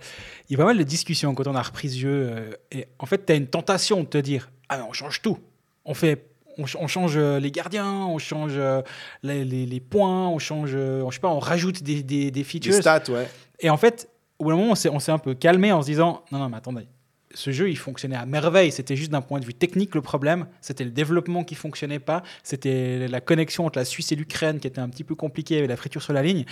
Il 0.48 0.52
y 0.52 0.54
a 0.56 0.58
pas 0.58 0.66
mal 0.66 0.76
de 0.76 0.82
discussions 0.82 1.34
quand 1.34 1.46
on 1.46 1.54
a 1.54 1.62
repris 1.62 1.88
ce 1.88 1.98
jeu. 1.98 2.28
Euh, 2.30 2.50
et 2.70 2.86
en 2.98 3.06
fait, 3.06 3.24
tu 3.24 3.32
as 3.32 3.36
une 3.36 3.46
tentation 3.46 4.02
de 4.02 4.06
te 4.06 4.18
dire 4.18 4.50
Ah, 4.68 4.84
on 4.86 4.92
change 4.92 5.22
tout. 5.22 5.38
On 5.86 5.94
fait. 5.94 6.26
On, 6.58 6.88
change 6.88 7.16
euh, 7.16 7.38
les 7.38 7.52
gardiens, 7.52 7.92
on 7.92 8.18
change 8.18 8.54
euh, 8.56 8.82
les, 9.22 9.44
les, 9.44 9.80
points, 9.80 10.28
on 10.28 10.40
change, 10.40 10.70
je 10.70 11.08
sais 11.12 11.20
pas, 11.20 11.28
on 11.28 11.38
rajoute 11.38 11.84
des, 11.84 12.02
des, 12.02 12.32
des 12.32 12.42
features. 12.42 12.72
Des 12.72 12.80
stats, 12.80 13.04
ouais. 13.10 13.28
Et 13.60 13.70
en 13.70 13.76
fait, 13.76 14.10
au 14.40 14.44
bout 14.44 14.50
d'un 14.50 14.56
moment, 14.56 14.72
on 14.72 14.98
s'est 14.98 15.12
un 15.12 15.18
peu 15.18 15.34
calmé 15.34 15.70
en 15.70 15.82
se 15.82 15.86
disant, 15.86 16.24
non, 16.32 16.40
non, 16.40 16.48
mais 16.48 16.56
attendez, 16.56 16.88
ce 17.34 17.50
jeu, 17.50 17.70
il 17.70 17.76
fonctionnait 17.76 18.16
à 18.16 18.26
merveille. 18.26 18.72
C'était 18.72 18.96
juste 18.96 19.10
d'un 19.10 19.20
point 19.20 19.40
de 19.40 19.44
vue 19.44 19.54
technique 19.54 19.94
le 19.94 20.00
problème. 20.00 20.46
C'était 20.60 20.84
le 20.84 20.90
développement 20.90 21.44
qui 21.44 21.54
fonctionnait 21.54 21.98
pas. 21.98 22.22
C'était 22.42 23.08
la 23.08 23.20
connexion 23.20 23.66
entre 23.66 23.78
la 23.78 23.84
Suisse 23.84 24.12
et 24.12 24.16
l'Ukraine 24.16 24.60
qui 24.60 24.66
était 24.66 24.80
un 24.80 24.88
petit 24.88 25.04
peu 25.04 25.14
compliquée 25.14 25.58
avec 25.58 25.68
la 25.68 25.76
friture 25.76 26.02
sur 26.02 26.12
la 26.12 26.22
ligne. 26.22 26.44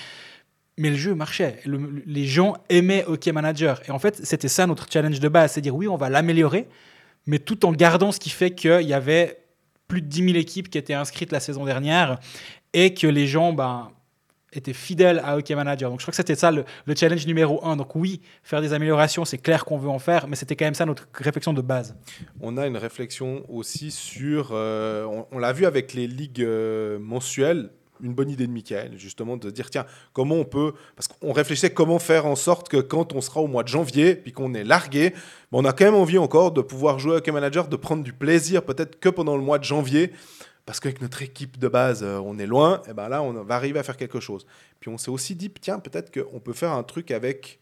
Mais 0.79 0.91
le 0.91 0.97
jeu 0.97 1.15
marchait. 1.15 1.61
les 1.65 2.27
gens 2.27 2.55
aimaient 2.69 3.05
OK 3.07 3.27
Manager. 3.29 3.81
Et 3.89 3.91
en 3.91 3.99
fait, 3.99 4.25
c'était 4.25 4.49
ça 4.49 4.67
notre 4.67 4.87
challenge 4.93 5.21
de 5.21 5.29
base. 5.29 5.53
C'est 5.53 5.63
dire, 5.63 5.75
oui, 5.75 5.89
on 5.89 5.97
va 5.97 6.11
l'améliorer, 6.11 6.69
mais 7.27 7.39
tout 7.39 7.65
en 7.65 7.73
gardant 7.73 8.13
ce 8.13 8.21
qui 8.21 8.31
fait 8.31 8.51
qu'il 8.51 8.83
y 8.83 8.93
avait 8.93 9.39
plus 9.89 10.03
de 10.03 10.09
10 10.09 10.25
000 10.25 10.37
équipes 10.37 10.69
qui 10.69 10.79
étaient 10.79 10.95
inscrites 10.95 11.33
la 11.33 11.41
saison 11.41 11.65
dernière 11.65 12.19
et 12.75 12.93
que 12.93 13.07
les 13.07 13.27
gens, 13.27 13.53
ben, 13.53 13.91
était 14.57 14.73
fidèle 14.73 15.21
à 15.25 15.37
OK 15.37 15.51
Manager. 15.51 15.91
Donc 15.91 16.01
je 16.01 16.05
crois 16.05 16.13
que 16.13 16.17
c'était 16.17 16.35
ça 16.35 16.51
le, 16.51 16.65
challenge 16.95 17.27
numéro 17.27 17.65
un. 17.65 17.77
Donc 17.77 17.95
oui, 17.95 18.21
faire 18.43 18.61
des 18.61 18.73
améliorations, 18.73 19.25
c'est 19.25 19.39
clair 19.39 19.65
qu'on 19.65 19.79
veut 19.79 19.89
en 19.89 19.99
faire, 19.99 20.29
mais 20.29 20.37
c'était 20.37 20.57
quand 20.57 20.65
même 20.65 20.75
ça 20.75 20.87
notre 20.87 21.09
réflexion 21.15 21.53
de 21.53 21.63
base. 21.63 21.97
On 22.41 22.57
a 22.57 22.67
une 22.67 22.77
réflexion 22.77 23.45
aussi 23.49 23.91
sur, 23.91 24.51
euh, 24.53 25.07
on, 25.33 25.39
l'a 25.39 25.53
vu 25.53 25.67
avec 25.67 25.95
les 25.95 26.07
ligues 26.07 26.43
euh, 26.43 26.99
mensuelles, 26.99 27.71
une 28.03 28.13
bonne 28.13 28.31
idée 28.31 28.47
de 28.47 28.53
Michael, 28.53 28.93
justement, 28.97 29.37
de 29.37 29.51
dire, 29.51 29.71
tiens, 29.71 29.87
comment 30.13 30.35
on 30.35 30.45
peut... 30.45 30.73
Parce 30.97 31.09
qu'on 31.09 31.33
réfléchissait 31.33 31.71
comment 31.71 31.99
faire 31.99 32.27
en 32.27 32.37
sorte 32.37 32.69
que 32.69 32.77
quand 32.77 33.15
on 33.15 33.21
sera 33.21 33.41
au 33.41 33.47
mois 33.47 33.63
de 33.63 33.69
janvier, 33.69 34.15
puis 34.15 34.33
qu'on 34.33 34.53
est 34.55 34.65
largué, 34.65 35.15
on 35.53 35.65
a 35.65 35.73
quand 35.73 35.87
même 35.87 35.95
envie 35.95 36.19
encore 36.19 36.53
de 36.53 36.61
pouvoir 36.61 36.99
jouer 36.99 37.15
à 37.15 37.19
OK 37.19 37.29
Manager, 37.29 37.69
de 37.69 37.77
prendre 37.77 38.03
du 38.03 38.13
plaisir 38.13 38.63
peut-être 38.63 39.01
que 39.01 39.09
pendant 39.09 39.37
le 39.37 39.43
mois 39.43 39.59
de 39.59 39.65
janvier, 39.65 40.13
parce 40.67 40.81
qu'avec 40.81 41.01
notre 41.01 41.23
équipe 41.23 41.59
de 41.59 41.69
base, 41.69 42.03
euh, 42.03 42.19
on 42.19 42.39
est 42.39 42.47
loin, 42.47 42.83
et 42.89 42.93
ben 42.93 43.09
là, 43.09 43.23
on 43.23 43.33
va 43.33 43.55
arriver 43.55 43.79
à 43.79 43.83
faire 43.83 43.97
quelque 43.97 44.21
chose. 44.21 44.47
Puis 44.81 44.91
on 44.91 44.99
s'est 44.99 45.11
aussi 45.11 45.35
dit, 45.35 45.51
tiens, 45.51 45.79
peut-être 45.79 46.13
qu'on 46.13 46.41
peut 46.41 46.53
faire 46.53 46.73
un 46.73 46.83
truc 46.83 47.11
avec 47.11 47.61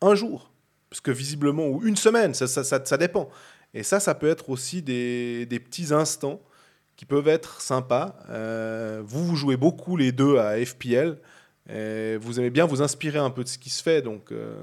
un 0.00 0.14
jour, 0.14 0.50
parce 0.90 1.00
que 1.00 1.12
visiblement, 1.12 1.68
ou 1.68 1.82
une 1.86 1.96
semaine, 1.96 2.34
ça, 2.34 2.98
dépend. 2.98 3.30
Et 3.72 3.82
ça, 3.82 4.00
ça 4.00 4.14
peut 4.14 4.28
être 4.28 4.50
aussi 4.50 4.82
des, 4.82 5.46
des 5.46 5.60
petits 5.60 5.94
instants 5.94 6.42
qui 6.96 7.06
peuvent 7.06 7.28
être 7.28 7.60
sympas. 7.60 8.16
Euh, 8.28 9.02
vous, 9.04 9.24
vous 9.24 9.36
jouez 9.36 9.56
beaucoup 9.56 9.96
les 9.96 10.12
deux 10.12 10.36
à 10.36 10.62
FPL. 10.62 11.18
Et 11.70 12.16
vous 12.16 12.38
aimez 12.40 12.50
bien 12.50 12.66
vous 12.66 12.82
inspirer 12.82 13.18
un 13.18 13.30
peu 13.30 13.44
de 13.44 13.48
ce 13.48 13.56
qui 13.56 13.70
se 13.70 13.82
fait. 13.82 14.02
Donc, 14.02 14.32
euh, 14.32 14.54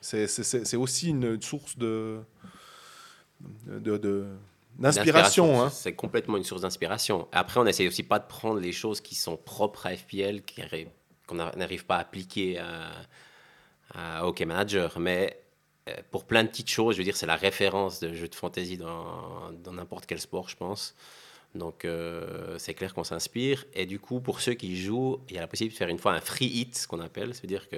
c'est 0.00 0.76
aussi 0.76 1.10
une 1.10 1.40
source 1.42 1.76
de, 1.76 2.18
de, 3.66 4.26
d'inspiration. 4.78 5.62
Hein. 5.62 5.70
C'est 5.70 5.94
complètement 5.94 6.36
une 6.36 6.44
source 6.44 6.62
d'inspiration. 6.62 7.28
Après, 7.32 7.60
on 7.60 7.66
essaie 7.66 7.86
aussi 7.86 8.02
pas 8.02 8.18
de 8.18 8.26
prendre 8.26 8.60
les 8.60 8.72
choses 8.72 9.00
qui 9.00 9.14
sont 9.14 9.36
propres 9.36 9.86
à 9.86 9.96
FPL, 9.96 10.42
qu'on 11.26 11.34
n'arrive 11.34 11.84
pas 11.84 11.96
à 11.96 12.00
appliquer 12.00 12.58
à, 12.58 12.90
à 13.94 14.26
Hockey 14.26 14.44
Manager. 14.44 14.98
Mais 14.98 15.40
euh, 15.88 15.94
pour 16.10 16.24
plein 16.24 16.44
de 16.44 16.48
petites 16.48 16.70
choses, 16.70 16.94
je 16.94 16.98
veux 16.98 17.04
dire, 17.04 17.16
c'est 17.16 17.26
la 17.26 17.36
référence 17.36 18.00
de 18.00 18.12
jeu 18.12 18.28
de 18.28 18.34
fantasy 18.34 18.76
dans 18.76 19.72
n'importe 19.72 20.06
quel 20.06 20.20
sport, 20.20 20.48
je 20.48 20.56
pense. 20.56 20.94
Donc, 21.54 21.84
euh, 21.84 22.56
c'est 22.58 22.74
clair 22.74 22.94
qu'on 22.94 23.04
s'inspire. 23.04 23.64
Et 23.74 23.86
du 23.86 23.98
coup, 23.98 24.20
pour 24.20 24.40
ceux 24.40 24.54
qui 24.54 24.76
jouent, 24.76 25.20
il 25.28 25.34
y 25.34 25.38
a 25.38 25.40
la 25.40 25.46
possibilité 25.46 25.74
de 25.74 25.78
faire 25.78 25.88
une 25.88 25.98
fois 25.98 26.12
un 26.12 26.20
free 26.20 26.46
hit, 26.46 26.76
ce 26.76 26.86
qu'on 26.86 27.00
appelle. 27.00 27.34
C'est-à-dire 27.34 27.68
que 27.68 27.76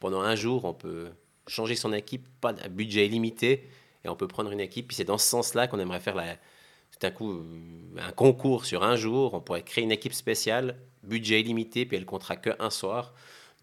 pendant 0.00 0.20
un 0.20 0.34
jour, 0.34 0.64
on 0.64 0.74
peut 0.74 1.08
changer 1.46 1.76
son 1.76 1.92
équipe, 1.92 2.26
pas 2.40 2.52
de 2.52 2.68
budget 2.68 3.06
limité, 3.08 3.68
et 4.04 4.08
on 4.08 4.16
peut 4.16 4.28
prendre 4.28 4.50
une 4.50 4.60
équipe. 4.60 4.88
Puis 4.88 4.96
c'est 4.96 5.04
dans 5.04 5.18
ce 5.18 5.26
sens-là 5.26 5.66
qu'on 5.66 5.78
aimerait 5.78 6.00
faire 6.00 6.14
la, 6.14 6.34
tout 6.34 7.06
à 7.06 7.10
coup 7.10 7.42
un 7.98 8.12
concours 8.12 8.64
sur 8.64 8.82
un 8.82 8.96
jour. 8.96 9.34
On 9.34 9.40
pourrait 9.40 9.62
créer 9.62 9.84
une 9.84 9.92
équipe 9.92 10.14
spéciale, 10.14 10.78
budget 11.02 11.40
illimité, 11.40 11.86
puis 11.86 11.96
elle 11.96 12.06
comptera 12.06 12.36
que 12.36 12.50
un 12.58 12.70
soir. 12.70 13.14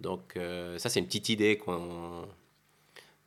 Donc, 0.01 0.37
euh, 0.37 0.77
ça, 0.77 0.89
c'est 0.89 0.99
une 0.99 1.07
petite 1.07 1.29
idée 1.29 1.57
qu'on 1.57 2.25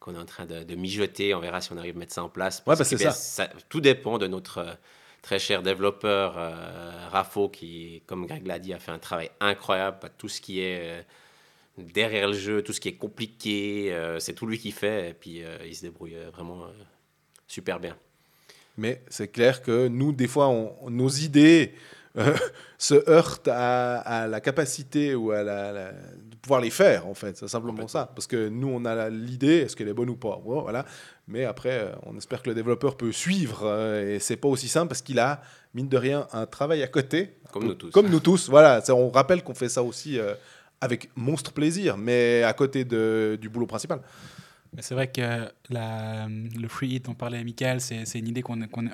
qu'on 0.02 0.14
est 0.14 0.18
en 0.18 0.26
train 0.26 0.46
de, 0.46 0.74
mijoter. 0.74 1.34
On 1.34 1.40
verra 1.40 1.60
si 1.60 1.72
on 1.72 1.78
arrive 1.78 1.96
à 1.96 1.98
mettre 2.00 2.12
ça 2.12 2.24
en 2.24 2.28
place. 2.28 2.62
Ouais, 2.66 2.76
bah, 2.76 2.84
c'est 2.84 2.96
ben, 2.96 3.10
ça. 3.12 3.48
Tout 3.68 3.80
dépend 3.80 4.18
de 4.18 4.26
notre 4.26 4.58
euh, 4.58 4.74
très 5.22 5.38
cher 5.38 5.62
développeur 5.62 6.34
euh, 6.36 7.08
Rafo, 7.10 7.48
qui, 7.48 8.02
comme 8.06 8.26
Greg 8.26 8.46
l'a 8.46 8.58
dit, 8.58 8.74
a 8.74 8.78
fait 8.78 8.90
un 8.90 8.98
travail 8.98 9.30
incroyable. 9.40 9.98
Tout 10.18 10.28
ce 10.28 10.40
qui 10.40 10.60
est 10.60 10.80
euh, 10.80 11.02
derrière 11.78 12.26
le 12.26 12.34
jeu, 12.34 12.62
tout 12.62 12.72
ce 12.72 12.80
qui 12.80 12.88
est 12.88 12.96
compliqué, 12.96 13.96
c'est 14.18 14.34
tout 14.34 14.46
lui 14.46 14.58
qui 14.58 14.72
fait. 14.72 15.10
Et 15.10 15.14
puis, 15.14 15.42
il 15.64 15.74
se 15.74 15.82
débrouille 15.82 16.16
vraiment 16.32 16.66
super 17.52 17.78
bien. 17.78 17.96
Mais 18.78 19.02
c'est 19.08 19.28
clair 19.28 19.62
que 19.62 19.88
nous, 19.88 20.12
des 20.12 20.28
fois, 20.28 20.50
nos 20.88 21.08
idées 21.08 21.74
se 22.78 23.08
heurtent 23.08 23.48
à, 23.48 24.26
la 24.28 24.40
capacité 24.40 25.14
ou 25.14 25.30
à 25.30 25.42
la 25.42 25.92
pouvoir 26.42 26.60
les 26.60 26.70
faire, 26.70 27.06
en 27.06 27.14
fait. 27.14 27.36
C'est 27.36 27.48
simplement 27.48 27.86
ça. 27.86 28.10
Parce 28.14 28.26
que 28.26 28.48
nous, 28.48 28.68
on 28.68 28.84
a 28.84 29.08
l'idée, 29.08 29.58
est-ce 29.58 29.76
qu'elle 29.76 29.88
est 29.88 29.94
bonne 29.94 30.10
ou 30.10 30.16
pas? 30.16 30.40
Voilà. 30.44 30.84
Mais 31.28 31.44
après, 31.44 31.70
euh, 31.70 31.92
on 32.04 32.18
espère 32.18 32.42
que 32.42 32.48
le 32.48 32.54
développeur 32.54 32.96
peut 32.96 33.12
suivre. 33.12 33.60
Euh, 33.62 34.16
et 34.16 34.18
c'est 34.18 34.36
pas 34.36 34.48
aussi 34.48 34.68
simple 34.68 34.88
parce 34.88 35.02
qu'il 35.02 35.20
a, 35.20 35.40
mine 35.72 35.88
de 35.88 35.96
rien, 35.96 36.26
un 36.32 36.46
travail 36.46 36.82
à 36.82 36.88
côté. 36.88 37.36
Comme 37.52 37.66
nous 37.66 37.74
tous. 37.74 37.90
Comme 37.90 38.08
nous 38.08 38.20
tous. 38.20 38.50
Voilà. 38.50 38.82
On 38.88 39.08
rappelle 39.08 39.44
qu'on 39.44 39.54
fait 39.54 39.68
ça 39.68 39.84
aussi 39.84 40.18
euh, 40.18 40.34
avec 40.80 41.10
monstre 41.14 41.52
plaisir, 41.52 41.96
mais 41.96 42.42
à 42.42 42.52
côté 42.52 42.84
de, 42.84 43.38
du 43.40 43.48
boulot 43.48 43.66
principal. 43.66 44.00
C'est 44.78 44.94
vrai 44.94 45.08
que 45.08 45.50
le 45.70 46.68
free 46.68 46.88
hit, 46.94 47.08
on 47.08 47.14
parlait 47.14 47.38
à 47.38 47.44
Michael, 47.44 47.80
c'est 47.80 48.18
une 48.18 48.28
idée 48.28 48.42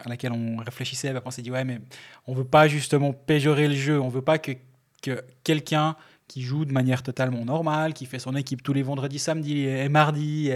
à 0.05 0.09
laquelle 0.09 0.33
on 0.33 0.57
réfléchissait. 0.57 1.15
On 1.25 1.31
s'est 1.31 1.43
dit, 1.43 1.53
ouais, 1.53 1.65
mais 1.65 1.81
on 2.27 2.35
veut 2.35 2.45
pas 2.45 2.67
justement 2.67 3.13
péjorer 3.13 3.69
le 3.69 3.75
jeu. 3.75 4.01
On 4.01 4.09
veut 4.09 4.23
pas 4.23 4.39
que, 4.39 4.53
que 5.03 5.23
quelqu'un 5.45 5.97
qui 6.27 6.43
joue 6.43 6.65
de 6.65 6.73
manière 6.73 7.03
totalement 7.03 7.45
normale, 7.45 7.95
qui 7.95 8.07
fait 8.07 8.19
son 8.19 8.35
équipe 8.35 8.63
tous 8.63 8.73
les 8.73 8.83
vendredis, 8.83 9.21
samedis 9.21 9.67
et 9.67 9.89
mardis, 9.89 10.51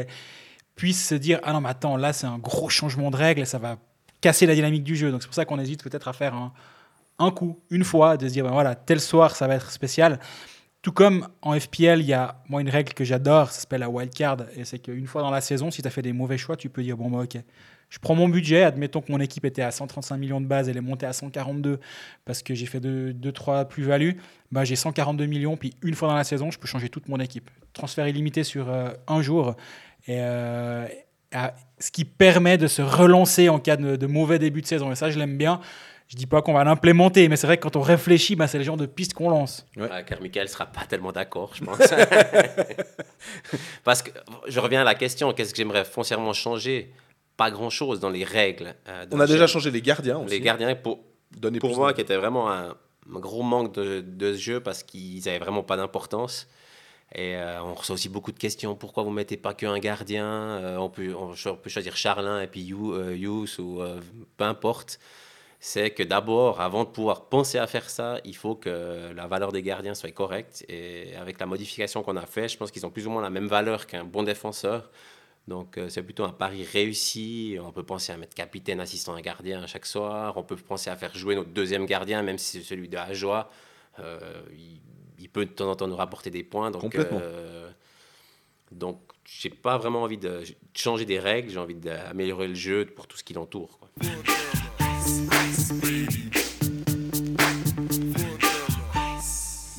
puisse 0.74 1.08
se 1.08 1.14
dire 1.14 1.38
Ah 1.44 1.52
non, 1.52 1.60
mais 1.60 1.68
attends, 1.68 1.96
là, 1.96 2.12
c'est 2.12 2.26
un 2.26 2.38
gros 2.38 2.68
changement 2.68 3.10
de 3.10 3.16
règle, 3.16 3.46
ça 3.46 3.58
va 3.58 3.78
casser 4.20 4.46
la 4.46 4.54
dynamique 4.54 4.84
du 4.84 4.96
jeu. 4.96 5.10
Donc 5.12 5.22
c'est 5.22 5.28
pour 5.28 5.34
ça 5.34 5.44
qu'on 5.44 5.60
hésite 5.60 5.84
peut-être 5.84 6.08
à 6.08 6.12
faire 6.12 6.34
un, 6.34 6.52
un, 7.18 7.30
coup, 7.30 7.60
une 7.70 7.84
fois, 7.84 8.16
de 8.16 8.26
se 8.26 8.32
dire 8.32 8.44
ben 8.44 8.50
voilà, 8.50 8.74
tel 8.74 9.00
soir, 9.00 9.36
ça 9.36 9.46
va 9.46 9.54
être 9.54 9.70
spécial. 9.70 10.18
Tout 10.82 10.92
comme 10.92 11.28
en 11.42 11.58
FPL, 11.58 12.00
il 12.00 12.06
y 12.06 12.12
a 12.12 12.42
moi 12.48 12.60
une 12.60 12.68
règle 12.68 12.92
que 12.92 13.04
j'adore, 13.04 13.50
ça 13.50 13.60
s'appelle 13.60 13.80
la 13.80 13.88
wildcard, 13.88 14.38
et 14.56 14.64
c'est 14.64 14.80
qu'une 14.80 15.06
fois 15.06 15.22
dans 15.22 15.30
la 15.30 15.40
saison, 15.40 15.70
si 15.70 15.80
tu 15.80 15.86
as 15.88 15.90
fait 15.92 16.02
des 16.02 16.12
mauvais 16.12 16.38
choix, 16.38 16.56
tu 16.56 16.68
peux 16.68 16.82
dire 16.82 16.96
bon, 16.96 17.08
bah 17.08 17.20
ok, 17.20 17.38
je 17.92 17.98
prends 17.98 18.14
mon 18.14 18.28
budget, 18.28 18.62
admettons 18.62 19.02
que 19.02 19.12
mon 19.12 19.20
équipe 19.20 19.44
était 19.44 19.60
à 19.60 19.70
135 19.70 20.16
millions 20.16 20.40
de 20.40 20.46
base, 20.46 20.68
elle 20.68 20.78
est 20.78 20.80
montée 20.80 21.04
à 21.04 21.12
142 21.12 21.78
parce 22.24 22.42
que 22.42 22.54
j'ai 22.54 22.64
fait 22.64 22.80
2-3 22.80 23.68
plus-values, 23.68 24.16
bah, 24.50 24.64
j'ai 24.64 24.76
142 24.76 25.26
millions, 25.26 25.58
puis 25.58 25.74
une 25.82 25.94
fois 25.94 26.08
dans 26.08 26.16
la 26.16 26.24
saison, 26.24 26.50
je 26.50 26.58
peux 26.58 26.66
changer 26.66 26.88
toute 26.88 27.08
mon 27.08 27.20
équipe. 27.20 27.50
Transfert 27.74 28.08
illimité 28.08 28.44
sur 28.44 28.70
euh, 28.70 28.92
un 29.06 29.20
jour, 29.20 29.56
euh, 30.08 30.88
ce 31.78 31.90
qui 31.90 32.06
permet 32.06 32.56
de 32.56 32.66
se 32.66 32.80
relancer 32.80 33.48
en 33.50 33.58
cas 33.58 33.76
de, 33.76 34.06
mauvais 34.06 34.38
début 34.38 34.62
de 34.62 34.66
saison. 34.66 34.90
Et 34.90 34.94
ça, 34.94 35.10
je 35.10 35.18
l'aime 35.18 35.36
bien. 35.36 35.60
Je 36.12 36.16
dis 36.18 36.26
pas 36.26 36.42
qu'on 36.42 36.52
va 36.52 36.62
l'implémenter, 36.62 37.26
mais 37.28 37.36
c'est 37.36 37.46
vrai 37.46 37.56
que 37.56 37.62
quand 37.62 37.74
on 37.74 37.80
réfléchit, 37.80 38.36
bah, 38.36 38.46
c'est 38.46 38.58
le 38.58 38.64
genre 38.64 38.76
de 38.76 38.84
piste 38.84 39.14
qu'on 39.14 39.30
lance. 39.30 39.66
Ouais. 39.78 39.88
car 40.06 40.20
Michael 40.20 40.46
sera 40.46 40.66
pas 40.66 40.84
tellement 40.84 41.10
d'accord, 41.10 41.52
je 41.54 41.64
pense. 41.64 41.78
Parce 43.84 44.02
que 44.02 44.10
je 44.46 44.60
reviens 44.60 44.82
à 44.82 44.84
la 44.84 44.94
question, 44.94 45.32
qu'est-ce 45.32 45.52
que 45.52 45.56
j'aimerais 45.56 45.86
foncièrement 45.86 46.34
changer? 46.34 46.92
Pas 47.38 47.50
grand-chose 47.50 47.98
dans 47.98 48.10
les 48.10 48.24
règles. 48.24 48.74
Euh, 48.88 49.06
on 49.10 49.20
a 49.20 49.26
déjà 49.26 49.46
changé 49.46 49.70
les 49.70 49.80
gardiens 49.80 50.18
aussi. 50.18 50.34
Les 50.34 50.40
gardiens, 50.40 50.74
pour, 50.74 51.00
Donner 51.34 51.60
pour 51.60 51.74
moi, 51.74 51.94
qui 51.94 52.02
était 52.02 52.18
vraiment 52.18 52.52
un, 52.52 52.76
gros 53.08 53.42
manque 53.42 53.74
de, 53.74 54.02
de, 54.02 54.34
ce 54.34 54.38
jeu 54.38 54.60
parce 54.60 54.82
qu'ils 54.82 55.24
n'avaient 55.24 55.38
vraiment 55.38 55.62
pas 55.62 55.78
d'importance. 55.78 56.46
Et 57.14 57.36
euh, 57.36 57.62
on 57.62 57.72
reçoit 57.72 57.94
aussi 57.94 58.10
beaucoup 58.10 58.32
de 58.32 58.38
questions. 58.38 58.74
Pourquoi 58.74 59.02
vous 59.02 59.10
ne 59.10 59.14
mettez 59.14 59.38
pas 59.38 59.54
qu'un 59.54 59.78
gardien? 59.78 60.26
Euh, 60.26 60.76
on, 60.76 60.90
peut, 60.90 61.14
on, 61.14 61.32
peut 61.56 61.70
choisir 61.70 61.96
Charlin 61.96 62.42
et 62.42 62.48
puis 62.48 62.60
Yous 62.60 63.58
ou 63.58 63.80
peu 64.36 64.44
importe. 64.44 64.98
C'est 65.64 65.92
que 65.92 66.02
d'abord, 66.02 66.60
avant 66.60 66.82
de 66.82 66.88
pouvoir 66.88 67.26
penser 67.26 67.56
à 67.56 67.68
faire 67.68 67.88
ça, 67.88 68.18
il 68.24 68.34
faut 68.34 68.56
que 68.56 69.12
la 69.14 69.28
valeur 69.28 69.52
des 69.52 69.62
gardiens 69.62 69.94
soit 69.94 70.10
correcte. 70.10 70.64
Et 70.68 71.14
avec 71.14 71.38
la 71.38 71.46
modification 71.46 72.02
qu'on 72.02 72.16
a 72.16 72.26
fait, 72.26 72.48
je 72.48 72.56
pense 72.56 72.72
qu'ils 72.72 72.84
ont 72.84 72.90
plus 72.90 73.06
ou 73.06 73.10
moins 73.10 73.22
la 73.22 73.30
même 73.30 73.46
valeur 73.46 73.86
qu'un 73.86 74.02
bon 74.02 74.24
défenseur. 74.24 74.90
Donc 75.46 75.78
euh, 75.78 75.88
c'est 75.88 76.02
plutôt 76.02 76.24
un 76.24 76.32
pari 76.32 76.64
réussi. 76.64 77.58
On 77.62 77.70
peut 77.70 77.84
penser 77.84 78.10
à 78.10 78.16
mettre 78.16 78.34
capitaine, 78.34 78.80
assistant 78.80 79.16
et 79.16 79.22
gardien 79.22 79.64
chaque 79.68 79.86
soir. 79.86 80.36
On 80.36 80.42
peut 80.42 80.56
penser 80.56 80.90
à 80.90 80.96
faire 80.96 81.14
jouer 81.14 81.36
notre 81.36 81.50
deuxième 81.50 81.86
gardien, 81.86 82.22
même 82.22 82.38
si 82.38 82.58
c'est 82.58 82.66
celui 82.66 82.88
de 82.88 82.96
Ajoie. 82.96 83.48
Euh, 84.00 84.18
il, 85.16 85.28
peut 85.28 85.46
de 85.46 85.52
temps 85.52 85.70
en 85.70 85.76
temps 85.76 85.86
nous 85.86 85.94
rapporter 85.94 86.30
des 86.30 86.42
points. 86.42 86.72
Donc, 86.72 86.82
Complètement. 86.82 87.20
Euh, 87.22 87.70
donc 88.72 88.98
j'ai 89.24 89.50
pas 89.50 89.78
vraiment 89.78 90.02
envie 90.02 90.18
de 90.18 90.42
changer 90.74 91.04
des 91.04 91.20
règles. 91.20 91.50
J'ai 91.50 91.60
envie 91.60 91.76
d'améliorer 91.76 92.48
le 92.48 92.56
jeu 92.56 92.84
pour 92.84 93.06
tout 93.06 93.16
ce 93.16 93.22
qui 93.22 93.32
l'entoure. 93.32 93.78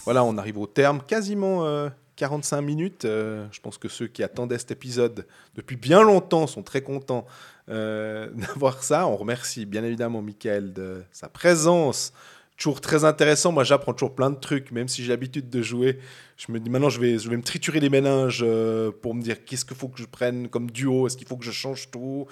Voilà, 0.05 0.23
on 0.23 0.37
arrive 0.37 0.57
au 0.57 0.67
terme 0.67 1.01
quasiment 1.05 1.65
euh, 1.65 1.89
45 2.15 2.61
minutes. 2.61 3.05
Euh, 3.05 3.47
je 3.51 3.59
pense 3.59 3.77
que 3.77 3.87
ceux 3.87 4.07
qui 4.07 4.23
attendaient 4.23 4.57
cet 4.57 4.71
épisode 4.71 5.25
depuis 5.55 5.75
bien 5.75 6.03
longtemps 6.03 6.47
sont 6.47 6.63
très 6.63 6.81
contents 6.81 7.25
euh, 7.69 8.29
d'avoir 8.33 8.83
ça. 8.83 9.07
On 9.07 9.15
remercie 9.15 9.65
bien 9.65 9.83
évidemment 9.83 10.21
Michael 10.21 10.73
de 10.73 11.03
sa 11.11 11.29
présence. 11.29 12.13
Toujours 12.57 12.81
très 12.81 13.03
intéressant. 13.03 13.51
Moi, 13.51 13.63
j'apprends 13.63 13.93
toujours 13.93 14.13
plein 14.13 14.29
de 14.29 14.35
trucs, 14.35 14.71
même 14.71 14.87
si 14.87 15.03
j'ai 15.03 15.09
l'habitude 15.09 15.49
de 15.49 15.61
jouer. 15.63 15.99
Je 16.37 16.51
me 16.51 16.59
dis 16.59 16.69
maintenant, 16.69 16.89
je 16.89 16.99
vais, 16.99 17.17
je 17.17 17.27
vais 17.27 17.35
me 17.35 17.41
triturer 17.41 17.79
les 17.79 17.89
méninges 17.89 18.43
euh, 18.45 18.91
pour 18.91 19.15
me 19.15 19.21
dire 19.21 19.43
qu'est-ce 19.43 19.65
qu'il 19.65 19.75
faut 19.75 19.87
que 19.87 19.99
je 19.99 20.05
prenne 20.05 20.47
comme 20.49 20.69
duo. 20.69 21.07
Est-ce 21.07 21.17
qu'il 21.17 21.27
faut 21.27 21.35
que 21.35 21.45
je 21.45 21.51
change 21.51 21.89
tout? 21.89 22.27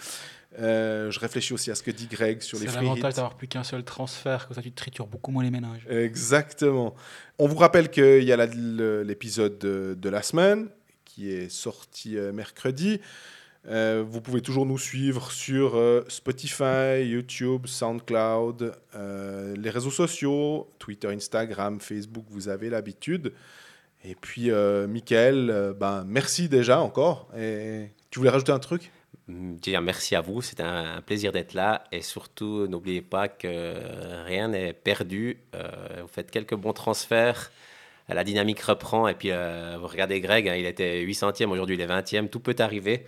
Euh, 0.59 1.09
je 1.11 1.19
réfléchis 1.19 1.53
aussi 1.53 1.71
à 1.71 1.75
ce 1.75 1.83
que 1.83 1.91
dit 1.91 2.07
Greg 2.07 2.41
sur 2.41 2.59
les 2.59 2.65
free 2.65 2.73
C'est 2.73 2.81
l'avantage 2.81 3.13
d'avoir 3.13 3.35
plus 3.35 3.47
qu'un 3.47 3.63
seul 3.63 3.83
transfert, 3.83 4.47
comme 4.47 4.55
ça 4.55 4.61
tu 4.61 4.71
tritures 4.71 5.07
beaucoup 5.07 5.31
moins 5.31 5.43
les 5.43 5.51
ménages. 5.51 5.85
Exactement. 5.89 6.93
On 7.39 7.47
vous 7.47 7.55
rappelle 7.55 7.89
qu'il 7.89 8.23
y 8.23 8.33
a 8.33 8.45
l'épisode 9.03 9.57
de, 9.57 10.09
la 10.09 10.21
semaine 10.21 10.67
qui 11.05 11.31
est 11.31 11.49
sorti 11.49 12.17
euh, 12.17 12.33
mercredi. 12.33 12.99
Euh, 13.67 14.03
vous 14.05 14.21
pouvez 14.21 14.41
toujours 14.41 14.65
nous 14.65 14.79
suivre 14.79 15.31
sur 15.31 15.79
Spotify, 16.07 17.03
YouTube, 17.03 17.67
SoundCloud, 17.67 18.73
les 19.55 19.69
réseaux 19.69 19.91
sociaux, 19.91 20.69
Twitter, 20.79 21.07
Instagram, 21.07 21.79
Facebook, 21.79 22.25
vous 22.29 22.49
avez 22.49 22.69
l'habitude. 22.69 23.33
Et 24.03 24.15
puis, 24.15 24.49
Michael, 24.87 25.75
ben, 25.79 26.03
merci 26.07 26.49
déjà 26.49 26.81
encore. 26.81 27.29
Et 27.37 27.91
tu 28.09 28.19
voulais 28.19 28.31
rajouter 28.31 28.51
un 28.51 28.59
truc? 28.59 28.91
Dire 29.59 29.81
merci 29.81 30.15
à 30.15 30.21
vous, 30.21 30.41
c'est 30.41 30.59
un, 30.59 31.01
plaisir 31.01 31.31
d'être 31.31 31.53
là 31.53 31.83
et 31.91 32.01
surtout 32.01 32.67
n'oubliez 32.67 33.01
pas 33.01 33.27
que 33.27 33.75
rien 34.25 34.49
n'est 34.49 34.73
perdu. 34.73 35.39
Euh, 35.55 35.69
vous 36.01 36.07
faites 36.07 36.31
quelques 36.31 36.55
bons 36.55 36.73
transferts, 36.73 37.51
la 38.07 38.23
dynamique 38.23 38.61
reprend 38.61 39.07
et 39.07 39.13
puis 39.13 39.31
euh, 39.31 39.77
vous 39.79 39.87
regardez 39.87 40.19
Greg, 40.21 40.47
hein, 40.47 40.55
il 40.55 40.65
était 40.65 41.03
800e, 41.05 41.47
aujourd'hui 41.47 41.75
il 41.75 41.81
est 41.81 41.87
20e, 41.87 42.29
tout 42.29 42.39
peut 42.39 42.55
arriver. 42.59 43.05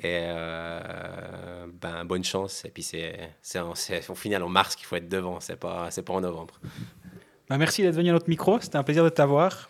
Et 0.00 0.20
euh, 0.24 1.66
ben, 1.80 2.04
bonne 2.04 2.24
chance. 2.24 2.64
Et 2.64 2.70
puis 2.70 2.82
c'est 2.82 3.60
au 4.08 4.14
final 4.14 4.42
en 4.42 4.48
mars 4.48 4.74
qu'il 4.74 4.86
faut 4.86 4.96
être 4.96 5.08
devant, 5.08 5.40
c'est 5.40 5.56
pas, 5.56 5.90
pas 5.90 6.12
en 6.12 6.20
novembre. 6.20 6.60
Ben, 7.48 7.58
merci 7.58 7.82
d'être 7.82 7.94
venu 7.94 8.10
à 8.10 8.12
notre 8.12 8.28
micro, 8.28 8.58
c'était 8.60 8.76
un 8.76 8.82
plaisir 8.82 9.04
de 9.04 9.10
t'avoir. 9.10 9.68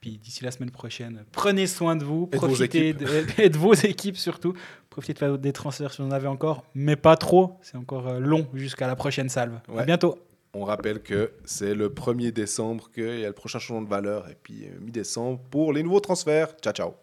Puis 0.00 0.18
d'ici 0.18 0.44
la 0.44 0.52
semaine 0.52 0.70
prochaine, 0.70 1.24
prenez 1.32 1.66
soin 1.66 1.96
de 1.96 2.04
vous, 2.04 2.28
profitez 2.28 2.92
de, 2.92 3.58
vos 3.58 3.74
équipes 3.74 4.16
surtout. 4.16 4.54
Profitez 4.98 5.12
de 5.12 5.18
faire 5.20 5.38
des 5.38 5.52
transferts 5.52 5.92
si 5.92 6.02
vous 6.02 6.08
en 6.08 6.10
avez 6.10 6.26
encore, 6.26 6.64
mais 6.74 6.96
pas 6.96 7.14
trop. 7.14 7.56
C'est 7.62 7.76
encore 7.76 8.08
euh, 8.08 8.18
long 8.18 8.48
jusqu'à 8.52 8.88
la 8.88 8.96
prochaine 8.96 9.28
salve. 9.28 9.60
À 9.76 9.84
bientôt. 9.84 10.18
On 10.54 10.64
rappelle 10.64 11.04
que 11.04 11.30
c'est 11.44 11.72
le 11.72 11.88
1er 11.88 12.32
décembre 12.32 12.90
qu'il 12.90 13.20
y 13.20 13.24
a 13.24 13.28
le 13.28 13.32
prochain 13.32 13.60
changement 13.60 13.82
de 13.82 13.88
valeur 13.88 14.28
et 14.28 14.36
puis 14.42 14.68
mi-décembre 14.80 15.38
pour 15.52 15.72
les 15.72 15.84
nouveaux 15.84 16.00
transferts. 16.00 16.48
Ciao, 16.60 16.72
ciao. 16.72 16.94